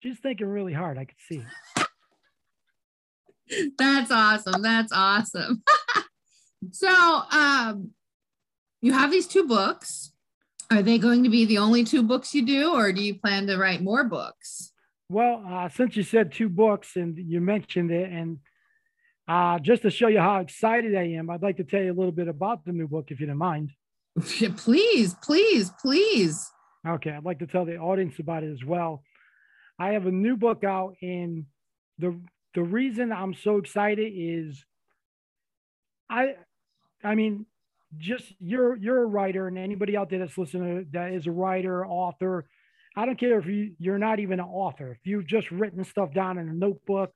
she's 0.02 0.20
thinking 0.20 0.48
really 0.48 0.74
hard. 0.74 0.98
I 0.98 1.06
could 1.06 1.20
see. 1.20 1.44
that's 3.78 4.12
awesome. 4.12 4.62
That's 4.62 4.92
awesome. 4.94 5.64
so 6.72 7.22
um 7.32 7.92
you 8.82 8.94
have 8.94 9.12
these 9.12 9.28
two 9.28 9.48
books. 9.48 10.12
Are 10.72 10.82
they 10.82 10.98
going 10.98 11.24
to 11.24 11.30
be 11.30 11.46
the 11.46 11.60
only 11.60 11.84
two 11.84 12.02
books 12.02 12.34
you 12.34 12.46
do, 12.46 12.74
or 12.74 12.92
do 12.92 13.02
you 13.02 13.16
plan 13.16 13.46
to 13.48 13.58
write 13.58 13.84
more 13.84 14.04
books? 14.04 14.74
Well, 15.10 15.44
uh, 15.48 15.70
since 15.70 15.96
you 15.96 16.02
said 16.02 16.32
two 16.32 16.50
books 16.50 16.96
and 16.96 17.16
you 17.18 17.40
mentioned 17.40 17.92
it, 17.92 18.12
and 18.12 18.40
uh, 19.28 19.60
just 19.60 19.82
to 19.82 19.90
show 19.90 20.08
you 20.08 20.20
how 20.20 20.40
excited 20.40 20.96
I 20.96 21.04
am, 21.14 21.30
I'd 21.30 21.42
like 21.42 21.58
to 21.58 21.64
tell 21.64 21.82
you 21.82 21.92
a 21.92 21.98
little 21.98 22.12
bit 22.12 22.28
about 22.28 22.66
the 22.66 22.72
new 22.72 22.88
book, 22.88 23.06
if 23.10 23.20
you 23.20 23.28
don't 23.28 23.38
mind. 23.38 23.72
please, 24.58 25.16
please, 25.24 25.72
please. 25.82 26.52
Okay, 26.88 27.12
I'd 27.12 27.26
like 27.26 27.40
to 27.40 27.48
tell 27.48 27.66
the 27.66 27.78
audience 27.78 28.20
about 28.20 28.44
it 28.44 28.52
as 28.52 28.64
well. 28.64 29.04
I 29.80 29.94
have 29.94 30.06
a 30.06 30.12
new 30.12 30.38
book 30.38 30.64
out, 30.64 30.96
and 31.02 31.46
the 31.98 32.20
the 32.54 32.64
reason 32.64 33.12
I'm 33.12 33.34
so 33.34 33.58
excited 33.58 34.14
is, 34.16 34.64
I, 36.10 36.36
I 37.04 37.16
mean, 37.16 37.46
just 37.98 38.26
you're 38.40 38.78
you're 38.78 39.04
a 39.04 39.08
writer, 39.08 39.48
and 39.48 39.58
anybody 39.58 39.98
out 39.98 40.10
there 40.10 40.20
that's 40.20 40.38
listening 40.38 40.88
that 40.94 41.12
is 41.12 41.28
a 41.28 41.32
writer, 41.32 41.86
author, 41.86 42.46
I 42.96 43.06
don't 43.06 43.20
care 43.20 43.40
if 43.40 43.46
you 43.48 43.74
you're 43.80 44.00
not 44.00 44.20
even 44.20 44.40
an 44.40 44.46
author. 44.46 44.92
If 44.92 45.06
you've 45.06 45.28
just 45.28 45.52
written 45.52 45.84
stuff 45.84 46.14
down 46.14 46.38
in 46.38 46.48
a 46.48 46.54
notebook 46.54 47.12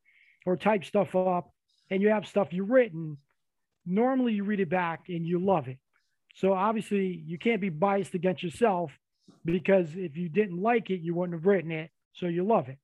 or 0.46 0.58
type 0.58 0.84
stuff 0.84 1.16
up, 1.16 1.52
and 1.90 2.02
you 2.02 2.10
have 2.10 2.28
stuff 2.28 2.50
you've 2.52 2.70
written, 2.70 3.18
normally 3.86 4.34
you 4.34 4.44
read 4.44 4.60
it 4.60 4.70
back 4.70 5.06
and 5.10 5.26
you 5.26 5.40
love 5.40 5.68
it. 5.68 5.78
So 6.36 6.54
obviously 6.54 7.24
you 7.26 7.38
can't 7.38 7.62
be 7.62 7.70
biased 7.70 8.14
against 8.14 8.44
yourself 8.44 8.92
because 9.46 9.90
if 9.96 10.16
you 10.16 10.30
didn't 10.30 10.62
like 10.62 10.90
it, 10.90 11.02
you 11.02 11.14
wouldn't 11.16 11.38
have 11.38 11.46
written 11.46 11.72
it. 11.72 11.90
So 12.14 12.28
you 12.28 12.46
love 12.46 12.70
it. 12.70 12.78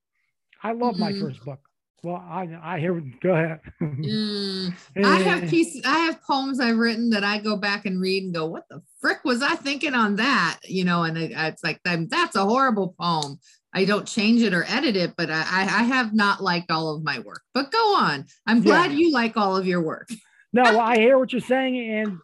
I 0.64 0.72
love 0.72 0.96
mm-hmm. 0.96 1.02
my 1.02 1.20
first 1.20 1.44
book. 1.44 1.60
Well, 2.04 2.16
I 2.18 2.48
I 2.62 2.80
hear. 2.80 2.94
Go 3.24 3.34
ahead. 3.34 3.62
Mm, 3.82 4.74
I 5.04 5.20
have 5.22 5.50
pieces. 5.50 5.82
I 5.86 6.00
have 6.00 6.22
poems 6.22 6.60
I've 6.60 6.78
written 6.78 7.10
that 7.10 7.24
I 7.24 7.40
go 7.40 7.58
back 7.58 7.88
and 7.88 8.00
read 8.00 8.24
and 8.24 8.34
go, 8.34 8.46
"What 8.46 8.66
the 8.70 8.84
frick 9.00 9.24
was 9.24 9.42
I 9.42 9.56
thinking 9.56 9.96
on 9.96 10.18
that?" 10.18 10.60
You 10.66 10.86
know, 10.86 11.04
and 11.04 11.18
it, 11.18 11.32
it's 11.36 11.64
like 11.64 11.82
that's 11.84 12.36
a 12.36 12.46
horrible 12.46 12.96
poem. 13.00 13.40
I 13.76 13.86
don't 13.86 14.08
change 14.08 14.42
it 14.42 14.54
or 14.54 14.66
edit 14.68 14.96
it, 14.96 15.14
but 15.16 15.30
I, 15.30 15.42
I 15.42 15.84
have 15.84 16.14
not 16.14 16.42
liked 16.42 16.72
all 16.72 16.96
of 16.96 17.04
my 17.04 17.20
work. 17.20 17.42
But 17.54 17.72
go 17.72 17.96
on. 17.96 18.26
I'm 18.48 18.62
glad 18.62 18.92
yeah. 18.92 18.98
you 18.98 19.12
like 19.12 19.38
all 19.38 19.56
of 19.56 19.68
your 19.68 19.82
work. 19.82 20.10
no, 20.54 20.64
well, 20.64 20.80
I 20.80 20.98
hear 20.98 21.20
what 21.20 21.32
you're 21.32 21.42
saying, 21.42 21.78
and 21.78 22.18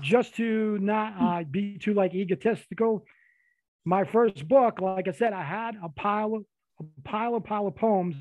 just 0.00 0.34
to 0.36 0.78
not 0.78 1.14
uh, 1.20 1.44
be 1.44 1.78
too 1.78 1.94
like 1.94 2.14
egotistical, 2.14 3.04
my 3.84 4.04
first 4.04 4.48
book, 4.48 4.80
like 4.80 5.06
I 5.06 5.12
said, 5.12 5.32
I 5.32 5.44
had 5.44 5.76
a 5.82 5.88
pile 5.90 6.34
of 6.34 6.44
a 6.80 7.08
pile 7.08 7.36
of 7.36 7.44
pile 7.44 7.68
of 7.68 7.76
poems 7.76 8.16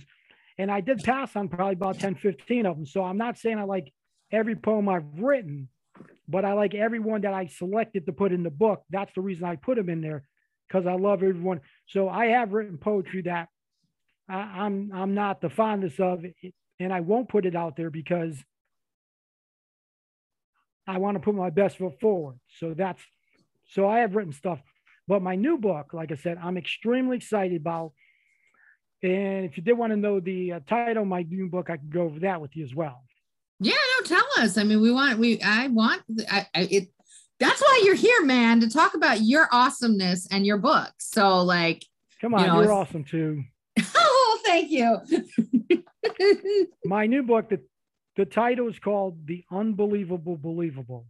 and 0.58 0.72
I 0.72 0.82
did 0.82 1.04
pass 1.04 1.36
on 1.36 1.50
probably 1.50 1.74
about 1.74 2.00
10, 2.00 2.16
15 2.16 2.66
of 2.66 2.76
them. 2.76 2.86
So 2.86 3.04
I'm 3.04 3.18
not 3.18 3.38
saying 3.38 3.58
I 3.58 3.64
like 3.64 3.92
every 4.32 4.56
poem 4.56 4.88
I've 4.88 5.06
written, 5.18 5.70
but 6.28 6.46
I 6.46 6.54
like 6.54 6.76
every 6.76 7.00
one 7.00 7.22
that 7.22 7.34
I 7.34 7.48
selected 7.48 8.06
to 8.06 8.14
put 8.14 8.32
in 8.32 8.44
the 8.44 8.52
book. 8.52 8.84
That's 8.90 9.14
the 9.16 9.22
reason 9.22 9.46
I 9.46 9.56
put 9.56 9.78
them 9.78 9.90
in 9.90 10.02
there 10.02 10.24
because 10.68 10.86
I 10.86 10.94
love 10.94 11.24
everyone. 11.24 11.62
So 11.88 12.10
I 12.10 12.28
have 12.28 12.54
written 12.54 12.78
poetry 12.78 13.24
that 13.24 13.50
I, 14.30 14.42
am 14.42 14.92
I'm, 14.92 14.92
I'm 14.94 15.14
not 15.14 15.42
the 15.42 15.50
fondest 15.50 16.00
of, 16.00 16.24
and 16.80 16.94
I 16.94 17.02
won't 17.02 17.30
put 17.30 17.46
it 17.46 17.56
out 17.56 17.76
there 17.76 17.90
because 17.90 18.36
I 20.88 20.98
want 20.98 21.16
to 21.16 21.20
put 21.20 21.36
my 21.36 21.50
best 21.50 21.78
foot 21.78 22.00
forward. 22.00 22.40
So 22.60 22.74
that's 22.74 23.02
so 23.70 23.88
I 23.88 24.00
have 24.00 24.16
written 24.16 24.34
stuff. 24.34 24.60
But 25.08 25.22
my 25.22 25.36
new 25.36 25.58
book, 25.58 25.94
like 25.94 26.12
I 26.12 26.16
said, 26.16 26.38
I'm 26.42 26.58
extremely 26.58 27.18
excited 27.18 27.60
about 27.60 27.94
and 29.04 29.44
if 29.44 29.58
you 29.58 29.64
did 29.64 29.74
want 29.74 29.92
to 29.92 29.98
know 29.98 30.22
the 30.22 30.54
uh, 30.54 30.60
title 30.66 31.04
of 31.04 31.10
my 31.10 31.24
new 31.24 31.50
book, 31.50 31.70
I 31.70 31.76
could 31.76 31.92
go 31.92 32.04
over 32.04 32.20
that 32.22 32.40
with 32.40 32.56
you 32.56 32.64
as 32.64 32.74
well. 32.74 33.04
Yeah, 33.60 33.74
no, 33.74 34.06
tell 34.06 34.26
us. 34.40 34.58
I 34.58 34.64
mean, 34.64 34.82
we 34.82 34.92
want 34.92 35.20
we 35.20 35.42
I 35.42 35.68
want 35.68 36.02
I, 36.32 36.48
I 36.56 36.62
it. 36.72 36.88
That's 37.40 37.62
why 37.62 37.82
you're 37.86 37.96
here, 37.96 38.24
man, 38.24 38.62
to 38.62 38.70
talk 38.70 38.94
about 38.94 39.22
your 39.22 39.48
awesomeness 39.52 40.28
and 40.32 40.46
your 40.46 40.58
book. 40.58 40.92
So, 40.98 41.42
like, 41.42 41.86
come 42.22 42.34
on, 42.34 42.42
you 42.42 42.48
know, 42.48 42.62
you're 42.62 42.72
awesome 42.72 43.04
too. 43.04 43.44
oh, 43.96 44.40
thank 44.46 44.72
you. 44.72 44.98
my 46.86 47.06
new 47.06 47.24
book, 47.24 47.50
the 47.50 47.60
the 48.16 48.26
title 48.26 48.70
is 48.70 48.80
called 48.80 49.26
"The 49.26 49.44
Unbelievable 49.52 50.38
Believable." 50.38 51.08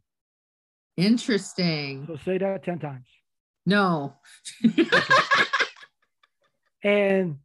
Interesting. 0.95 2.05
So 2.07 2.17
say 2.23 2.37
that 2.37 2.63
ten 2.63 2.79
times. 2.79 3.07
No. 3.65 4.15
and 6.83 7.37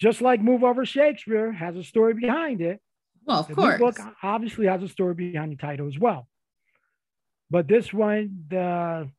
just 0.00 0.20
like 0.20 0.40
Move 0.40 0.64
Over 0.64 0.84
Shakespeare 0.84 1.52
has 1.52 1.76
a 1.76 1.84
story 1.84 2.14
behind 2.14 2.60
it. 2.60 2.80
Well, 3.24 3.40
of 3.40 3.48
the 3.48 3.54
course. 3.54 3.78
book 3.78 3.98
obviously 4.22 4.66
has 4.66 4.82
a 4.82 4.88
story 4.88 5.14
behind 5.14 5.52
the 5.52 5.56
title 5.56 5.86
as 5.86 5.98
well. 5.98 6.26
But 7.50 7.66
this 7.66 7.92
one, 7.92 8.44
the 8.48 9.10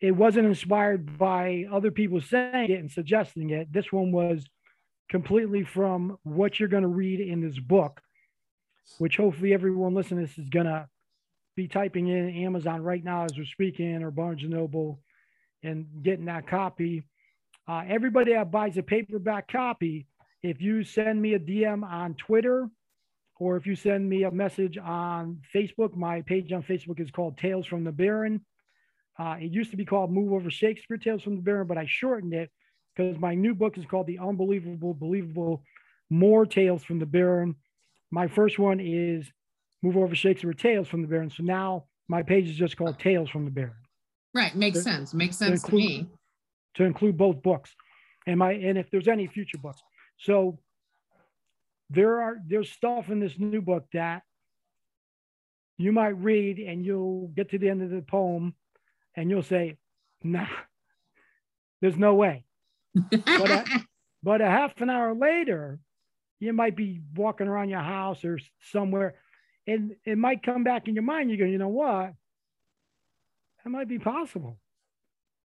it 0.00 0.12
wasn't 0.12 0.46
inspired 0.46 1.18
by 1.18 1.66
other 1.70 1.90
people 1.90 2.20
saying 2.20 2.70
it 2.70 2.80
and 2.80 2.90
suggesting 2.90 3.50
it. 3.50 3.70
This 3.70 3.92
one 3.92 4.12
was 4.12 4.44
completely 5.10 5.62
from 5.62 6.16
what 6.22 6.58
you're 6.58 6.70
going 6.70 6.84
to 6.84 6.88
read 6.88 7.20
in 7.20 7.42
this 7.42 7.58
book, 7.58 8.00
which 8.98 9.18
hopefully 9.18 9.52
everyone 9.52 9.94
listening 9.94 10.24
to 10.24 10.26
this 10.26 10.38
is 10.38 10.48
going 10.48 10.66
to 10.66 10.88
be 11.54 11.68
typing 11.68 12.08
in 12.08 12.30
Amazon 12.44 12.82
right 12.82 13.04
now 13.04 13.24
as 13.24 13.36
we're 13.36 13.44
speaking 13.44 14.02
or 14.02 14.10
Barnes 14.10 14.42
and 14.42 14.52
Noble 14.52 15.00
and 15.62 15.86
getting 16.02 16.24
that 16.26 16.46
copy. 16.46 17.04
Uh, 17.68 17.82
everybody 17.86 18.32
that 18.32 18.50
buys 18.50 18.78
a 18.78 18.82
paperback 18.82 19.48
copy, 19.48 20.06
if 20.42 20.62
you 20.62 20.82
send 20.82 21.20
me 21.20 21.34
a 21.34 21.38
DM 21.38 21.84
on 21.84 22.14
Twitter 22.14 22.70
or 23.40 23.56
if 23.56 23.66
you 23.66 23.74
send 23.74 24.08
me 24.08 24.22
a 24.24 24.30
message 24.30 24.78
on 24.78 25.40
Facebook, 25.52 25.96
my 25.96 26.20
page 26.20 26.52
on 26.52 26.62
Facebook 26.62 27.00
is 27.00 27.10
called 27.10 27.36
Tales 27.38 27.66
from 27.66 27.82
the 27.82 27.90
Baron. 27.90 28.44
Uh, 29.18 29.36
it 29.40 29.50
used 29.50 29.72
to 29.72 29.76
be 29.76 29.84
called 29.84 30.12
Move 30.12 30.32
Over 30.32 30.50
Shakespeare 30.50 30.98
Tales 30.98 31.22
from 31.22 31.36
the 31.36 31.42
Baron, 31.42 31.66
but 31.66 31.78
I 31.78 31.86
shortened 31.88 32.34
it 32.34 32.50
because 32.94 33.18
my 33.18 33.34
new 33.34 33.54
book 33.54 33.76
is 33.76 33.84
called 33.86 34.06
The 34.06 34.18
Unbelievable, 34.18 34.94
Believable 34.94 35.64
More 36.10 36.46
Tales 36.46 36.84
from 36.84 36.98
the 36.98 37.06
Baron. 37.06 37.56
My 38.10 38.28
first 38.28 38.58
one 38.58 38.78
is 38.78 39.26
Move 39.82 39.96
Over 39.96 40.14
Shakespeare 40.14 40.52
Tales 40.52 40.86
from 40.86 41.02
the 41.02 41.08
Baron. 41.08 41.30
So 41.30 41.42
now 41.42 41.86
my 42.08 42.22
page 42.22 42.48
is 42.48 42.56
just 42.56 42.76
called 42.76 42.98
Tales 42.98 43.30
from 43.30 43.46
the 43.46 43.50
Baron. 43.50 43.72
Right. 44.34 44.54
Makes 44.54 44.82
sense. 44.82 45.14
Makes 45.14 45.38
sense 45.38 45.62
to 45.64 45.74
me 45.74 46.06
to 46.74 46.84
include 46.84 47.16
both 47.16 47.42
books 47.42 47.74
and 48.26 48.38
my 48.38 48.52
and 48.52 48.78
if 48.78 48.90
there's 48.90 49.08
any 49.08 49.26
future 49.26 49.58
books 49.58 49.80
so 50.18 50.58
there 51.90 52.22
are 52.22 52.36
there's 52.46 52.70
stuff 52.70 53.10
in 53.10 53.20
this 53.20 53.38
new 53.38 53.60
book 53.60 53.84
that 53.92 54.22
you 55.76 55.92
might 55.92 56.16
read 56.22 56.58
and 56.58 56.84
you'll 56.84 57.28
get 57.34 57.50
to 57.50 57.58
the 57.58 57.68
end 57.68 57.82
of 57.82 57.90
the 57.90 58.02
poem 58.02 58.54
and 59.16 59.28
you'll 59.28 59.42
say 59.42 59.76
nah 60.22 60.46
there's 61.80 61.96
no 61.96 62.14
way. 62.14 62.44
But, 62.94 63.50
a, 63.50 63.64
but 64.22 64.40
a 64.42 64.46
half 64.46 64.78
an 64.80 64.90
hour 64.90 65.14
later 65.14 65.78
you 66.38 66.52
might 66.52 66.76
be 66.76 67.00
walking 67.14 67.48
around 67.48 67.68
your 67.68 67.80
house 67.80 68.24
or 68.24 68.38
somewhere 68.70 69.14
and 69.66 69.96
it 70.04 70.16
might 70.16 70.42
come 70.42 70.64
back 70.64 70.88
in 70.88 70.94
your 70.94 71.04
mind. 71.04 71.30
You 71.30 71.36
go 71.36 71.44
you 71.44 71.58
know 71.58 71.68
what? 71.68 72.12
That 73.64 73.70
might 73.70 73.88
be 73.88 73.98
possible. 73.98 74.58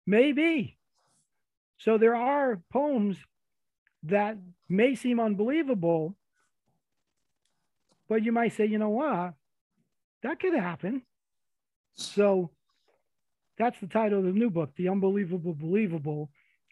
Maybe. 0.08 0.78
So 1.80 1.98
there 1.98 2.16
are 2.16 2.62
poems 2.72 3.18
that 4.04 4.38
may 4.68 4.96
seem 4.96 5.20
unbelievable, 5.20 6.16
but 8.10 8.24
you 8.24 8.32
might 8.32 8.54
say, 8.54 8.66
you 8.66 8.78
know 8.78 8.90
what? 8.90 9.34
That 10.24 10.40
could 10.40 10.54
happen. 10.54 11.04
So 11.94 12.52
that's 13.58 13.80
the 13.80 13.88
title 13.88 14.20
of 14.20 14.26
the 14.26 14.32
new 14.32 14.50
book, 14.50 14.72
The 14.76 14.90
Unbelievable 14.90 15.54
Believable 15.54 16.30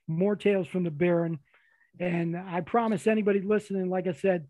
More 0.07 0.35
Tales 0.35 0.67
from 0.67 0.83
the 0.83 0.91
Baron. 0.91 1.39
And 1.99 2.35
I 2.35 2.61
promise 2.61 3.07
anybody 3.07 3.41
listening, 3.41 3.89
like 3.89 4.07
I 4.07 4.13
said, 4.13 4.47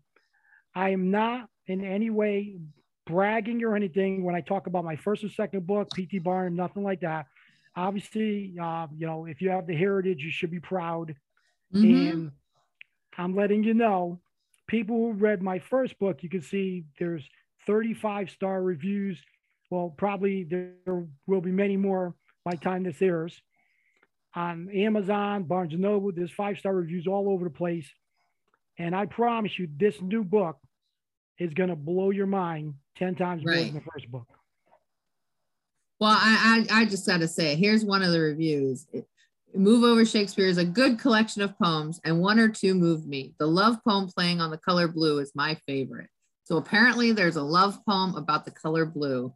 I 0.74 0.90
am 0.90 1.10
not 1.10 1.48
in 1.66 1.84
any 1.84 2.10
way 2.10 2.58
bragging 3.06 3.62
or 3.62 3.76
anything 3.76 4.24
when 4.24 4.34
I 4.34 4.40
talk 4.40 4.66
about 4.66 4.84
my 4.84 4.96
first 4.96 5.24
or 5.24 5.28
second 5.28 5.66
book, 5.66 5.88
P.T. 5.94 6.18
Barnum, 6.18 6.56
nothing 6.56 6.82
like 6.82 7.00
that 7.00 7.26
obviously, 7.78 8.54
uh, 8.60 8.86
you 8.96 9.06
know, 9.06 9.26
if 9.26 9.40
you 9.40 9.50
have 9.50 9.66
the 9.66 9.76
heritage, 9.76 10.22
you 10.22 10.30
should 10.30 10.50
be 10.50 10.60
proud. 10.60 11.14
Mm-hmm. 11.74 12.10
And 12.10 12.32
I'm 13.16 13.36
letting 13.36 13.62
you 13.62 13.74
know, 13.74 14.20
people 14.68 14.96
who 14.96 15.12
read 15.14 15.42
my 15.42 15.58
first 15.58 15.98
book, 15.98 16.22
you 16.22 16.28
can 16.28 16.42
see 16.42 16.84
there's 16.98 17.28
35 17.66 18.30
star 18.30 18.62
reviews. 18.62 19.20
Well, 19.70 19.92
probably 19.96 20.44
there 20.44 21.06
will 21.26 21.40
be 21.40 21.50
many 21.50 21.76
more 21.76 22.14
by 22.44 22.52
time 22.52 22.84
this 22.84 23.02
airs. 23.02 23.40
On 24.34 24.70
Amazon, 24.70 25.42
Barnes 25.44 25.72
and 25.72 25.82
Noble, 25.82 26.12
there's 26.12 26.30
five 26.30 26.58
star 26.58 26.74
reviews 26.74 27.06
all 27.06 27.28
over 27.28 27.44
the 27.44 27.50
place. 27.50 27.90
And 28.78 28.94
I 28.94 29.06
promise 29.06 29.58
you, 29.58 29.68
this 29.76 30.00
new 30.00 30.22
book 30.22 30.58
is 31.38 31.52
going 31.54 31.70
to 31.70 31.76
blow 31.76 32.10
your 32.10 32.26
mind 32.26 32.74
10 32.98 33.16
times 33.16 33.42
right. 33.44 33.56
more 33.56 33.64
than 33.64 33.74
the 33.74 33.90
first 33.92 34.10
book. 34.10 34.26
Well, 36.00 36.10
I, 36.12 36.66
I, 36.70 36.82
I 36.82 36.84
just 36.84 37.06
got 37.06 37.20
to 37.20 37.28
say, 37.28 37.56
here's 37.56 37.84
one 37.84 38.02
of 38.02 38.12
the 38.12 38.20
reviews. 38.20 38.86
Move 39.54 39.82
Over 39.82 40.04
Shakespeare 40.04 40.46
is 40.46 40.58
a 40.58 40.64
good 40.64 40.98
collection 40.98 41.42
of 41.42 41.58
poems, 41.58 42.00
and 42.04 42.20
one 42.20 42.38
or 42.38 42.48
two 42.48 42.74
moved 42.74 43.06
me. 43.06 43.34
The 43.38 43.46
love 43.46 43.78
poem 43.86 44.08
playing 44.08 44.40
on 44.40 44.50
the 44.50 44.58
color 44.58 44.88
blue 44.88 45.18
is 45.18 45.32
my 45.34 45.54
favorite. 45.66 46.08
So 46.44 46.56
apparently, 46.56 47.12
there's 47.12 47.36
a 47.36 47.42
love 47.42 47.78
poem 47.86 48.14
about 48.14 48.44
the 48.44 48.50
color 48.50 48.86
blue. 48.86 49.34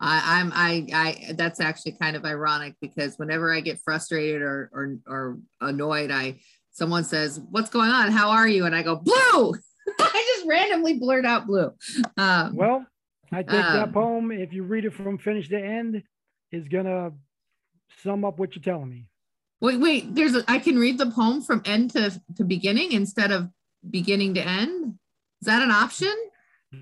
I, 0.00 0.40
I'm 0.40 0.52
I 0.54 0.86
I 0.92 1.32
that's 1.34 1.60
actually 1.60 1.92
kind 1.92 2.16
of 2.16 2.24
ironic 2.24 2.74
because 2.80 3.16
whenever 3.16 3.52
I 3.52 3.60
get 3.60 3.80
frustrated 3.84 4.42
or 4.42 4.70
or, 4.72 4.98
or 5.06 5.38
annoyed, 5.60 6.10
I 6.10 6.40
someone 6.72 7.04
says, 7.04 7.40
"What's 7.50 7.70
going 7.70 7.90
on? 7.90 8.12
How 8.12 8.30
are 8.30 8.48
you?" 8.48 8.66
and 8.66 8.74
I 8.74 8.82
go, 8.82 8.96
"Blue." 8.96 9.54
I 10.00 10.34
just 10.36 10.48
randomly 10.48 10.94
blurt 10.98 11.26
out 11.26 11.46
blue. 11.46 11.72
Um, 12.16 12.56
well, 12.56 12.86
I 13.32 13.42
think 13.42 13.64
um, 13.64 13.76
that 13.76 13.92
poem, 13.92 14.32
if 14.32 14.52
you 14.52 14.62
read 14.62 14.84
it 14.84 14.94
from 14.94 15.18
finish 15.18 15.48
to 15.50 15.58
end, 15.58 16.02
is 16.50 16.66
gonna 16.68 17.12
sum 18.02 18.24
up 18.24 18.38
what 18.38 18.54
you're 18.54 18.62
telling 18.62 18.90
me. 18.90 19.08
Wait, 19.64 19.80
wait. 19.80 20.14
There's 20.14 20.36
a, 20.36 20.44
I 20.46 20.58
can 20.58 20.78
read 20.78 20.98
the 20.98 21.10
poem 21.10 21.40
from 21.40 21.62
end 21.64 21.92
to, 21.92 22.20
to 22.36 22.44
beginning 22.44 22.92
instead 22.92 23.32
of 23.32 23.48
beginning 23.88 24.34
to 24.34 24.46
end. 24.46 24.98
Is 25.40 25.46
that 25.46 25.62
an 25.62 25.70
option? 25.70 26.14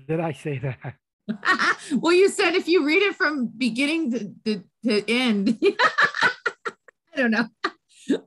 Did 0.05 0.19
I 0.19 0.33
say 0.33 0.59
that? 0.59 0.95
well, 1.93 2.11
you 2.11 2.27
said 2.27 2.55
if 2.55 2.67
you 2.67 2.85
read 2.85 3.01
it 3.01 3.15
from 3.15 3.47
beginning 3.57 4.11
to, 4.11 4.33
to, 4.43 4.63
to 4.83 5.09
end. 5.09 5.57
I 5.63 7.15
don't 7.15 7.31
know. 7.31 7.45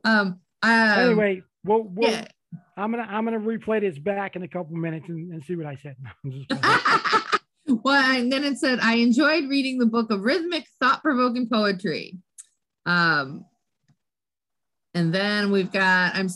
Um, 0.03 0.41
um, 0.63 0.99
anyway, 1.01 1.43
well, 1.63 1.83
well 1.83 2.11
yeah. 2.11 2.25
I'm 2.79 2.91
gonna 2.93 3.07
I'm 3.11 3.27
gonna 3.27 3.41
replay 3.41 3.83
this 3.83 3.99
back 3.99 4.37
in 4.37 4.43
a 4.43 4.49
couple 4.49 4.75
minutes 4.75 5.07
and, 5.11 5.35
and 5.35 5.45
see 5.45 5.55
what 5.55 5.67
I 5.67 5.77
said. 5.77 5.97
well, 7.85 8.17
and 8.17 8.33
then 8.33 8.43
it 8.43 8.57
said, 8.57 8.79
I 8.81 8.95
enjoyed 8.95 9.51
reading 9.51 9.77
the 9.77 9.85
book 9.85 10.11
of 10.11 10.23
rhythmic, 10.23 10.65
thought 10.81 11.03
provoking 11.03 11.47
poetry. 11.47 12.17
Um, 12.87 13.45
and 14.97 15.13
then 15.13 15.51
we've 15.51 15.71
got, 15.71 16.15
I'm 16.15 16.31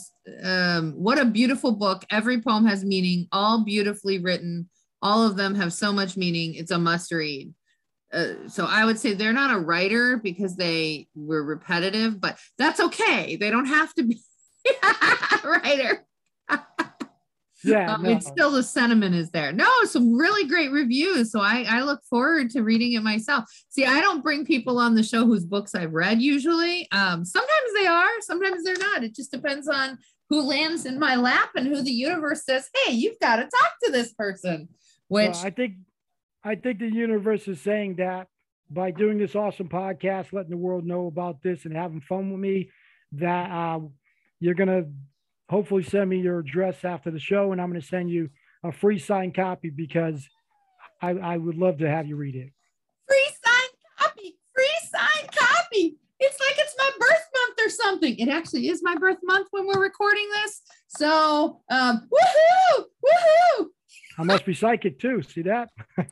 um, 0.45 0.93
what 0.93 1.19
a 1.19 1.25
beautiful 1.25 1.73
book. 1.73 2.05
Every 2.11 2.43
poem 2.43 2.67
has 2.67 2.85
meaning, 2.85 3.27
all 3.33 3.65
beautifully 3.65 4.19
written. 4.19 4.69
All 5.01 5.25
of 5.25 5.37
them 5.37 5.55
have 5.55 5.73
so 5.73 5.95
much 5.95 6.19
meaning. 6.19 6.55
It's 6.55 6.71
a 6.71 6.79
must 6.79 7.11
read. 7.11 7.55
Uh, 8.13 8.35
so 8.49 8.67
I 8.67 8.85
would 8.85 8.99
say 8.99 9.15
they're 9.15 9.33
not 9.33 9.57
a 9.57 9.59
writer 9.59 10.19
because 10.19 10.57
they 10.57 11.09
were 11.15 11.43
repetitive, 11.43 12.21
but 12.21 12.39
that's 12.59 12.81
okay. 12.81 13.37
They 13.37 13.51
don't 13.51 13.65
have 13.65 13.95
to 13.95 14.03
be 14.03 14.21
a 14.83 15.49
writer. 15.49 16.07
Yeah, 17.63 17.93
um, 17.93 18.03
no. 18.03 18.11
it's 18.11 18.27
still 18.27 18.51
the 18.51 18.63
sentiment 18.63 19.15
is 19.15 19.31
there. 19.31 19.53
No, 19.53 19.69
some 19.85 20.17
really 20.17 20.49
great 20.49 20.71
reviews. 20.71 21.31
So 21.31 21.41
I, 21.41 21.67
I 21.69 21.83
look 21.83 22.03
forward 22.09 22.51
to 22.51 22.63
reading 22.63 22.93
it 22.95 23.03
myself. 23.03 23.45
See, 23.69 23.85
I 23.85 24.01
don't 24.01 24.23
bring 24.23 24.45
people 24.45 24.79
on 24.79 24.95
the 24.95 25.03
show 25.03 25.27
whose 25.27 25.45
books 25.45 25.75
I've 25.75 25.93
read 25.93 26.23
usually. 26.23 26.91
Um, 26.93 27.25
sometimes 27.25 27.73
they 27.75 27.87
are, 27.87 28.09
sometimes 28.21 28.65
they're 28.65 28.79
not. 28.79 29.05
It 29.05 29.15
just 29.15 29.31
depends 29.31 29.69
on 29.69 29.99
who 30.31 30.43
lands 30.43 30.87
in 30.87 30.99
my 30.99 31.17
lap 31.17 31.51
and 31.57 31.67
who 31.67 31.83
the 31.83 31.91
universe 31.91 32.45
says, 32.45 32.69
hey, 32.85 32.93
you've 32.93 33.19
got 33.21 33.37
to 33.37 33.43
talk 33.43 33.73
to 33.85 33.93
this 33.93 34.13
person. 34.15 34.69
Which 35.09 35.33
Well, 35.33 35.47
I 35.47 35.51
think 35.51 35.75
I 36.43 36.55
think 36.55 36.79
the 36.79 36.91
universe 36.91 37.47
is 37.49 37.61
saying 37.61 37.97
that 37.97 38.29
by 38.71 38.93
doing 38.93 39.19
this 39.19 39.35
awesome 39.35 39.69
podcast, 39.69 40.33
letting 40.33 40.51
the 40.51 40.57
world 40.57 40.87
know 40.87 41.07
about 41.07 41.43
this 41.43 41.65
and 41.65 41.77
having 41.77 42.01
fun 42.01 42.31
with 42.31 42.41
me, 42.41 42.71
that 43.13 43.51
uh, 43.51 43.81
you're 44.39 44.55
gonna 44.55 44.85
hopefully 45.51 45.82
send 45.82 46.09
me 46.09 46.20
your 46.20 46.38
address 46.38 46.84
after 46.84 47.11
the 47.11 47.18
show, 47.18 47.51
and 47.51 47.61
I'm 47.61 47.68
gonna 47.68 47.82
send 47.82 48.09
you 48.09 48.30
a 48.62 48.70
free 48.70 49.01
signed 49.01 49.34
copy 49.34 49.68
because 49.68 50.28
I, 51.03 51.11
I 51.11 51.36
would 51.36 51.57
love 51.59 51.78
to 51.78 51.90
have 51.90 52.07
you 52.07 52.16
read 52.16 52.36
it. 52.36 52.53
free 53.09 53.30
signed 53.44 53.72
copy, 53.98 54.38
free 54.55 54.78
signed 54.88 55.30
copy. 55.32 55.96
It's 56.20 56.38
like 56.38 56.55
it's 56.59 56.74
my 56.78 56.90
birth 57.01 57.26
month 57.34 57.66
or 57.66 57.70
something. 57.70 58.16
It 58.18 58.28
actually 58.28 58.68
is 58.68 58.80
my 58.82 58.94
birth 58.94 59.18
month 59.24 59.48
when 59.51 59.66
we're 59.66 59.82
recording 59.82 60.28
this. 60.42 60.62
So, 60.88 61.62
um, 61.70 62.09
woohoo, 62.12 62.84
woohoo. 63.05 63.66
I 64.18 64.22
must 64.22 64.44
be 64.44 64.55
psychic 64.55 65.01
too. 65.01 65.22
See 65.22 65.42
that? 65.42 65.70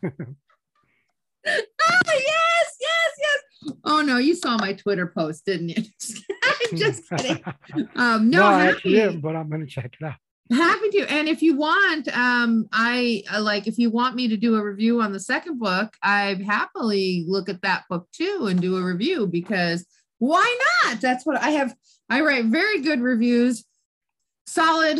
Oh, 1.46 2.02
yes, 2.12 2.76
yes, 2.78 3.10
yes. 3.18 3.74
Oh, 3.84 4.02
no, 4.02 4.18
you 4.18 4.34
saw 4.34 4.58
my 4.58 4.74
Twitter 4.74 5.06
post, 5.06 5.46
didn't 5.46 5.70
you? 5.70 5.82
Just 6.74 7.08
kidding. 7.08 7.42
Um, 7.96 8.30
no, 8.30 8.40
no, 8.40 8.46
I 8.46 8.66
actually 8.66 8.92
didn't, 8.92 9.20
but 9.20 9.36
I'm 9.36 9.48
gonna 9.50 9.66
check 9.66 9.96
it 10.00 10.04
out. 10.04 10.14
happy 10.50 10.88
to. 10.90 11.12
And 11.12 11.28
if 11.28 11.42
you 11.42 11.56
want, 11.56 12.08
um, 12.16 12.68
I 12.72 13.22
uh, 13.32 13.42
like 13.42 13.66
if 13.66 13.78
you 13.78 13.90
want 13.90 14.16
me 14.16 14.28
to 14.28 14.36
do 14.36 14.56
a 14.56 14.62
review 14.62 15.00
on 15.00 15.12
the 15.12 15.20
second 15.20 15.58
book, 15.58 15.94
I'd 16.02 16.42
happily 16.42 17.24
look 17.28 17.48
at 17.48 17.62
that 17.62 17.84
book 17.88 18.08
too 18.12 18.46
and 18.48 18.60
do 18.60 18.76
a 18.76 18.82
review 18.82 19.26
because 19.26 19.86
why 20.18 20.58
not? 20.84 21.00
That's 21.00 21.24
what 21.26 21.40
I 21.40 21.50
have. 21.50 21.74
I 22.08 22.20
write 22.22 22.46
very 22.46 22.80
good 22.80 23.00
reviews, 23.00 23.64
solid, 24.46 24.98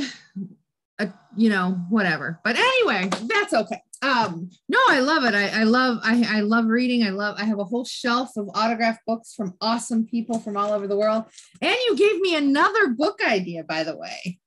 uh, 0.99 1.07
you 1.37 1.51
know, 1.51 1.73
whatever. 1.89 2.41
But 2.45 2.57
anyway, 2.57 3.09
that's 3.27 3.55
okay. 3.55 3.81
Um, 4.01 4.51
no, 4.69 4.79
I 4.89 5.01
love 5.01 5.25
it. 5.25 5.35
I, 5.35 5.61
I 5.61 5.63
love, 5.65 5.99
I, 6.03 6.39
I 6.39 6.41
love 6.41 6.67
reading. 6.67 7.03
I 7.03 7.11
love, 7.11 7.37
I 7.39 7.45
have 7.45 7.59
a 7.59 7.65
whole 7.65 7.85
shelf 7.85 8.31
of 8.37 8.49
autographed 8.55 9.01
books 9.07 9.35
from 9.35 9.55
awesome 9.61 10.07
people 10.07 10.39
from 10.39 10.57
all 10.57 10.73
over 10.73 10.87
the 10.87 10.97
world. 10.97 11.25
And 11.61 11.77
you 11.87 11.97
gave 11.97 12.21
me 12.21 12.37
another 12.37 12.89
book 12.89 13.21
idea, 13.27 13.65
by 13.65 13.83
the 13.83 13.97
way. 13.97 14.39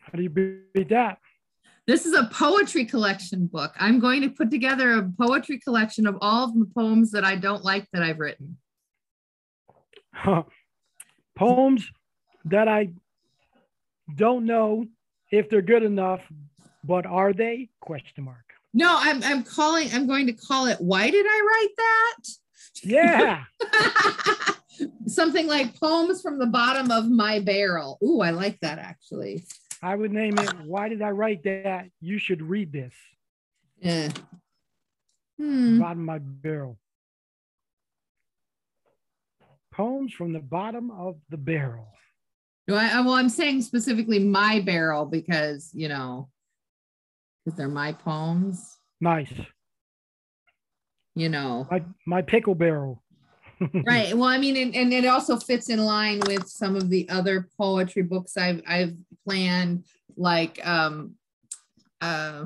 How 0.00 0.12
do 0.16 0.22
you 0.22 0.30
beat 0.30 0.88
that? 0.90 1.18
This 1.86 2.06
is 2.06 2.14
a 2.14 2.24
poetry 2.32 2.84
collection 2.84 3.46
book. 3.46 3.72
I'm 3.80 3.98
going 3.98 4.22
to 4.22 4.30
put 4.30 4.50
together 4.50 4.92
a 4.92 5.10
poetry 5.18 5.58
collection 5.58 6.06
of 6.06 6.16
all 6.20 6.44
of 6.44 6.54
the 6.54 6.70
poems 6.72 7.10
that 7.12 7.24
I 7.24 7.34
don't 7.36 7.64
like 7.64 7.88
that 7.92 8.02
I've 8.02 8.20
written. 8.20 8.58
Huh. 10.14 10.44
Poems 11.36 11.90
that 12.44 12.68
I 12.68 12.92
don't 14.14 14.44
know 14.44 14.86
if 15.30 15.48
they're 15.48 15.62
good 15.62 15.82
enough, 15.82 16.20
but 16.84 17.06
are 17.06 17.32
they? 17.32 17.70
Question 17.80 18.24
mark. 18.24 18.49
No, 18.72 18.96
I'm 18.98 19.22
I'm 19.24 19.42
calling, 19.42 19.88
I'm 19.92 20.06
going 20.06 20.26
to 20.26 20.32
call 20.32 20.66
it 20.66 20.78
Why 20.80 21.10
Did 21.10 21.26
I 21.28 21.40
Write 21.48 21.76
That? 21.76 22.16
Yeah. 22.82 23.44
Something 25.06 25.46
like 25.46 25.78
poems 25.78 26.22
from 26.22 26.38
the 26.38 26.46
bottom 26.46 26.90
of 26.90 27.08
my 27.08 27.40
barrel. 27.40 27.98
Ooh, 28.02 28.20
I 28.20 28.30
like 28.30 28.58
that 28.60 28.78
actually. 28.78 29.44
I 29.82 29.94
would 29.96 30.12
name 30.12 30.38
it. 30.38 30.52
Why 30.64 30.88
did 30.88 31.02
I 31.02 31.10
write 31.10 31.42
that? 31.44 31.86
You 32.00 32.18
should 32.18 32.42
read 32.42 32.72
this. 32.72 32.94
Yeah. 33.80 34.10
Hmm. 35.38 35.80
Bottom 35.80 36.00
of 36.00 36.06
my 36.06 36.18
barrel. 36.18 36.78
Poems 39.72 40.12
from 40.12 40.32
the 40.32 40.40
bottom 40.40 40.90
of 40.90 41.16
the 41.30 41.36
barrel. 41.38 41.88
No, 42.68 42.74
I, 42.76 42.88
I- 42.88 43.00
well, 43.00 43.14
I'm 43.14 43.28
saying 43.28 43.62
specifically 43.62 44.18
my 44.18 44.60
barrel 44.60 45.06
because, 45.06 45.70
you 45.72 45.88
know, 45.88 46.28
because 47.50 47.58
they're 47.58 47.68
my 47.68 47.92
poems, 47.92 48.78
Nice. 49.00 49.32
you 51.14 51.28
know. 51.28 51.66
My 51.70 51.82
my 52.06 52.22
pickle 52.22 52.54
barrel. 52.54 53.02
right 53.84 54.14
well 54.16 54.24
i 54.24 54.38
mean 54.38 54.56
and, 54.56 54.74
and 54.74 54.90
it 54.90 55.04
also 55.04 55.36
fits 55.36 55.68
in 55.68 55.78
line 55.84 56.18
with 56.26 56.48
some 56.48 56.76
of 56.76 56.88
the 56.88 57.06
other 57.10 57.46
poetry 57.58 58.02
books 58.02 58.38
i've 58.38 58.62
i've 58.66 58.94
planned 59.22 59.84
like 60.16 60.66
um 60.66 61.14
uh 62.00 62.42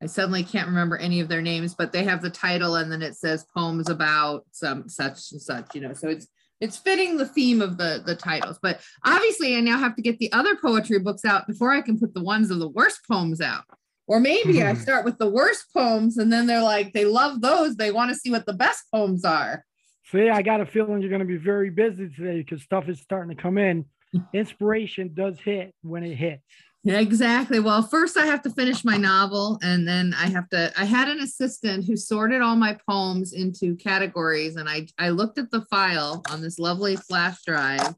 i 0.00 0.06
suddenly 0.06 0.44
can't 0.44 0.68
remember 0.68 0.96
any 0.96 1.18
of 1.18 1.26
their 1.26 1.42
names 1.42 1.74
but 1.74 1.90
they 1.90 2.04
have 2.04 2.22
the 2.22 2.30
title 2.30 2.76
and 2.76 2.92
then 2.92 3.02
it 3.02 3.16
says 3.16 3.44
poems 3.52 3.88
about 3.90 4.44
some 4.52 4.88
such 4.88 5.32
and 5.32 5.42
such 5.42 5.74
you 5.74 5.80
know 5.80 5.92
so 5.92 6.08
it's 6.08 6.28
it's 6.60 6.76
fitting 6.76 7.16
the 7.16 7.26
theme 7.26 7.60
of 7.62 7.76
the 7.78 8.02
the 8.04 8.14
titles 8.14 8.58
but 8.62 8.80
obviously 9.04 9.56
i 9.56 9.60
now 9.60 9.78
have 9.78 9.96
to 9.96 10.02
get 10.02 10.18
the 10.18 10.30
other 10.32 10.56
poetry 10.56 10.98
books 10.98 11.24
out 11.24 11.46
before 11.46 11.70
i 11.72 11.80
can 11.80 11.98
put 11.98 12.12
the 12.14 12.22
ones 12.22 12.50
of 12.50 12.58
the 12.58 12.68
worst 12.68 13.00
poems 13.10 13.40
out 13.40 13.64
or 14.06 14.20
maybe 14.20 14.62
i 14.62 14.72
Mhm. 14.72 14.76
start 14.76 15.04
with 15.04 15.18
the 15.18 15.30
worst 15.30 15.66
poems 15.72 16.18
and 16.18 16.32
then 16.32 16.46
they're 16.46 16.62
like 16.62 16.92
they 16.92 17.04
love 17.04 17.40
those 17.40 17.76
they 17.76 17.90
want 17.92 18.10
to 18.10 18.16
see 18.16 18.30
what 18.30 18.46
the 18.46 18.52
best 18.54 18.84
poems 18.92 19.24
are 19.24 19.64
See, 20.04 20.28
I 20.28 20.42
got 20.42 20.60
a 20.60 20.66
feeling 20.66 21.00
you're 21.00 21.08
going 21.08 21.20
to 21.20 21.24
be 21.24 21.36
very 21.36 21.70
busy 21.70 22.08
today 22.08 22.38
because 22.38 22.62
stuff 22.62 22.88
is 22.88 22.98
starting 23.00 23.36
to 23.36 23.40
come 23.40 23.56
in. 23.58 23.84
Inspiration 24.32 25.12
does 25.14 25.38
hit 25.38 25.72
when 25.82 26.02
it 26.02 26.16
hits. 26.16 26.42
Exactly. 26.86 27.60
Well, 27.60 27.82
first 27.82 28.16
I 28.16 28.24
have 28.24 28.40
to 28.42 28.50
finish 28.50 28.86
my 28.86 28.96
novel 28.96 29.58
and 29.62 29.86
then 29.86 30.14
I 30.16 30.28
have 30.30 30.48
to 30.48 30.72
I 30.78 30.86
had 30.86 31.08
an 31.08 31.20
assistant 31.20 31.84
who 31.84 31.94
sorted 31.94 32.40
all 32.40 32.56
my 32.56 32.78
poems 32.88 33.34
into 33.34 33.76
categories 33.76 34.56
and 34.56 34.66
I 34.66 34.86
I 34.98 35.10
looked 35.10 35.36
at 35.36 35.50
the 35.50 35.66
file 35.70 36.22
on 36.30 36.40
this 36.40 36.58
lovely 36.58 36.96
flash 36.96 37.36
drive, 37.46 37.94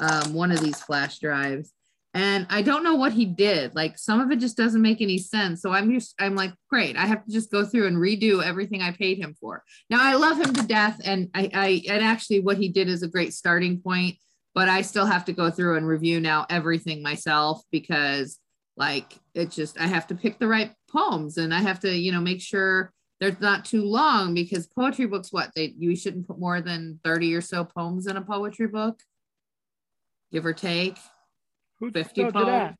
um, 0.00 0.34
one 0.34 0.52
of 0.52 0.60
these 0.60 0.80
flash 0.80 1.18
drives, 1.18 1.72
and 2.14 2.46
I 2.48 2.62
don't 2.62 2.84
know 2.84 2.94
what 2.94 3.12
he 3.12 3.24
did. 3.24 3.74
Like 3.74 3.98
some 3.98 4.20
of 4.20 4.30
it 4.30 4.38
just 4.38 4.56
doesn't 4.56 4.80
make 4.82 5.00
any 5.00 5.18
sense. 5.18 5.60
So 5.60 5.72
I'm 5.72 5.92
just 5.92 6.14
I'm 6.20 6.36
like, 6.36 6.52
great, 6.70 6.96
I 6.96 7.06
have 7.06 7.24
to 7.24 7.32
just 7.32 7.50
go 7.50 7.64
through 7.64 7.88
and 7.88 7.96
redo 7.96 8.40
everything 8.40 8.82
I 8.82 8.92
paid 8.92 9.18
him 9.18 9.34
for. 9.40 9.64
Now 9.90 9.98
I 10.00 10.14
love 10.14 10.38
him 10.40 10.54
to 10.54 10.62
death 10.62 11.00
and 11.04 11.28
I 11.34 11.50
I 11.52 11.82
and 11.88 12.04
actually 12.04 12.38
what 12.38 12.58
he 12.58 12.68
did 12.68 12.88
is 12.88 13.02
a 13.02 13.08
great 13.08 13.34
starting 13.34 13.80
point 13.80 14.16
but 14.54 14.68
I 14.68 14.82
still 14.82 15.06
have 15.06 15.24
to 15.26 15.32
go 15.32 15.50
through 15.50 15.76
and 15.76 15.86
review 15.86 16.20
now 16.20 16.46
everything 16.50 17.02
myself 17.02 17.62
because 17.70 18.38
like 18.76 19.18
it 19.34 19.50
just 19.50 19.80
I 19.80 19.86
have 19.86 20.06
to 20.08 20.14
pick 20.14 20.38
the 20.38 20.48
right 20.48 20.72
poems 20.90 21.36
and 21.38 21.54
I 21.54 21.60
have 21.60 21.80
to 21.80 21.94
you 21.94 22.12
know 22.12 22.20
make 22.20 22.40
sure 22.40 22.92
they're 23.20 23.36
not 23.40 23.64
too 23.64 23.84
long 23.84 24.34
because 24.34 24.66
poetry 24.66 25.06
books 25.06 25.32
what 25.32 25.50
they 25.54 25.74
you 25.78 25.94
shouldn't 25.96 26.26
put 26.26 26.38
more 26.38 26.60
than 26.60 27.00
30 27.04 27.34
or 27.34 27.40
so 27.40 27.64
poems 27.64 28.06
in 28.06 28.16
a 28.16 28.22
poetry 28.22 28.66
book? 28.66 29.00
Give 30.32 30.46
or 30.46 30.54
take? 30.54 30.96
Who 31.80 31.90
50 31.90 32.30
poems? 32.32 32.76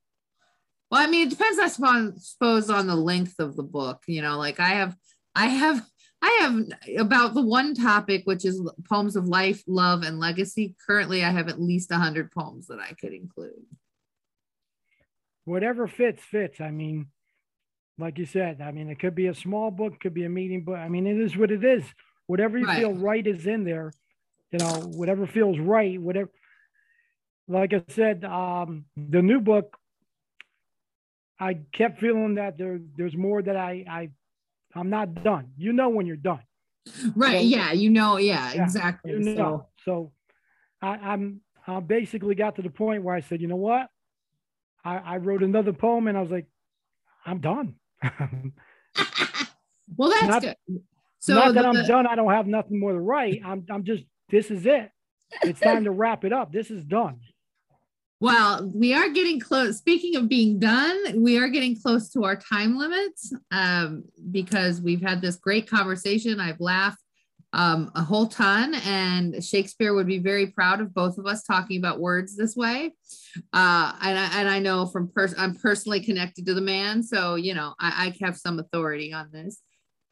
Well 0.91 1.03
I 1.03 1.07
mean 1.07 1.27
it 1.27 1.31
depends 1.31 1.59
I 1.59 1.69
suppose 1.69 2.71
on 2.71 2.87
the 2.87 2.97
length 2.97 3.39
of 3.39 3.57
the 3.57 3.63
book 3.63 4.03
you 4.07 4.23
know 4.23 4.39
like 4.39 4.61
I 4.61 4.71
have 4.71 4.97
I 5.35 5.47
have 5.47 5.87
I 6.25 6.39
have 6.43 7.01
about 7.01 7.35
the 7.35 7.43
one 7.43 7.75
topic, 7.75 8.23
which 8.25 8.45
is 8.45 8.63
poems 8.89 9.17
of 9.17 9.27
life, 9.27 9.63
love, 9.67 10.03
and 10.03 10.21
legacy. 10.21 10.77
Currently, 10.87 11.25
I 11.25 11.31
have 11.31 11.49
at 11.49 11.61
least 11.61 11.91
100 11.91 12.31
poems 12.31 12.69
that 12.69 12.79
I 12.79 12.93
could 12.93 13.13
include. 13.13 13.67
Whatever 15.45 15.89
fits, 15.89 16.23
fits. 16.23 16.61
I 16.61 16.71
mean, 16.71 17.09
like 17.99 18.19
you 18.19 18.27
said, 18.27 18.61
I 18.61 18.71
mean, 18.71 18.89
it 18.89 19.01
could 19.01 19.17
be 19.17 19.27
a 19.27 19.35
small 19.35 19.73
book, 19.73 19.99
could 19.99 20.15
be 20.15 20.25
a 20.25 20.29
medium 20.29 20.63
book. 20.63 20.77
I 20.77 20.89
mean, 20.89 21.09
it 21.09 21.19
is 21.19 21.37
what 21.37 21.51
it 21.51 21.65
is. 21.65 21.83
Whatever 22.27 22.57
you 22.57 22.67
Right. 22.67 22.79
feel 22.79 22.95
right 22.95 23.27
is 23.27 23.47
in 23.47 23.65
there. 23.65 23.93
You 24.53 24.61
know, 24.61 24.91
whatever 24.95 25.27
feels 25.27 25.59
right, 25.59 26.01
whatever. 26.01 26.31
Like 27.49 27.73
I 27.75 27.83
said, 27.89 28.25
um, 28.25 28.85
the 28.97 29.23
new 29.23 29.41
book, 29.41 29.77
I 31.41 31.55
kept 31.73 31.99
feeling 31.99 32.37
that 32.37 32.57
there, 32.59 32.79
there's 32.97 33.17
more 33.17 33.43
that 33.43 33.57
I, 33.57 33.85
I, 33.89 34.11
I'm 34.75 34.91
not 34.91 35.23
done. 35.23 35.53
You 35.57 35.73
know 35.73 35.89
when 35.91 36.07
you're 36.07 36.17
done. 36.17 36.41
Right. 37.15 37.39
So- 37.41 37.47
yeah. 37.47 37.73
You 37.73 37.91
know. 37.91 38.17
Yeah. 38.17 38.53
Yeah, 38.55 38.65
exactly. 38.65 39.13
You 39.13 39.19
know. 39.21 39.35
So, 39.35 39.67
So, 39.85 40.13
I, 40.81 40.89
I'm, 40.97 41.41
I 41.67 41.81
basically 41.81 42.35
got 42.35 42.57
to 42.57 42.63
the 42.63 42.71
point 42.71 43.03
where 43.05 43.15
I 43.15 43.21
said, 43.21 43.41
you 43.41 43.47
know 43.49 43.57
what? 43.57 43.89
I, 44.85 44.97
I 44.97 45.17
wrote 45.19 45.43
another 45.43 45.73
poem 45.73 46.09
and 46.09 46.19
I 46.19 46.21
was 46.21 46.31
like, 46.31 46.47
I'm 47.25 47.41
done. 47.41 47.77
well, 49.97 50.11
that's 50.11 50.27
Not- 50.27 50.43
good. 50.43 50.57
So, 51.21 51.35
Not 51.35 51.55
that 51.55 51.63
the- 51.63 51.69
I'm 51.69 51.87
done. 51.87 52.07
I 52.09 52.17
don't 52.17 52.33
have 52.33 52.49
nothing 52.49 52.81
more 52.81 52.93
to 52.93 52.99
write. 52.99 53.43
I'm, 53.45 53.65
I'm 53.71 53.85
just, 53.85 54.03
this 54.29 54.51
is 54.51 54.67
it. 54.67 54.91
It's 55.43 55.61
time 55.61 55.85
to 55.85 55.93
wrap 55.93 56.25
it 56.25 56.33
up. 56.33 56.53
This 56.53 56.69
is 56.71 56.83
done. 56.85 57.21
Well, 58.23 58.71
we 58.73 58.95
are 58.95 59.09
getting 59.09 59.41
close. 59.41 59.79
Speaking 59.79 60.15
of 60.15 60.29
being 60.29 60.61
done, 60.61 61.21
we 61.21 61.39
are 61.39 61.49
getting 61.49 61.77
close 61.77 62.09
to 62.11 62.23
our 62.23 62.37
time 62.37 62.79
limits 62.79 63.35
um, 63.51 64.05
because 64.31 64.81
we've 64.81 65.03
had 65.03 65.21
this 65.21 65.35
great 65.35 65.69
conversation. 65.69 66.39
I've 66.39 66.61
laughed 66.61 67.01
um, 67.53 67.91
a 67.97 68.03
whole 68.05 68.29
ton, 68.29 68.77
and 68.87 69.45
Shakespeare 69.45 69.93
would 69.93 70.07
be 70.07 70.21
very 70.21 70.47
proud 70.47 70.81
of 70.81 70.95
both 70.95 71.19
of 71.19 71.27
us 71.27 71.43
talking 71.43 71.79
about 71.79 71.99
words 71.99 72.37
this 72.37 72.55
way. 72.55 72.95
Uh, 73.53 73.93
and, 74.01 74.17
I, 74.17 74.41
and 74.41 74.49
I 74.49 74.61
know 74.61 74.87
from 74.87 75.11
I'm 75.37 75.57
personally 75.57 75.99
connected 75.99 76.47
to 76.47 76.55
the 76.55 76.61
man, 76.61 77.03
so 77.03 77.35
you 77.35 77.55
know 77.55 77.75
I, 77.81 78.15
I 78.21 78.25
have 78.25 78.37
some 78.37 78.61
authority 78.61 79.13
on 79.13 79.31
this. 79.33 79.61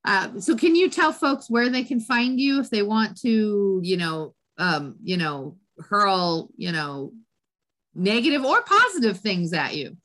Uh, 0.04 0.40
so, 0.40 0.56
can 0.56 0.74
you 0.74 0.90
tell 0.90 1.12
folks 1.12 1.48
where 1.48 1.68
they 1.68 1.84
can 1.84 2.00
find 2.00 2.40
you 2.40 2.58
if 2.58 2.70
they 2.70 2.82
want 2.82 3.20
to, 3.20 3.78
you 3.84 3.96
know, 3.96 4.34
um, 4.58 4.96
you 5.00 5.16
know, 5.16 5.58
hurl, 5.78 6.50
you 6.56 6.72
know, 6.72 7.12
negative 7.94 8.44
or 8.44 8.62
positive 8.62 9.18
things 9.18 9.52
at 9.52 9.76
you? 9.76 9.96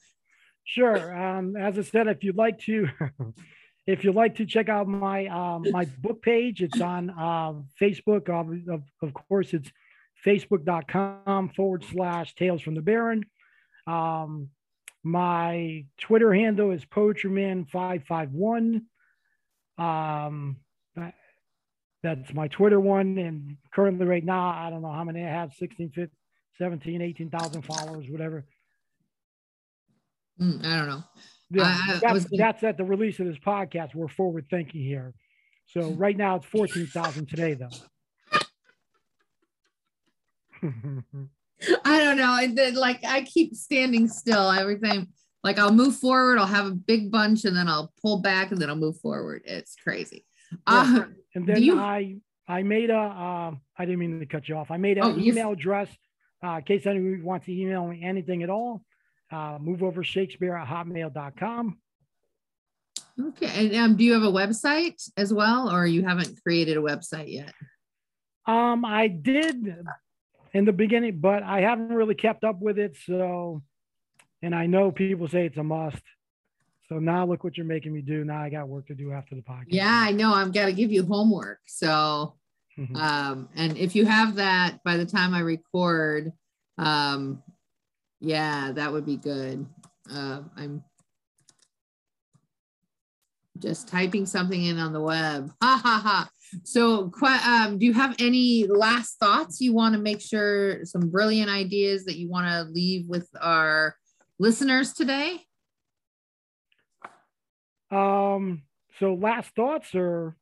Sure. 0.63 1.15
Um, 1.15 1.55
as 1.55 1.77
I 1.77 1.83
said, 1.83 2.07
if 2.07 2.23
you'd 2.23 2.35
like 2.35 2.59
to, 2.61 2.87
if 3.87 4.03
you'd 4.03 4.15
like 4.15 4.35
to 4.37 4.45
check 4.45 4.67
out 4.67 4.87
my 4.87 5.27
um, 5.27 5.65
my 5.71 5.85
book 5.99 6.21
page, 6.21 6.61
it's 6.61 6.81
on 6.81 7.11
uh, 7.11 7.53
Facebook. 7.79 8.29
Of, 8.29 8.69
of, 8.69 8.83
of 9.01 9.13
course, 9.13 9.53
it's 9.53 9.71
facebook.com 10.25 11.49
forward 11.55 11.85
slash 11.91 12.33
Tales 12.35 12.61
from 12.61 12.75
the 12.75 12.81
Baron. 12.81 13.25
Um, 13.85 14.49
my 15.03 15.85
Twitter 15.99 16.33
handle 16.33 16.71
is 16.71 16.83
poetryman551. 16.83 18.81
Um, 19.77 20.57
that's 22.01 22.33
my 22.33 22.47
Twitter 22.47 22.79
one. 22.79 23.19
And 23.19 23.57
currently, 23.73 24.07
right 24.07 24.25
now, 24.25 24.49
I 24.49 24.71
don't 24.71 24.81
know 24.81 24.91
how 24.91 25.03
many 25.03 25.23
I 25.23 25.29
have 25.29 25.53
16, 25.53 25.89
15, 25.89 26.09
17, 26.57 27.01
18,000 27.01 27.61
followers, 27.63 28.05
whatever. 28.09 28.45
Mm, 30.41 30.65
I 30.65 30.77
don't 30.77 30.87
know. 30.89 31.03
Yeah, 31.51 31.63
I- 31.63 31.93
I 31.95 31.99
that's, 31.99 32.13
was 32.13 32.27
that's 32.37 32.63
at 32.63 32.77
the 32.77 32.83
release 32.83 33.19
of 33.19 33.27
this 33.27 33.37
podcast. 33.37 33.93
We're 33.95 34.07
forward 34.07 34.47
thinking 34.49 34.81
here. 34.81 35.13
So 35.67 35.89
right 35.91 36.15
now 36.17 36.37
it's 36.37 36.45
14,000 36.47 37.27
today, 37.27 37.53
though. 37.53 37.69
I 41.85 41.99
don't 41.99 42.17
know. 42.17 42.31
I 42.31 42.47
did 42.47 42.75
like 42.75 43.03
I 43.05 43.21
keep 43.21 43.53
standing 43.55 44.07
still 44.07 44.49
every 44.51 44.79
time. 44.79 45.09
Like 45.43 45.59
I'll 45.59 45.71
move 45.73 45.95
forward, 45.97 46.39
I'll 46.39 46.47
have 46.47 46.65
a 46.65 46.71
big 46.71 47.11
bunch, 47.11 47.45
and 47.45 47.55
then 47.55 47.67
I'll 47.67 47.93
pull 48.01 48.19
back, 48.21 48.51
and 48.51 48.59
then 48.59 48.69
I'll 48.69 48.75
move 48.75 48.97
forward. 48.99 49.43
It's 49.45 49.75
crazy. 49.75 50.25
Yeah. 50.51 50.57
Uh, 50.67 51.05
and 51.35 51.47
then 51.47 51.61
you- 51.61 51.79
I 51.79 52.17
I 52.47 52.63
made 52.63 52.89
a 52.89 52.97
um, 52.99 53.61
I 53.77 53.85
didn't 53.85 53.99
mean 53.99 54.19
to 54.19 54.25
cut 54.25 54.49
you 54.49 54.55
off. 54.55 54.71
I 54.71 54.77
made 54.77 54.97
an 54.97 55.03
Oh, 55.03 55.15
you- 55.15 55.31
email 55.31 55.51
address 55.51 55.89
uh, 56.45 56.57
in 56.57 56.63
case 56.63 56.85
anyone 56.85 57.23
wants 57.23 57.45
to 57.47 57.59
email 57.59 57.87
me 57.87 58.03
anything 58.03 58.43
at 58.43 58.49
all. 58.49 58.83
Uh, 59.31 59.57
move 59.59 59.81
over 59.81 60.03
Shakespeare 60.03 60.55
at 60.55 60.67
hotmail.com. 60.67 61.77
okay. 63.19 63.65
And 63.65 63.75
um, 63.75 63.95
do 63.97 64.03
you 64.03 64.13
have 64.13 64.23
a 64.23 64.31
website 64.31 65.09
as 65.17 65.33
well, 65.33 65.73
or 65.73 65.85
you 65.87 66.03
haven't 66.03 66.41
created 66.43 66.77
a 66.77 66.81
website 66.81 67.31
yet? 67.31 67.53
Um, 68.45 68.85
I 68.85 69.07
did 69.07 69.75
in 70.53 70.65
the 70.65 70.73
beginning, 70.73 71.19
but 71.19 71.41
I 71.41 71.61
haven't 71.61 71.89
really 71.89 72.15
kept 72.15 72.43
up 72.43 72.61
with 72.61 72.77
it. 72.77 72.95
So, 73.05 73.63
and 74.41 74.53
I 74.53 74.67
know 74.67 74.91
people 74.91 75.27
say 75.27 75.47
it's 75.47 75.57
a 75.57 75.63
must. 75.63 76.01
So 76.87 76.99
now 76.99 77.25
look 77.25 77.43
what 77.43 77.57
you're 77.57 77.65
making 77.65 77.93
me 77.93 78.01
do. 78.01 78.23
Now 78.23 78.43
I 78.43 78.49
got 78.49 78.67
work 78.67 78.87
to 78.87 78.93
do 78.93 79.11
after 79.11 79.33
the 79.33 79.41
podcast. 79.41 79.69
Yeah, 79.69 79.89
I 79.89 80.11
know. 80.11 80.31
I've 80.31 80.53
got 80.53 80.67
to 80.67 80.73
give 80.73 80.91
you 80.91 81.03
homework. 81.03 81.61
So, 81.65 82.35
Mhm. 82.77 82.97
um, 82.97 83.49
and 83.55 83.77
if 83.77 83.95
you 83.95 84.05
have 84.05 84.35
that 84.35 84.83
by 84.83 84.97
the 84.97 85.05
time 85.05 85.33
I 85.33 85.39
record, 85.39 86.33
um, 86.77 87.41
yeah, 88.19 88.71
that 88.73 88.91
would 88.91 89.05
be 89.05 89.17
good. 89.17 89.65
Uh, 90.11 90.41
I'm 90.57 90.83
just 93.59 93.87
typing 93.87 94.25
something 94.25 94.61
in 94.61 94.79
on 94.79 94.93
the 94.93 95.01
web. 95.01 95.51
Ha 95.61 95.79
ha 95.81 96.01
ha. 96.03 96.29
So, 96.63 97.11
um, 97.23 97.77
do 97.79 97.85
you 97.85 97.93
have 97.93 98.15
any 98.19 98.67
last 98.67 99.17
thoughts 99.19 99.59
you 99.59 99.73
want 99.73 99.95
to 99.95 100.01
make 100.01 100.21
sure 100.21 100.85
some 100.85 101.09
brilliant 101.09 101.49
ideas 101.49 102.05
that 102.05 102.17
you 102.17 102.29
want 102.29 102.47
to 102.47 102.71
leave 102.71 103.07
with 103.07 103.27
our 103.41 103.95
listeners 104.37 104.93
today? 104.93 105.39
Um, 107.91 108.63
so 108.99 109.15
last 109.15 109.55
thoughts 109.55 109.95
are 109.95 110.35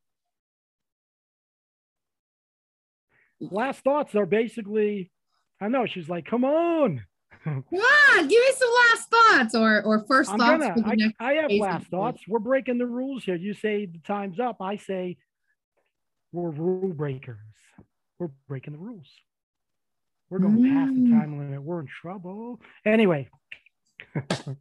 last 3.39 3.83
thoughts 3.83 4.15
are 4.15 4.25
basically 4.25 5.11
I 5.61 5.67
know 5.69 5.85
she's 5.85 6.09
like, 6.09 6.25
come 6.25 6.43
on. 6.43 7.03
Come 7.43 7.63
on, 7.71 8.27
give 8.27 8.39
me 8.39 8.51
some 8.55 8.69
last 8.89 9.09
thoughts 9.09 9.55
or 9.55 9.83
or 9.83 10.05
1st 10.05 10.29
I'm 10.29 10.39
thoughts 10.39 10.81
gonna 10.85 11.11
I. 11.19 11.31
I 11.31 11.33
have 11.41 11.51
last 11.51 11.87
thoughts. 11.87 12.21
We're 12.27 12.39
breaking 12.39 12.77
the 12.77 12.85
rules 12.85 13.25
here. 13.25 13.35
You 13.35 13.53
say 13.53 13.85
the 13.85 13.99
time's 13.99 14.39
up. 14.39 14.57
I 14.61 14.77
say 14.77 15.17
we're 16.31 16.51
rule 16.51 16.93
breakers. 16.93 17.37
We're 18.17 18.29
breaking 18.47 18.73
the 18.73 18.79
rules. 18.79 19.07
We're 20.29 20.39
going 20.39 20.63
past 20.63 20.93
the 20.95 21.01
Mm. 21.01 21.11
time 21.11 21.37
limit. 21.37 21.61
We're 21.61 21.81
in 21.81 21.87
trouble. 21.87 22.61
Anyway. 22.85 23.29
anyway, 24.15 24.55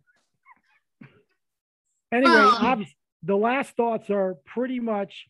obviously, 2.12 2.96
the 3.22 3.36
last 3.36 3.76
thoughts 3.76 4.10
are 4.10 4.34
pretty 4.44 4.80
much 4.80 5.26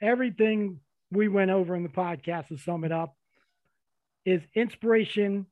everything 0.00 0.80
we 1.10 1.28
went 1.28 1.50
over 1.50 1.74
in 1.76 1.82
the 1.82 1.88
podcast 1.88 2.48
to 2.48 2.58
sum 2.58 2.84
it 2.84 2.92
up 2.92 3.16
is 4.24 4.42
inspiration 4.54 5.46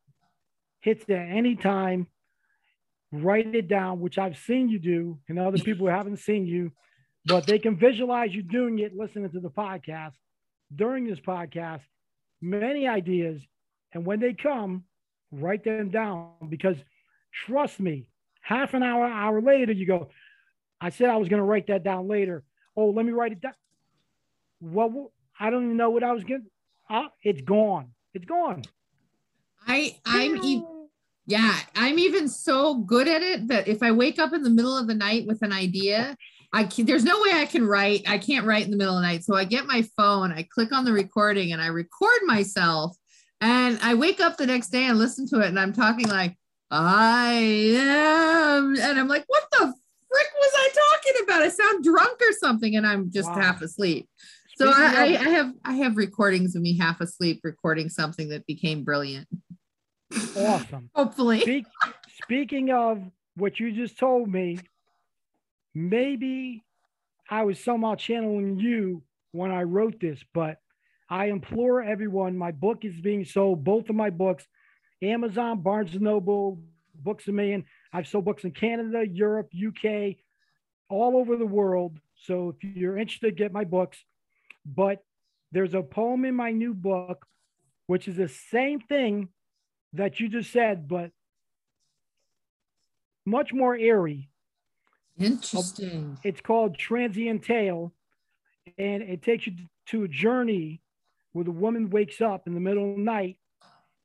hits 0.81 1.05
at 1.05 1.17
any 1.17 1.55
time. 1.55 2.07
Write 3.13 3.55
it 3.55 3.69
down 3.69 4.01
which 4.01 4.19
i've 4.19 4.37
seen 4.37 4.69
you 4.69 4.81
do 4.81 5.21
and 5.29 5.39
other 5.39 5.59
people 5.59 5.87
haven't 5.87 6.17
seen 6.17 6.47
you 6.47 6.73
but 7.27 7.47
they 7.47 7.61
can 7.61 7.77
visualize 7.77 8.35
you 8.35 8.43
doing 8.43 8.81
it 8.81 8.97
listening 8.97 9.31
to 9.31 9.41
the 9.41 9.51
podcast. 9.51 10.15
During 10.75 11.07
this 11.07 11.21
podcast 11.21 11.83
many 12.41 12.89
ideas 12.89 13.41
and 13.93 14.05
when 14.05 14.19
they 14.19 14.35
come 14.35 14.85
write 15.31 15.63
them 15.63 15.91
down. 15.91 16.33
Because 16.49 16.77
trust 17.47 17.79
me 17.79 18.11
half 18.41 18.75
an 18.75 18.83
hour 18.83 19.07
hour 19.07 19.41
later 19.41 19.73
you 19.73 19.87
go 19.87 20.09
i 20.81 20.91
said 20.91 21.09
i 21.09 21.17
was 21.17 21.29
going 21.29 21.41
to 21.41 21.45
write 21.45 21.69
that 21.69 21.85
down 21.85 22.09
later. 22.09 22.43
Oh 22.77 22.87
let 22.87 23.07
me 23.07 23.13
write 23.13 23.31
it 23.31 23.41
down. 23.41 23.55
Well 24.61 25.13
i 25.41 25.51
don't 25.51 25.65
even 25.65 25.77
know 25.77 25.91
what 25.91 26.03
i 26.05 26.13
was 26.13 26.25
getting. 26.25 26.47
uh, 26.91 27.09
it's 27.23 27.41
gone 27.43 27.89
it's 28.15 28.25
gone 28.25 28.63
I 29.67 29.97
I'm 30.05 30.37
e- 30.37 30.63
yeah, 31.27 31.59
I'm 31.75 31.99
even 31.99 32.29
so 32.29 32.75
good 32.75 33.09
at 33.09 33.23
it 33.23 33.49
that 33.49 33.67
if 33.67 33.83
I 33.83 33.93
wake 33.93 34.19
up 34.19 34.35
in 34.35 34.43
the 34.43 34.51
middle 34.51 34.77
of 34.77 34.87
the 34.87 34.95
night 34.95 35.27
with 35.27 35.41
an 35.41 35.55
idea, 35.55 36.15
I 36.53 36.65
can, 36.65 36.85
there's 36.85 37.03
no 37.05 37.19
way 37.23 37.31
I 37.33 37.47
can 37.47 37.67
write. 37.67 38.03
I 38.07 38.19
can't 38.19 38.45
write 38.45 38.67
in 38.67 38.71
the 38.71 38.77
middle 38.77 38.95
of 38.95 39.01
the 39.03 39.09
night. 39.09 39.25
So 39.25 39.35
I 39.35 39.45
get 39.45 39.65
my 39.67 39.81
phone, 39.97 40.33
I 40.33 40.47
click 40.53 40.71
on 40.71 40.85
the 40.85 40.93
recording 40.93 41.53
and 41.55 41.63
I 41.63 41.69
record 41.69 42.19
myself 42.27 42.95
and 43.41 43.79
I 43.83 43.95
wake 43.95 44.21
up 44.21 44.37
the 44.37 44.45
next 44.47 44.69
day 44.69 44.85
and 44.85 44.99
listen 44.99 45.27
to 45.29 45.41
it 45.41 45.47
and 45.49 45.59
I'm 45.59 45.73
talking 45.73 46.09
like 46.09 46.37
I 46.71 47.33
am 47.79 48.77
and 48.77 49.01
I'm 49.01 49.09
like 49.09 49.25
what 49.29 49.45
the 49.53 49.61
frick 49.61 50.29
was 50.39 50.53
I 50.57 50.69
talking 50.93 51.23
about? 51.25 51.43
I 51.43 51.49
sound 51.49 51.85
drunk 51.85 52.21
or 52.21 52.33
something 52.35 52.77
and 52.77 52.87
I'm 52.87 53.11
just 53.11 53.31
Wow. 53.31 53.41
half 53.41 53.63
asleep. 53.63 54.09
So 54.57 54.71
I, 54.73 55.03
I, 55.03 55.07
have 55.31 55.53
I 55.65 55.73
have 55.75 55.97
recordings 55.97 56.55
of 56.55 56.63
me 56.63 56.79
half 56.79 57.01
asleep 57.01 57.41
recording 57.43 57.89
something 57.89 58.29
that 58.29 58.47
became 58.47 58.85
brilliant. 58.85 59.27
awesome 60.37 60.91
Hopefully. 60.95 61.41
Speak, 61.41 61.67
speaking 62.23 62.71
of 62.71 63.03
what 63.37 63.59
you 63.59 63.73
just 63.73 63.99
told 63.99 64.31
me, 64.31 64.59
maybe 65.75 66.63
I 67.29 67.43
was 67.43 67.63
somehow 67.63 67.97
channeling 67.97 68.59
you 68.59 69.03
when 69.33 69.51
I 69.51 69.63
wrote 69.65 69.99
this, 70.01 70.21
but 70.33 70.59
I 71.11 71.27
implore 71.27 71.83
everyone. 71.83 72.37
My 72.37 72.53
book 72.53 72.85
is 72.85 73.01
being 73.01 73.25
sold, 73.25 73.65
both 73.65 73.89
of 73.91 73.97
my 73.97 74.11
books, 74.11 74.47
Amazon, 75.03 75.61
Barnes 75.61 75.93
and 75.93 76.03
Noble, 76.03 76.61
Books 76.95 77.27
a 77.29 77.33
Million. 77.33 77.65
I've 77.93 78.07
sold 78.07 78.25
books 78.25 78.45
in 78.45 78.53
Canada, 78.53 79.05
Europe, 79.07 79.51
UK, 79.55 80.17
all 80.89 81.17
over 81.17 81.37
the 81.37 81.47
world. 81.47 81.99
So 82.15 82.55
if 82.57 82.77
you're 82.77 82.97
interested, 82.97 83.37
get 83.37 83.53
my 83.53 83.65
books. 83.65 83.99
But 84.65 85.05
there's 85.53 85.75
a 85.75 85.83
poem 85.83 86.25
in 86.25 86.35
my 86.35 86.51
new 86.51 86.75
book, 86.75 87.27
which 87.87 88.09
is 88.09 88.17
the 88.17 88.29
same 88.29 88.81
thing 88.81 89.29
that 89.93 90.19
you 90.21 90.29
just 90.29 90.51
said, 90.53 90.89
but 90.89 91.11
much 93.25 93.53
more 93.53 93.77
airy. 93.77 94.29
Interesting. 95.19 96.19
It's 96.25 96.41
called 96.41 96.77
Transient 96.77 97.45
Tale, 97.45 97.93
and 98.79 99.03
it 99.03 99.23
takes 99.23 99.47
you 99.47 99.55
to 99.87 100.05
a 100.05 100.09
journey 100.09 100.81
where 101.33 101.45
the 101.45 101.51
woman 101.51 101.91
wakes 101.91 102.21
up 102.21 102.47
in 102.47 102.55
the 102.55 102.61
middle 102.61 102.91
of 102.91 102.97
the 102.97 103.03
night, 103.03 103.39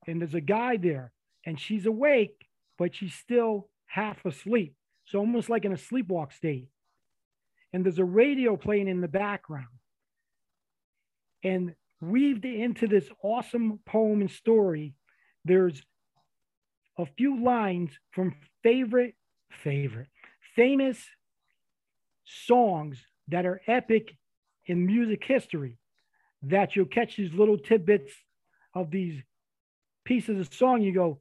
and 0.05 0.21
there's 0.21 0.35
a 0.35 0.41
guy 0.41 0.77
there, 0.77 1.11
and 1.45 1.59
she's 1.59 1.85
awake, 1.85 2.47
but 2.77 2.93
she's 2.95 3.13
still 3.13 3.69
half 3.87 4.23
asleep. 4.25 4.75
So 5.05 5.19
almost 5.19 5.49
like 5.49 5.65
in 5.65 5.71
a 5.71 5.75
sleepwalk 5.75 6.31
state. 6.33 6.67
And 7.73 7.83
there's 7.83 7.99
a 7.99 8.05
radio 8.05 8.55
playing 8.55 8.87
in 8.87 9.01
the 9.01 9.07
background. 9.07 9.67
And 11.43 11.75
weaved 12.01 12.45
into 12.45 12.87
this 12.87 13.09
awesome 13.23 13.79
poem 13.85 14.21
and 14.21 14.31
story, 14.31 14.93
there's 15.45 15.81
a 16.97 17.05
few 17.05 17.43
lines 17.43 17.91
from 18.11 18.35
favorite, 18.63 19.15
favorite, 19.49 20.07
famous 20.55 21.03
songs 22.25 22.97
that 23.29 23.45
are 23.45 23.61
epic 23.67 24.15
in 24.65 24.85
music 24.85 25.23
history 25.23 25.77
that 26.43 26.75
you'll 26.75 26.85
catch 26.85 27.17
these 27.17 27.33
little 27.33 27.57
tidbits 27.57 28.13
of 28.73 28.91
these 28.91 29.21
pieces 30.03 30.39
of 30.39 30.53
song. 30.53 30.81
You 30.81 30.93
go, 30.93 31.19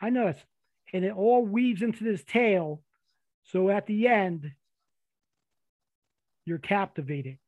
I 0.00 0.10
know 0.10 0.26
this. 0.26 0.42
And 0.92 1.04
it 1.04 1.12
all 1.12 1.44
weaves 1.44 1.82
into 1.82 2.04
this 2.04 2.24
tale. 2.24 2.82
So 3.44 3.70
at 3.70 3.86
the 3.86 4.08
end, 4.08 4.52
you're 6.44 6.58
captivated. 6.58 7.38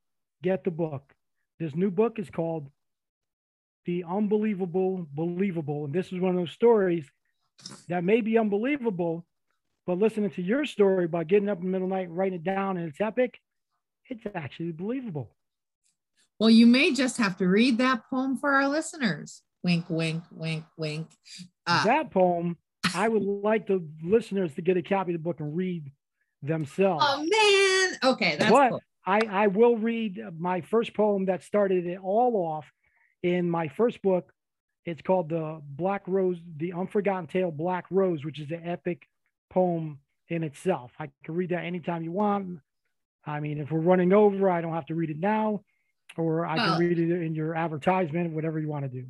Get 0.43 0.65
the 0.65 0.71
book. 0.71 1.15
This 1.63 1.77
new 1.77 1.93
book 1.93 2.19
is 2.19 2.29
called 2.29 2.69
The 3.87 4.03
Unbelievable 4.03 5.07
Believable. 5.15 5.85
And 5.85 5.95
this 5.95 6.13
is 6.13 6.19
one 6.19 6.35
of 6.35 6.37
those 6.37 6.51
stories 6.51 7.09
that 7.89 8.03
may 8.03 8.21
be 8.21 8.37
unbelievable, 8.37 9.25
but 9.87 9.97
listening 9.97 10.31
to 10.31 10.43
your 10.43 10.65
story 10.67 11.07
by 11.07 11.23
getting 11.23 11.49
up 11.49 11.59
in 11.59 11.67
the 11.67 11.71
middle 11.71 11.87
of 11.87 11.91
the 11.91 11.97
night, 11.99 12.11
writing 12.11 12.41
it 12.41 12.43
down, 12.43 12.79
and 12.79 12.89
it's 12.89 13.01
epic, 13.01 13.39
it's 14.09 14.25
actually 14.35 14.73
believable. 14.73 15.37
Well, 16.41 16.51
you 16.51 16.67
may 16.67 16.95
just 16.95 17.19
have 17.19 17.37
to 17.37 17.47
read 17.47 17.79
that 17.79 18.11
poem 18.11 18.39
for 18.39 18.51
our 18.51 18.67
listeners. 18.67 19.43
Wink, 19.63 19.85
wink, 19.89 20.25
wink, 20.33 20.65
wink. 20.77 21.07
Uh, 21.65 21.85
that 21.85 22.11
poem, 22.11 22.57
I 22.93 23.07
would 23.07 23.23
like 23.23 23.69
the 23.69 23.87
listeners 24.03 24.53
to 24.55 24.63
get 24.63 24.77
a 24.79 24.83
copy 24.83 25.15
of 25.15 25.21
the 25.21 25.23
book 25.23 25.39
and 25.39 25.57
read 25.57 25.93
themselves. 26.43 27.05
Oh 27.07 27.19
man. 27.21 28.13
Okay, 28.15 28.35
that's 28.37 28.51
but 28.51 28.71
cool. 28.71 28.83
I, 29.05 29.21
I 29.29 29.47
will 29.49 29.77
read 29.77 30.21
my 30.39 30.61
first 30.61 30.95
poem 30.95 31.27
that 31.27 31.43
started 31.43 31.87
it 31.87 31.99
all 32.03 32.37
off 32.37 32.71
in 33.23 33.51
my 33.51 33.69
first 33.69 34.03
book. 34.03 34.33
It's 34.85 35.03
called 35.03 35.29
the 35.29 35.61
Black 35.65 36.03
Rose, 36.07 36.39
the 36.57 36.73
Unforgotten 36.73 37.27
Tale 37.27 37.51
Black 37.51 37.87
Rose, 37.91 38.25
which 38.25 38.41
is 38.41 38.51
an 38.51 38.63
epic 38.65 39.07
poem 39.51 39.99
in 40.29 40.43
itself. 40.43 40.93
I 40.99 41.09
can 41.25 41.35
read 41.35 41.51
that 41.51 41.65
anytime 41.65 42.03
you 42.03 42.13
want. 42.13 42.59
I 43.25 43.41
mean, 43.41 43.59
if 43.59 43.71
we're 43.71 43.81
running 43.81 44.13
over, 44.13 44.51
I 44.51 44.61
don't 44.61 44.73
have 44.73 44.87
to 44.87 44.95
read 44.95 45.11
it 45.11 45.19
now, 45.19 45.63
or 46.17 46.45
I 46.47 46.57
can 46.57 46.75
oh. 46.75 46.79
read 46.79 46.99
it 46.99 47.11
in 47.11 47.35
your 47.35 47.55
advertisement, 47.55 48.33
whatever 48.33 48.59
you 48.59 48.69
want 48.69 48.85
to 48.85 48.89
do. 48.89 49.07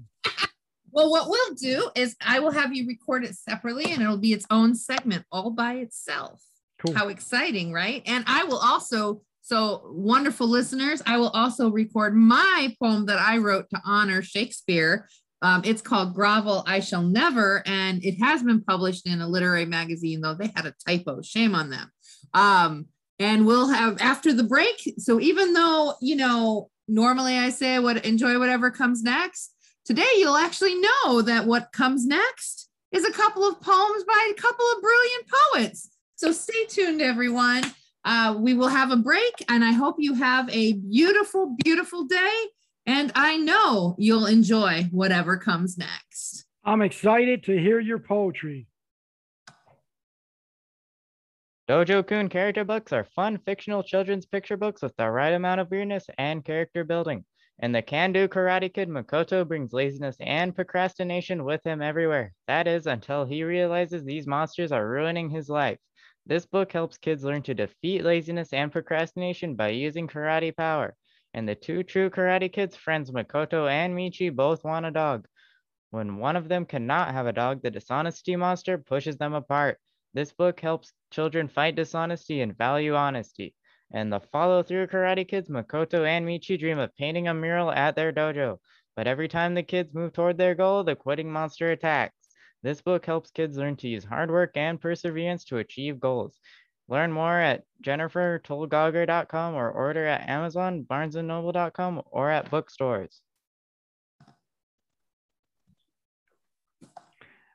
Well, 0.91 1.11
what 1.11 1.31
we'll 1.31 1.55
do 1.55 1.91
is 1.95 2.17
I 2.21 2.41
will 2.41 2.51
have 2.51 2.75
you 2.75 2.87
record 2.87 3.25
it 3.25 3.35
separately 3.35 3.91
and 3.91 4.03
it'll 4.03 4.19
be 4.19 4.35
its 4.35 4.45
own 4.51 4.75
segment 4.75 5.25
all 5.33 5.51
by 5.51 5.77
itself. 5.77 6.43
Cool. 6.85 6.95
How 6.95 7.09
exciting, 7.09 7.73
right? 7.73 8.03
And 8.05 8.25
I 8.27 8.45
will 8.45 8.59
also, 8.59 9.23
so 9.43 9.83
wonderful 9.87 10.47
listeners, 10.47 11.03
I 11.05 11.19
will 11.19 11.31
also 11.31 11.71
record 11.71 12.17
my 12.17 12.75
poem 12.81 13.07
that 13.07 13.19
I 13.19 13.39
wrote 13.39 13.69
to 13.71 13.81
honor 13.85 14.23
Shakespeare. 14.23 15.09
Um, 15.43 15.63
it's 15.65 15.83
called 15.83 16.15
Grovel 16.15 16.63
I 16.67 16.79
Shall 16.79 17.03
Never, 17.03 17.65
and 17.67 18.03
it 18.05 18.23
has 18.23 18.45
been 18.45 18.63
published 18.63 19.09
in 19.09 19.21
a 19.21 19.29
literary 19.29 19.65
magazine, 19.67 20.21
though 20.21 20.35
they 20.35 20.53
had 20.55 20.67
a 20.67 20.75
typo. 20.87 21.21
Shame 21.23 21.57
on 21.57 21.71
them. 21.71 21.91
Um, 22.33 22.87
and 23.19 23.45
we'll 23.45 23.69
have 23.69 24.01
after 24.01 24.33
the 24.33 24.45
break. 24.45 24.95
So 24.99 25.21
even 25.21 25.53
though, 25.53 25.95
you 26.01 26.15
know, 26.15 26.71
normally 26.87 27.37
I 27.37 27.51
say 27.51 27.79
would 27.79 27.99
enjoy 28.07 28.39
whatever 28.39 28.71
comes 28.71 29.03
next, 29.03 29.53
today 29.85 30.09
you'll 30.19 30.37
actually 30.37 30.77
know 30.77 31.23
that 31.23 31.47
what 31.47 31.73
comes 31.73 32.07
next 32.07 32.69
is 32.93 33.05
a 33.05 33.13
couple 33.13 33.43
of 33.45 33.61
poems 33.61 34.05
by 34.05 34.31
a 34.31 34.41
couple 34.41 34.65
of 34.77 34.83
brilliant 34.83 35.25
poets. 35.29 35.91
So 36.15 36.31
stay 36.31 36.67
tuned, 36.69 37.03
everyone. 37.03 37.65
Uh, 38.05 38.37
we 38.39 38.55
will 38.55 38.69
have 38.69 38.91
a 38.91 38.97
break, 38.97 39.45
and 39.49 39.65
I 39.65 39.73
hope 39.73 39.97
you 39.99 40.15
have 40.15 40.49
a 40.51 40.73
beautiful, 40.73 41.57
beautiful 41.63 42.05
day. 42.05 42.35
And 42.85 43.13
I 43.15 43.37
know 43.37 43.95
you'll 43.99 44.27
enjoy 44.27 44.89
whatever 44.91 45.37
comes 45.37 45.79
next. 45.79 46.47
I'm 46.65 46.83
excited 46.83 47.45
to 47.45 47.59
hear 47.59 47.79
your 47.79 47.99
poetry. 47.99 48.67
Dojo 51.69 52.05
Kun 52.05 52.29
character 52.29 52.65
books 52.65 52.93
are 52.93 53.05
fun 53.05 53.39
fictional 53.47 53.85
children's 53.85 54.27
picture 54.27 54.57
books 54.57 54.83
with 54.83 54.97
the 54.97 55.09
right 55.09 55.33
amount 55.33 55.61
of 55.61 55.71
weirdness 55.71 56.07
and 56.19 56.45
character 56.45 56.83
building. 56.83 57.25
And 57.61 57.73
the 57.73 57.83
can 57.83 58.13
do 58.13 58.27
karate 58.27 58.75
kid 58.75 58.89
Makoto 58.89 59.47
brings 59.47 59.73
laziness 59.73 60.17
and 60.21 60.55
procrastination 60.55 61.45
with 61.45 61.65
him 61.65 61.81
everywhere. 61.81 62.33
That 62.49 62.67
is, 62.67 62.87
until 62.87 63.25
he 63.25 63.45
realizes 63.45 64.03
these 64.03 64.27
monsters 64.27 64.73
are 64.73 64.89
ruining 64.89 65.31
his 65.31 65.49
life. 65.49 65.79
This 66.25 66.47
book 66.47 66.73
helps 66.73 66.99
kids 66.99 67.25
learn 67.25 67.43
to 67.43 67.55
defeat 67.55 68.05
laziness 68.05 68.53
and 68.53 68.71
procrastination 68.71 69.57
by 69.57 69.69
using 69.71 70.07
karate 70.07 70.57
power. 70.57 70.95
And 71.35 71.49
the 71.49 71.55
two 71.55 71.83
true 71.83 72.11
karate 72.11 72.53
kids, 72.53 72.77
friends 72.77 73.11
Makoto 73.11 73.69
and 73.69 73.95
Michi, 73.95 74.35
both 74.35 74.63
want 74.63 74.87
a 74.87 74.91
dog. 74.91 75.27
When 75.91 76.19
one 76.19 76.37
of 76.37 76.49
them 76.49 76.65
cannot 76.65 77.13
have 77.13 77.27
a 77.27 77.33
dog, 77.33 77.63
the 77.63 77.71
dishonesty 77.71 78.37
monster 78.37 78.79
pushes 78.79 79.17
them 79.17 79.35
apart. 79.35 79.79
This 80.15 80.33
book 80.33 80.61
helps 80.61 80.93
children 81.11 81.49
fight 81.49 81.75
dishonesty 81.75 82.41
and 82.41 82.57
value 82.57 82.95
honesty. 82.95 83.55
And 83.93 84.13
the 84.13 84.21
follow 84.21 84.63
through 84.63 84.87
Karate 84.87 85.27
Kids, 85.27 85.49
Makoto 85.51 86.07
and 86.07 86.27
Michi 86.27 86.59
dream 86.59 86.79
of 86.79 86.95
painting 86.97 87.29
a 87.29 87.35
mural 87.35 87.73
at 87.73 87.97
their 87.97 88.13
dojo. 88.13 88.59
But 88.95 89.07
every 89.07 89.29
time 89.29 89.55
the 89.55 89.63
kids 89.63 89.93
move 89.93 90.13
toward 90.13 90.39
their 90.39 90.55
goal, 90.55 90.85
the 90.85 90.95
quitting 90.95 91.33
monster 91.33 91.71
attacks. 91.73 92.22
This 92.63 92.81
book 92.81 93.05
helps 93.05 93.31
kids 93.31 93.57
learn 93.57 93.77
to 93.77 93.89
use 93.89 94.05
hard 94.05 94.31
work 94.31 94.53
and 94.57 94.81
perseverance 94.81 95.45
to 95.47 95.59
achieve 95.59 95.99
goals. 95.99 96.39
Learn 96.89 97.11
more 97.11 97.39
at 97.39 97.65
jennifertolgauger.com 97.85 99.55
or 99.55 99.71
order 99.71 100.07
at 100.07 100.29
Amazon, 100.29 100.87
barnesandnoble.com, 100.89 102.03
or 102.11 102.31
at 102.31 102.51
bookstores. 102.51 103.21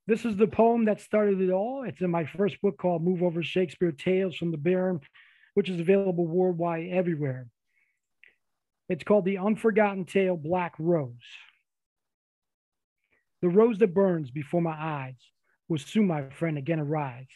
This 0.08 0.24
is 0.24 0.38
the 0.38 0.48
poem 0.48 0.86
that 0.86 1.02
started 1.02 1.42
it 1.42 1.52
all. 1.52 1.84
It's 1.84 2.02
in 2.02 2.10
my 2.10 2.26
first 2.26 2.62
book 2.62 2.78
called 2.78 3.04
Move 3.04 3.22
Over 3.22 3.44
Shakespeare 3.44 3.92
Tales 3.92 4.36
from 4.36 4.52
the 4.52 4.58
Baron, 4.58 5.02
which 5.54 5.70
is 5.70 5.80
available 5.80 6.26
worldwide 6.26 6.90
everywhere. 6.90 7.48
It's 8.88 9.04
called 9.04 9.26
The 9.26 9.38
Unforgotten 9.38 10.06
Tale 10.06 10.38
Black 10.38 10.76
Rose. 10.80 11.14
The 13.42 13.50
rose 13.50 13.78
that 13.80 13.94
burns 13.94 14.32
before 14.32 14.62
my 14.62 14.76
eyes 14.78 15.16
will 15.68 15.78
soon, 15.78 16.08
my 16.08 16.30
friend, 16.30 16.58
again 16.58 16.80
arise. 16.80 17.28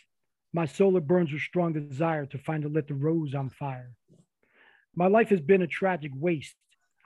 My 0.53 0.65
soul 0.65 0.93
that 0.93 1.07
burns 1.07 1.31
with 1.31 1.41
strong 1.41 1.73
desire 1.73 2.25
to 2.25 2.37
find 2.37 2.63
and 2.65 2.73
lit 2.73 2.87
the 2.87 2.93
rose 2.93 3.33
on 3.33 3.49
fire. 3.49 3.91
My 4.95 5.07
life 5.07 5.29
has 5.29 5.41
been 5.41 5.61
a 5.61 5.67
tragic 5.67 6.11
waste. 6.13 6.55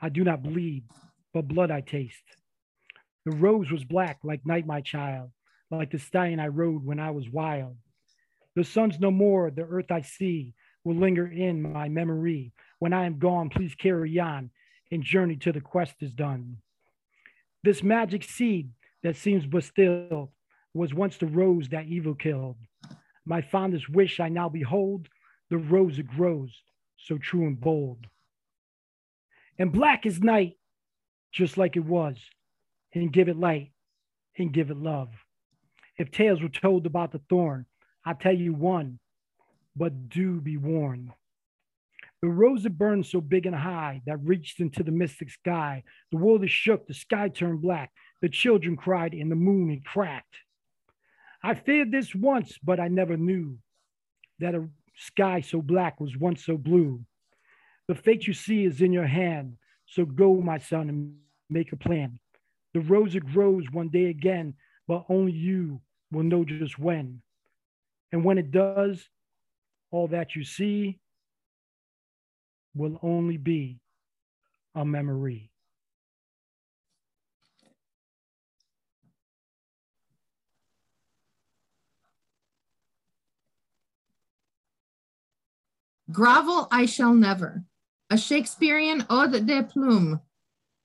I 0.01 0.09
do 0.09 0.23
not 0.23 0.43
bleed, 0.43 0.85
but 1.33 1.47
blood 1.47 1.71
I 1.71 1.81
taste. 1.81 2.23
The 3.25 3.35
rose 3.35 3.71
was 3.71 3.83
black 3.83 4.19
like 4.23 4.45
night, 4.45 4.65
my 4.65 4.81
child 4.81 5.31
like 5.71 5.91
the 5.91 5.99
stallion 5.99 6.39
I 6.39 6.47
rode 6.47 6.85
when 6.85 6.99
I 6.99 7.11
was 7.11 7.29
wild. 7.29 7.77
The 8.55 8.63
sun's 8.63 8.99
no 8.99 9.11
more, 9.11 9.51
the 9.51 9.63
earth 9.63 9.91
I 9.91 10.01
see 10.01 10.53
will 10.83 10.95
linger 10.95 11.27
in 11.27 11.61
my 11.61 11.89
memory. 11.89 12.53
When 12.79 12.93
I 12.93 13.05
am 13.05 13.19
gone, 13.19 13.49
please 13.49 13.75
carry 13.75 14.19
on 14.19 14.51
and 14.91 15.03
journey 15.03 15.35
till 15.35 15.53
the 15.53 15.61
quest 15.61 15.95
is 16.01 16.13
done. 16.13 16.57
This 17.63 17.83
magic 17.83 18.23
seed 18.23 18.69
that 19.05 19.15
seems 19.15 19.45
but 19.45 19.63
still 19.63 20.31
was 20.73 20.91
once 20.91 21.17
the 21.17 21.27
rose 21.27 21.69
that 21.69 21.85
evil 21.85 22.15
killed. 22.15 22.57
My 23.23 23.39
fondest 23.39 23.87
wish 23.87 24.19
I 24.19 24.29
now 24.29 24.49
behold, 24.49 25.09
the 25.51 25.59
rose 25.59 25.99
it 25.99 26.07
grows, 26.07 26.51
so 26.97 27.19
true 27.19 27.45
and 27.45 27.61
bold. 27.61 28.07
And 29.59 29.71
black 29.71 30.07
is 30.07 30.21
night, 30.21 30.57
just 31.31 31.55
like 31.55 31.75
it 31.75 31.85
was, 31.85 32.17
and 32.95 33.13
give 33.13 33.29
it 33.29 33.37
light 33.37 33.73
and 34.39 34.51
give 34.51 34.71
it 34.71 34.77
love. 34.77 35.09
If 35.99 36.09
tales 36.09 36.41
were 36.41 36.49
told 36.49 36.87
about 36.87 37.11
the 37.11 37.21
thorn, 37.29 37.67
I 38.03 38.13
tell 38.13 38.35
you 38.35 38.55
one, 38.55 38.97
but 39.75 40.09
do 40.09 40.41
be 40.41 40.57
warned. 40.57 41.11
The 42.23 42.29
rose 42.29 42.63
that 42.63 42.75
burned 42.75 43.05
so 43.05 43.21
big 43.21 43.45
and 43.45 43.55
high 43.55 44.01
that 44.07 44.17
reached 44.23 44.59
into 44.61 44.81
the 44.81 44.91
mystic 44.91 45.29
sky, 45.29 45.83
the 46.09 46.17
world 46.17 46.43
is 46.43 46.49
shook, 46.49 46.87
the 46.87 46.95
sky 46.95 47.29
turned 47.29 47.61
black, 47.61 47.91
the 48.25 48.29
children 48.29 48.75
cried, 48.75 49.13
and 49.13 49.29
the 49.29 49.35
moon 49.35 49.69
it 49.69 49.85
cracked. 49.85 50.37
I 51.43 51.53
feared 51.53 51.91
this 51.91 52.15
once, 52.15 52.57
but 52.57 52.79
I 52.79 52.87
never 52.87 53.17
knew 53.17 53.59
that 54.39 54.55
a 54.55 54.67
sky 54.95 55.41
so 55.41 55.61
black 55.61 55.99
was 56.01 56.17
once 56.17 56.43
so 56.43 56.57
blue. 56.57 57.05
The 57.87 57.93
fate 57.93 58.25
you 58.25 58.33
see 58.33 58.65
is 58.65 58.81
in 58.81 58.91
your 58.91 59.05
hand, 59.05 59.57
so 59.85 60.05
go, 60.05 60.41
my 60.41 60.57
son, 60.57 60.89
and 60.89 61.17
make 61.51 61.71
a 61.71 61.75
plan. 61.75 62.17
The 62.73 62.79
rose 62.79 63.13
that 63.13 63.31
grows 63.31 63.65
one 63.71 63.89
day 63.89 64.05
again, 64.05 64.55
but 64.87 65.05
only 65.07 65.33
you 65.33 65.79
will 66.11 66.23
know 66.23 66.43
just 66.43 66.79
when. 66.79 67.21
And 68.11 68.25
when 68.25 68.39
it 68.39 68.49
does, 68.49 69.07
all 69.91 70.07
that 70.07 70.35
you 70.35 70.43
see 70.43 70.97
will 72.73 72.97
only 73.03 73.37
be 73.37 73.77
a 74.73 74.83
memory. 74.83 75.51
Grovel 86.11 86.67
I 86.71 86.85
Shall 86.85 87.13
Never, 87.13 87.63
a 88.11 88.17
Shakespearean 88.17 89.05
ode 89.09 89.47
de 89.47 89.63
plume 89.63 90.21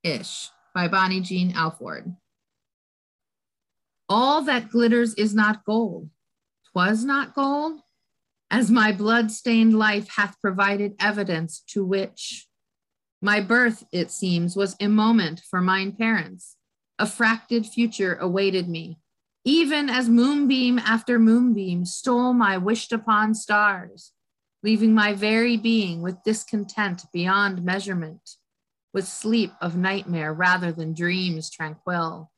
ish 0.03 0.49
by 0.75 0.89
Bonniejean 0.89 1.55
Alford. 1.55 2.17
All 4.09 4.43
that 4.43 4.71
glitters 4.71 5.15
is 5.15 5.35
not 5.35 5.65
gold. 5.65 6.09
Twas 6.73 7.05
not 7.05 7.35
gold, 7.35 7.81
as 8.51 8.71
my 8.71 8.93
blood 8.93 9.31
stained 9.31 9.79
life 9.79 10.09
hath 10.17 10.41
provided 10.41 10.95
evidence 10.99 11.61
to 11.69 11.85
which 11.85 12.49
my 13.21 13.41
birth, 13.41 13.85
it 13.93 14.11
seems, 14.11 14.57
was 14.57 14.75
a 14.81 14.89
moment 14.89 15.43
for 15.51 15.61
mine 15.61 15.93
parents. 15.93 16.57
A 16.99 17.07
fracted 17.07 17.67
future 17.67 18.17
awaited 18.17 18.69
me, 18.69 18.99
even 19.45 19.91
as 19.91 20.09
moonbeam 20.09 20.79
after 20.79 21.19
moonbeam 21.19 21.85
stole 21.85 22.33
my 22.33 22.57
wished 22.57 22.93
upon 22.93 23.35
stars, 23.35 24.13
leaving 24.63 24.95
my 24.95 25.15
very 25.15 25.57
being 25.57 26.03
with 26.03 26.23
discontent 26.23 27.05
beyond 27.13 27.65
measurement, 27.65 28.37
with 28.93 29.07
sleep 29.07 29.53
of 29.61 29.77
nightmare 29.77 30.33
rather 30.33 30.73
than 30.73 30.93
dreams 30.93 31.51
tranquil. 31.51 32.31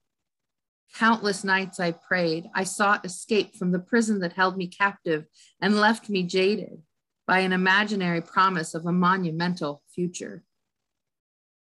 Countless 0.95 1.43
nights 1.43 1.81
I 1.81 1.93
prayed. 1.93 2.49
I 2.55 2.65
sought 2.65 3.05
escape 3.05 3.57
from 3.57 3.73
the 3.73 3.79
prison 3.79 4.21
that 4.21 4.35
held 4.35 4.57
me 4.57 4.67
captive 4.67 5.25
and 5.61 5.81
left 5.81 6.11
me 6.11 6.23
jaded 6.23 6.83
by 7.27 7.39
an 7.41 7.53
imaginary 7.53 8.21
promise 8.21 8.75
of 8.75 8.85
a 8.85 8.93
monumental 8.93 9.83
future. 9.95 10.45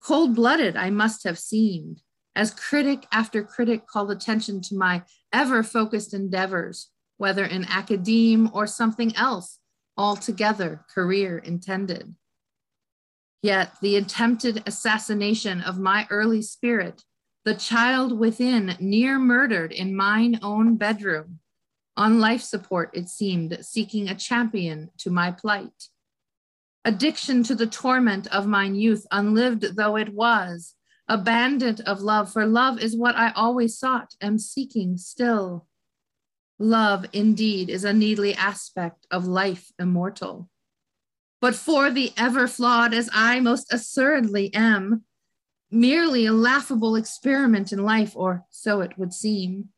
Cold 0.01 0.35
blooded, 0.35 0.77
I 0.77 0.91
must 0.91 1.23
have 1.23 1.39
seemed, 1.39 2.01
as 2.35 2.53
critic 2.53 3.07
after 3.11 3.43
critic 3.43 3.87
called 3.87 4.11
attention 4.11 4.61
to 4.61 4.75
my 4.75 5.03
ever 5.33 5.63
focused 5.63 6.13
endeavors, 6.13 6.91
whether 7.17 7.45
in 7.45 7.65
academe 7.65 8.51
or 8.53 8.67
something 8.67 9.15
else 9.15 9.57
altogether 9.97 10.85
career 10.93 11.37
intended. 11.37 12.15
Yet 13.41 13.73
the 13.81 13.95
attempted 13.95 14.63
assassination 14.65 15.61
of 15.61 15.77
my 15.77 16.07
early 16.09 16.41
spirit, 16.41 17.03
the 17.43 17.55
child 17.55 18.17
within 18.17 18.75
near 18.79 19.19
murdered 19.19 19.71
in 19.71 19.95
mine 19.95 20.39
own 20.41 20.77
bedroom, 20.77 21.39
on 21.97 22.19
life 22.19 22.41
support, 22.41 22.89
it 22.93 23.07
seemed, 23.07 23.57
seeking 23.61 24.09
a 24.09 24.15
champion 24.15 24.89
to 24.97 25.09
my 25.09 25.31
plight 25.31 25.89
addiction 26.85 27.41
to 27.41 27.55
the 27.55 27.65
torment 27.65 28.27
of 28.27 28.45
mine 28.45 28.75
youth, 28.75 29.05
unlived 29.11 29.75
though 29.75 29.97
it 29.97 30.13
was, 30.13 30.75
abandoned 31.09 31.81
of 31.81 32.01
love, 32.01 32.31
for 32.31 32.45
love 32.45 32.79
is 32.79 32.95
what 32.95 33.15
I 33.15 33.31
always 33.31 33.77
sought, 33.77 34.13
am 34.21 34.37
seeking 34.37 34.95
still. 34.97 35.67
Love, 36.57 37.05
indeed, 37.11 37.69
is 37.69 37.83
a 37.83 37.93
needly 37.93 38.33
aspect 38.35 39.05
of 39.11 39.27
life 39.27 39.71
immortal. 39.77 40.49
But 41.41 41.55
for 41.55 41.91
the 41.91 42.13
ever 42.17 42.47
flawed 42.47 42.93
as 42.93 43.09
I 43.13 43.39
most 43.39 43.71
assuredly 43.73 44.53
am, 44.53 45.03
merely 45.69 46.25
a 46.25 46.31
laughable 46.31 46.95
experiment 46.95 47.73
in 47.73 47.83
life, 47.83 48.15
or 48.15 48.45
so 48.49 48.81
it 48.81 48.97
would 48.97 49.13
seem. 49.13 49.69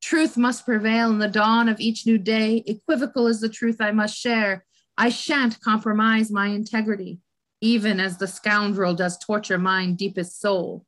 Truth 0.00 0.36
must 0.36 0.64
prevail 0.64 1.10
in 1.10 1.18
the 1.18 1.28
dawn 1.28 1.68
of 1.68 1.80
each 1.80 2.06
new 2.06 2.18
day. 2.18 2.62
Equivocal 2.66 3.26
is 3.26 3.40
the 3.40 3.48
truth 3.48 3.80
I 3.80 3.90
must 3.90 4.16
share, 4.16 4.64
I 4.96 5.08
shan't 5.08 5.60
compromise 5.60 6.30
my 6.30 6.48
integrity, 6.48 7.18
even 7.60 7.98
as 7.98 8.18
the 8.18 8.28
scoundrel 8.28 8.94
does 8.94 9.18
torture 9.18 9.58
mine 9.58 9.96
deepest 9.96 10.40
soul. 10.40 10.86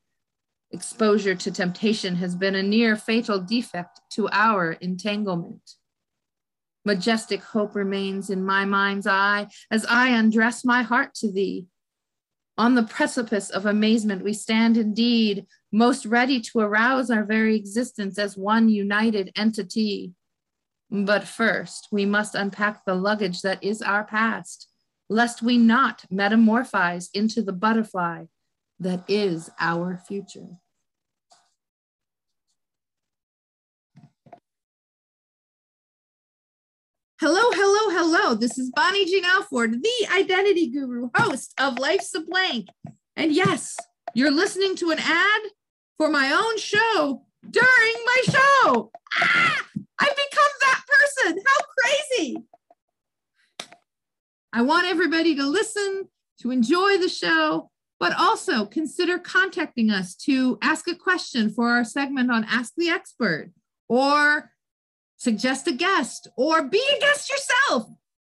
Exposure 0.72 1.34
to 1.36 1.50
temptation 1.50 2.16
has 2.16 2.34
been 2.34 2.56
a 2.56 2.62
near 2.62 2.96
fatal 2.96 3.40
defect 3.40 4.00
to 4.10 4.28
our 4.32 4.72
entanglement. 4.72 5.76
Majestic 6.84 7.42
hope 7.42 7.74
remains 7.74 8.30
in 8.30 8.44
my 8.44 8.64
mind's 8.64 9.06
eye 9.06 9.48
as 9.70 9.86
I 9.86 10.08
undress 10.08 10.64
my 10.64 10.82
heart 10.82 11.14
to 11.16 11.30
thee. 11.30 11.66
On 12.58 12.74
the 12.74 12.82
precipice 12.82 13.50
of 13.50 13.66
amazement, 13.66 14.24
we 14.24 14.32
stand 14.32 14.76
indeed, 14.76 15.46
most 15.72 16.06
ready 16.06 16.40
to 16.40 16.60
arouse 16.60 17.10
our 17.10 17.24
very 17.24 17.54
existence 17.54 18.18
as 18.18 18.36
one 18.36 18.68
united 18.68 19.30
entity. 19.36 20.14
But 20.90 21.24
first, 21.24 21.88
we 21.92 22.06
must 22.06 22.34
unpack 22.34 22.84
the 22.84 22.94
luggage 22.94 23.42
that 23.42 23.62
is 23.62 23.82
our 23.82 24.04
past, 24.04 24.68
lest 25.08 25.42
we 25.42 25.58
not 25.58 26.04
metamorphose 26.10 27.10
into 27.12 27.42
the 27.42 27.52
butterfly 27.52 28.24
that 28.80 29.04
is 29.08 29.50
our 29.58 30.02
future. 30.06 30.46
Hello, 37.18 37.40
hello, 37.52 37.96
hello. 37.96 38.34
This 38.34 38.58
is 38.58 38.70
Bonniejean 38.76 39.24
Alford, 39.24 39.82
the 39.82 40.08
identity 40.14 40.68
guru, 40.68 41.08
host 41.14 41.54
of 41.58 41.78
Life's 41.78 42.14
a 42.14 42.20
Blank. 42.20 42.68
And 43.16 43.32
yes, 43.32 43.76
you're 44.14 44.30
listening 44.30 44.76
to 44.76 44.90
an 44.90 44.98
ad 44.98 45.42
for 45.96 46.10
my 46.10 46.30
own 46.30 46.58
show 46.58 47.22
during 47.50 47.94
my 48.04 48.22
show. 48.30 48.90
Ah! 49.18 49.62
I've 49.98 50.16
become 50.16 50.52
that 50.60 50.82
person. 50.86 51.42
How 51.46 51.58
crazy. 51.78 52.36
I 54.52 54.62
want 54.62 54.86
everybody 54.86 55.34
to 55.36 55.46
listen, 55.46 56.08
to 56.40 56.50
enjoy 56.50 56.98
the 56.98 57.08
show, 57.08 57.70
but 57.98 58.14
also 58.18 58.66
consider 58.66 59.18
contacting 59.18 59.90
us 59.90 60.14
to 60.14 60.58
ask 60.62 60.88
a 60.88 60.94
question 60.94 61.50
for 61.50 61.70
our 61.70 61.84
segment 61.84 62.30
on 62.30 62.44
Ask 62.44 62.74
the 62.76 62.88
Expert 62.88 63.52
or 63.88 64.52
suggest 65.16 65.66
a 65.66 65.72
guest 65.72 66.28
or 66.36 66.62
be 66.62 66.82
a 66.96 67.00
guest 67.00 67.30
yourself. 67.30 67.88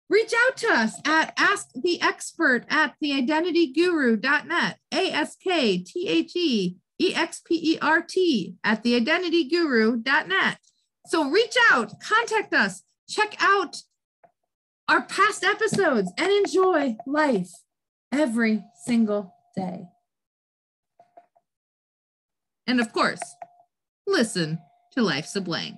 Reach 0.09 0.33
out 0.47 0.55
to 0.57 0.67
us 0.67 0.99
at 1.05 1.33
Ask 1.37 1.69
the 1.75 2.01
Expert 2.01 2.65
at 2.69 2.95
theidentityguru.net, 3.03 4.77
A 4.93 5.11
S 5.11 5.35
K 5.35 5.79
T 5.79 6.07
H 6.07 6.31
E 6.35 6.77
E 6.99 7.13
X 7.13 7.41
P 7.45 7.73
E 7.73 7.79
R 7.81 8.01
T 8.01 8.55
at 8.63 8.83
theidentityguru.net. 8.85 10.57
So 11.07 11.29
reach 11.29 11.55
out, 11.71 11.99
contact 11.99 12.53
us, 12.53 12.83
check 13.09 13.35
out 13.41 13.81
our 14.87 15.01
past 15.01 15.43
episodes, 15.43 16.09
and 16.17 16.31
enjoy 16.31 16.95
life 17.05 17.51
every 18.13 18.63
single 18.85 19.33
day. 19.57 19.87
And 22.67 22.79
of 22.79 22.93
course, 22.93 23.21
listen 24.05 24.59
to 24.93 25.01
Life's 25.01 25.35
a 25.35 25.41
Blank. 25.41 25.77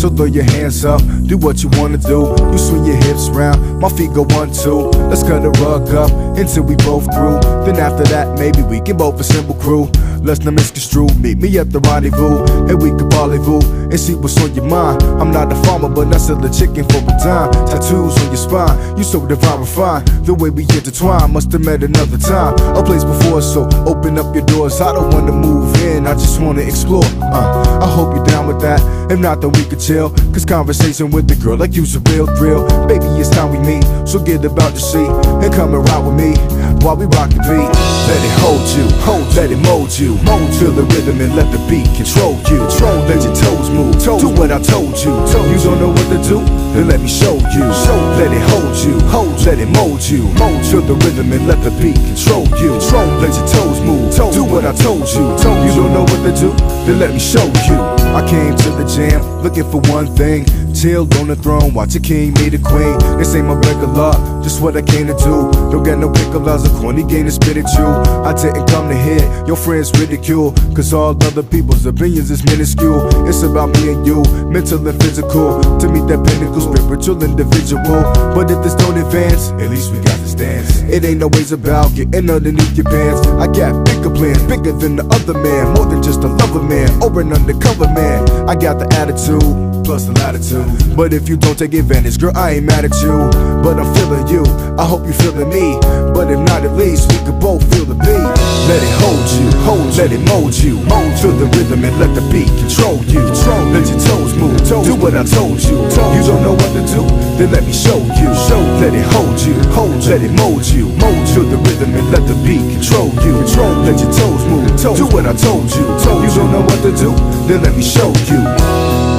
So 0.00 0.08
throw 0.08 0.24
your 0.24 0.44
hands 0.44 0.82
up, 0.86 1.02
do 1.26 1.36
what 1.36 1.62
you 1.62 1.68
wanna 1.74 1.98
do. 1.98 2.34
You 2.50 2.56
swing 2.56 2.86
your 2.86 2.96
hips 2.96 3.28
round, 3.28 3.80
my 3.80 3.90
feet 3.90 4.14
go 4.14 4.24
one, 4.30 4.50
two. 4.50 4.88
Let's 5.10 5.22
cut 5.22 5.42
the 5.42 5.50
rug 5.60 5.90
up 5.90 6.10
until 6.38 6.62
we 6.62 6.74
both 6.76 7.04
through. 7.12 7.38
Then 7.66 7.76
after 7.76 8.04
that, 8.04 8.38
maybe 8.38 8.62
we 8.62 8.80
can 8.80 8.96
both 8.96 9.20
assemble 9.20 9.56
crew. 9.56 9.90
Let's 10.22 10.44
not 10.44 10.54
misconstrue. 10.54 11.08
Meet 11.18 11.38
me 11.38 11.58
at 11.58 11.70
the 11.70 11.80
rendezvous, 11.80 12.44
and 12.68 12.80
we 12.80 12.90
can 12.90 13.08
rendezvous 13.08 13.60
and 13.90 13.98
see 13.98 14.14
what's 14.14 14.36
on 14.42 14.54
your 14.54 14.64
mind. 14.64 15.02
I'm 15.02 15.30
not 15.30 15.52
a 15.52 15.56
farmer, 15.64 15.88
but 15.88 16.12
I 16.14 16.18
sell 16.18 16.36
the 16.36 16.48
chicken 16.48 16.84
for 16.88 17.00
a 17.00 17.14
dime. 17.18 17.50
Tattoos 17.66 18.16
on 18.20 18.28
your 18.28 18.36
spine, 18.36 18.96
you 18.96 19.04
so 19.04 19.26
divine, 19.26 19.60
refined. 19.60 20.08
The 20.26 20.34
way 20.34 20.50
we 20.50 20.62
intertwine, 20.64 21.32
must 21.32 21.50
have 21.52 21.64
met 21.64 21.82
another 21.82 22.18
time. 22.18 22.54
A 22.76 22.82
place 22.82 23.04
before, 23.04 23.42
so 23.42 23.68
open 23.86 24.18
up 24.18 24.34
your 24.34 24.44
doors. 24.44 24.80
I 24.80 24.92
don't 24.92 25.12
wanna 25.12 25.32
move 25.32 25.74
in, 25.82 26.06
I 26.06 26.14
just 26.14 26.40
wanna 26.40 26.62
explore. 26.62 27.04
Uh, 27.20 27.80
I 27.80 27.88
hope 27.88 28.14
you're 28.14 28.24
down 28.26 28.46
with 28.46 28.60
that. 28.60 28.80
If 29.10 29.18
not, 29.18 29.40
then 29.40 29.52
we 29.52 29.64
could 29.64 29.80
chill. 29.80 30.10
Cause 30.32 30.44
conversation 30.44 31.10
with 31.10 31.26
the 31.26 31.34
girl 31.34 31.56
like 31.56 31.74
you's 31.74 31.96
a 31.96 32.00
real 32.10 32.26
thrill. 32.36 32.68
Baby, 32.86 33.06
it's 33.18 33.30
time 33.30 33.50
we 33.50 33.58
meet, 33.58 33.84
so 34.06 34.22
get 34.22 34.44
about 34.44 34.72
your 34.72 34.86
seat 34.92 35.10
and 35.42 35.52
come 35.52 35.74
and 35.74 35.82
ride 35.88 36.04
with 36.06 36.14
me 36.14 36.36
while 36.84 36.96
we 36.96 37.06
rock 37.16 37.30
the 37.30 37.42
beat. 37.42 37.70
Let 38.08 38.20
it 38.22 38.34
hold 38.38 38.64
you, 38.76 38.86
hold, 39.04 39.26
let 39.34 39.50
it 39.50 39.58
mold 39.58 39.90
you, 39.98 40.09
mold. 40.24 40.50
Feel 40.58 40.72
the 40.72 40.84
rhythm 40.94 41.20
and 41.20 41.34
let 41.36 41.50
the 41.52 41.58
beat 41.68 41.86
control 41.96 42.36
you. 42.50 42.58
Control, 42.66 42.98
let 43.06 43.22
your 43.22 43.34
toes 43.34 43.68
move. 43.70 43.94
Do 44.00 44.28
what 44.34 44.50
I 44.52 44.60
told 44.60 44.96
you. 44.98 45.12
You 45.50 45.58
don't 45.62 45.78
know 45.80 45.90
what 45.90 46.08
to 46.10 46.18
do? 46.26 46.38
Then 46.74 46.88
let 46.88 47.00
me 47.00 47.08
show 47.08 47.34
you. 47.34 47.64
Show, 47.84 47.98
Let 48.18 48.32
it 48.32 48.42
hold 48.50 48.76
you, 48.84 48.94
hold, 49.08 49.34
let 49.46 49.58
it 49.58 49.68
mold 49.68 50.02
you, 50.02 50.22
mold. 50.38 50.62
to 50.70 50.80
the 50.80 50.94
rhythm 51.06 51.32
and 51.32 51.46
let 51.46 51.62
the 51.62 51.70
beat 51.80 51.96
control 51.96 52.46
you. 52.60 52.70
Control, 52.78 53.08
let 53.22 53.32
your 53.34 53.48
toes 53.48 53.80
move. 53.80 54.14
Do 54.34 54.44
what 54.44 54.64
I 54.64 54.72
told 54.72 55.08
you. 55.10 55.24
You 55.30 55.72
don't 55.76 55.92
know 55.92 56.02
what 56.06 56.20
to 56.26 56.32
do? 56.38 56.50
Then 56.86 56.98
let 56.98 57.12
me 57.12 57.18
show 57.20 57.44
you. 57.68 57.78
I 58.14 58.26
came 58.28 58.56
to 58.56 58.70
the 58.78 58.84
jam 58.84 59.22
looking 59.42 59.68
for 59.70 59.80
one 59.92 60.06
thing 60.16 60.44
Chilled 60.80 61.14
on 61.16 61.28
the 61.28 61.36
throne, 61.36 61.74
watch 61.74 61.94
a 61.94 62.00
king 62.00 62.32
meet 62.40 62.54
a 62.54 62.58
queen. 62.58 62.96
This 63.20 63.34
ain't 63.34 63.44
my 63.44 63.52
regular, 63.68 64.16
just 64.40 64.62
what 64.62 64.78
I 64.78 64.80
came 64.80 65.08
to 65.08 65.12
do. 65.12 65.52
Don't 65.68 65.84
get 65.84 65.98
no 65.98 66.10
pickle 66.10 66.48
as 66.48 66.64
a 66.64 66.72
corny 66.80 67.04
game 67.04 67.26
to 67.26 67.30
spit 67.30 67.58
at 67.58 67.68
you. 67.76 67.84
I 68.24 68.32
didn't 68.32 68.64
come 68.64 68.88
to 68.88 68.96
hit 68.96 69.20
your 69.46 69.56
friends 69.56 69.92
ridicule, 70.00 70.52
cause 70.72 70.94
all 70.94 71.10
other 71.10 71.42
people's 71.42 71.84
opinions 71.84 72.30
is 72.30 72.42
minuscule. 72.46 73.04
It's 73.28 73.42
about 73.42 73.76
me 73.76 73.92
and 73.92 74.06
you, 74.06 74.24
mental 74.48 74.80
and 74.88 74.98
physical. 75.02 75.60
To 75.60 75.84
meet 75.92 76.08
that 76.08 76.24
pinnacle, 76.24 76.64
spiritual 76.72 77.22
individual. 77.24 78.00
But 78.32 78.50
if 78.50 78.64
this 78.64 78.74
don't 78.74 78.96
advance, 78.96 79.50
at 79.60 79.68
least 79.68 79.92
we 79.92 79.98
got 79.98 80.16
this 80.24 80.32
dance. 80.32 80.80
It 80.88 81.04
ain't 81.04 81.22
always 81.22 81.52
about 81.52 81.94
getting 81.94 82.30
underneath 82.30 82.74
your 82.74 82.88
pants. 82.88 83.20
I 83.36 83.52
got 83.52 83.84
bigger 83.84 84.08
plans, 84.08 84.42
bigger 84.48 84.72
than 84.72 84.96
the 84.96 85.04
other 85.12 85.36
man. 85.36 85.74
More 85.74 85.84
than 85.84 86.02
just 86.02 86.24
a 86.24 86.28
lover 86.28 86.62
man, 86.62 86.88
or 87.02 87.20
an 87.20 87.34
undercover 87.34 87.92
man. 87.92 88.48
I 88.48 88.54
got 88.56 88.78
the 88.78 88.88
attitude 88.96 89.69
plus 89.90 90.06
the 90.06 90.14
latitude. 90.22 90.70
But 90.94 91.10
if 91.10 91.26
you 91.26 91.34
don't 91.34 91.58
take 91.58 91.74
advantage, 91.74 92.14
girl, 92.14 92.30
I 92.38 92.62
ain't 92.62 92.66
mad 92.70 92.86
at 92.86 92.94
you. 93.02 93.10
But 93.58 93.74
I'm 93.82 93.90
feeling 93.98 94.22
you, 94.30 94.46
I 94.78 94.86
hope 94.86 95.02
you 95.02 95.10
feeling 95.18 95.50
me. 95.50 95.82
But 96.14 96.30
if 96.30 96.38
not, 96.46 96.62
at 96.62 96.78
least 96.78 97.10
we 97.10 97.18
could 97.26 97.42
both 97.42 97.66
feel 97.74 97.90
the 97.90 97.98
beat. 97.98 98.30
Let 98.70 98.78
it 98.86 98.94
hold 99.02 99.26
you, 99.34 99.50
hold, 99.66 99.90
let 99.98 100.14
it 100.14 100.22
mold 100.30 100.54
you. 100.54 100.78
Mold, 100.86 101.10
feel 101.18 101.34
the 101.34 101.50
rhythm 101.58 101.82
and 101.82 101.98
let 101.98 102.14
the 102.14 102.22
beat 102.30 102.46
control 102.62 103.02
you. 103.10 103.18
Control, 103.34 103.66
let 103.74 103.82
your 103.90 103.98
toes 103.98 104.30
move, 104.38 104.62
do 104.62 104.94
what 104.94 105.18
I 105.18 105.26
told 105.26 105.58
you. 105.58 105.82
You 105.82 106.22
don't 106.22 106.42
know 106.46 106.54
what 106.54 106.70
to 106.70 106.82
do, 106.86 107.02
then 107.34 107.50
let 107.50 107.66
me 107.66 107.74
show 107.74 107.98
you. 107.98 108.30
Show, 108.46 108.62
let 108.78 108.94
it 108.94 109.02
hold 109.10 109.42
you, 109.42 109.58
hold, 109.74 109.98
let 110.06 110.22
it 110.22 110.30
mold 110.38 110.70
you. 110.70 110.86
Mold, 111.02 111.26
feel 111.34 111.50
the 111.50 111.58
rhythm 111.66 111.98
and 111.98 112.06
let 112.14 112.22
the 112.30 112.38
beat 112.46 112.62
control 112.78 113.10
you. 113.26 113.34
Control, 113.42 113.74
let 113.82 113.98
your 113.98 114.12
toes 114.14 114.42
move, 114.46 114.70
do 114.94 115.10
what 115.10 115.26
I 115.26 115.34
told 115.34 115.66
you. 115.74 115.82
You 116.22 116.30
don't 116.30 116.54
know 116.54 116.62
what 116.62 116.78
to 116.86 116.94
do, 116.94 117.10
then 117.50 117.66
let 117.66 117.74
me 117.74 117.82
show 117.82 118.14
you. 118.30 119.18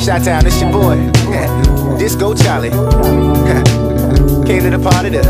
Shot 0.00 0.24
Town, 0.24 0.44
this 0.44 0.60
your 0.60 0.70
boy. 0.70 0.96
Disco 1.98 2.32
Charlie. 2.32 2.70
Came 4.46 4.62
to 4.62 4.70
the 4.70 4.78
party 4.80 5.10
to 5.10 5.20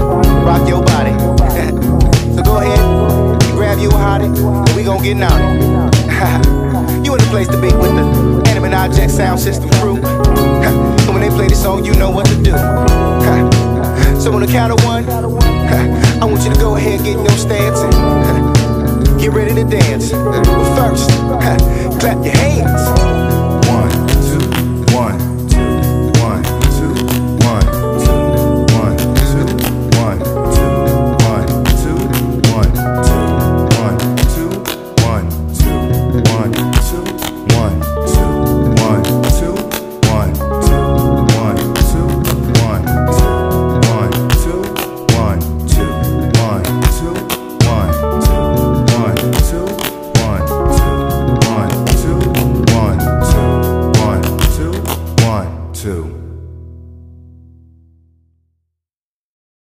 rock 0.45 0.69
your 0.69 0.83
body. 0.85 1.11
so 2.37 2.43
go 2.43 2.59
ahead, 2.59 3.41
grab 3.57 3.79
you 3.79 3.89
a 3.89 3.93
hottie, 3.93 4.29
and 4.29 4.77
we 4.77 4.85
gon' 4.85 5.03
get 5.03 5.17
naughty. 5.17 5.43
you 7.03 7.15
in 7.15 7.19
the 7.19 7.27
place 7.31 7.49
to 7.49 7.61
be 7.61 7.69
with 7.75 7.97
the 7.97 8.51
Animate 8.51 8.75
Object 8.75 9.11
Sound 9.11 9.41
System 9.41 9.71
crew. 9.81 9.97
and 9.97 11.09
when 11.09 11.23
they 11.23 11.31
play 11.31 11.49
this 11.49 11.63
song, 11.63 11.85
you 11.85 11.95
know 11.95 12.11
what 12.11 12.27
to 12.27 12.37
do. 12.37 12.53
so 14.21 14.33
on 14.35 14.43
the 14.43 14.49
count 14.49 14.73
of 14.73 14.85
one, 14.85 15.09
I 15.09 16.25
want 16.25 16.45
you 16.45 16.53
to 16.53 16.61
go 16.61 16.77
ahead, 16.77 17.03
get 17.05 17.17
in 17.17 17.25
your 17.25 17.39
stance, 17.39 17.81
and 17.81 19.19
get 19.19 19.33
ready 19.33 19.55
to 19.55 19.65
dance. 19.65 20.13
But 20.13 20.45
first, 20.77 21.11
clap 21.99 22.23
your 22.23 22.37
hands. 22.37 23.18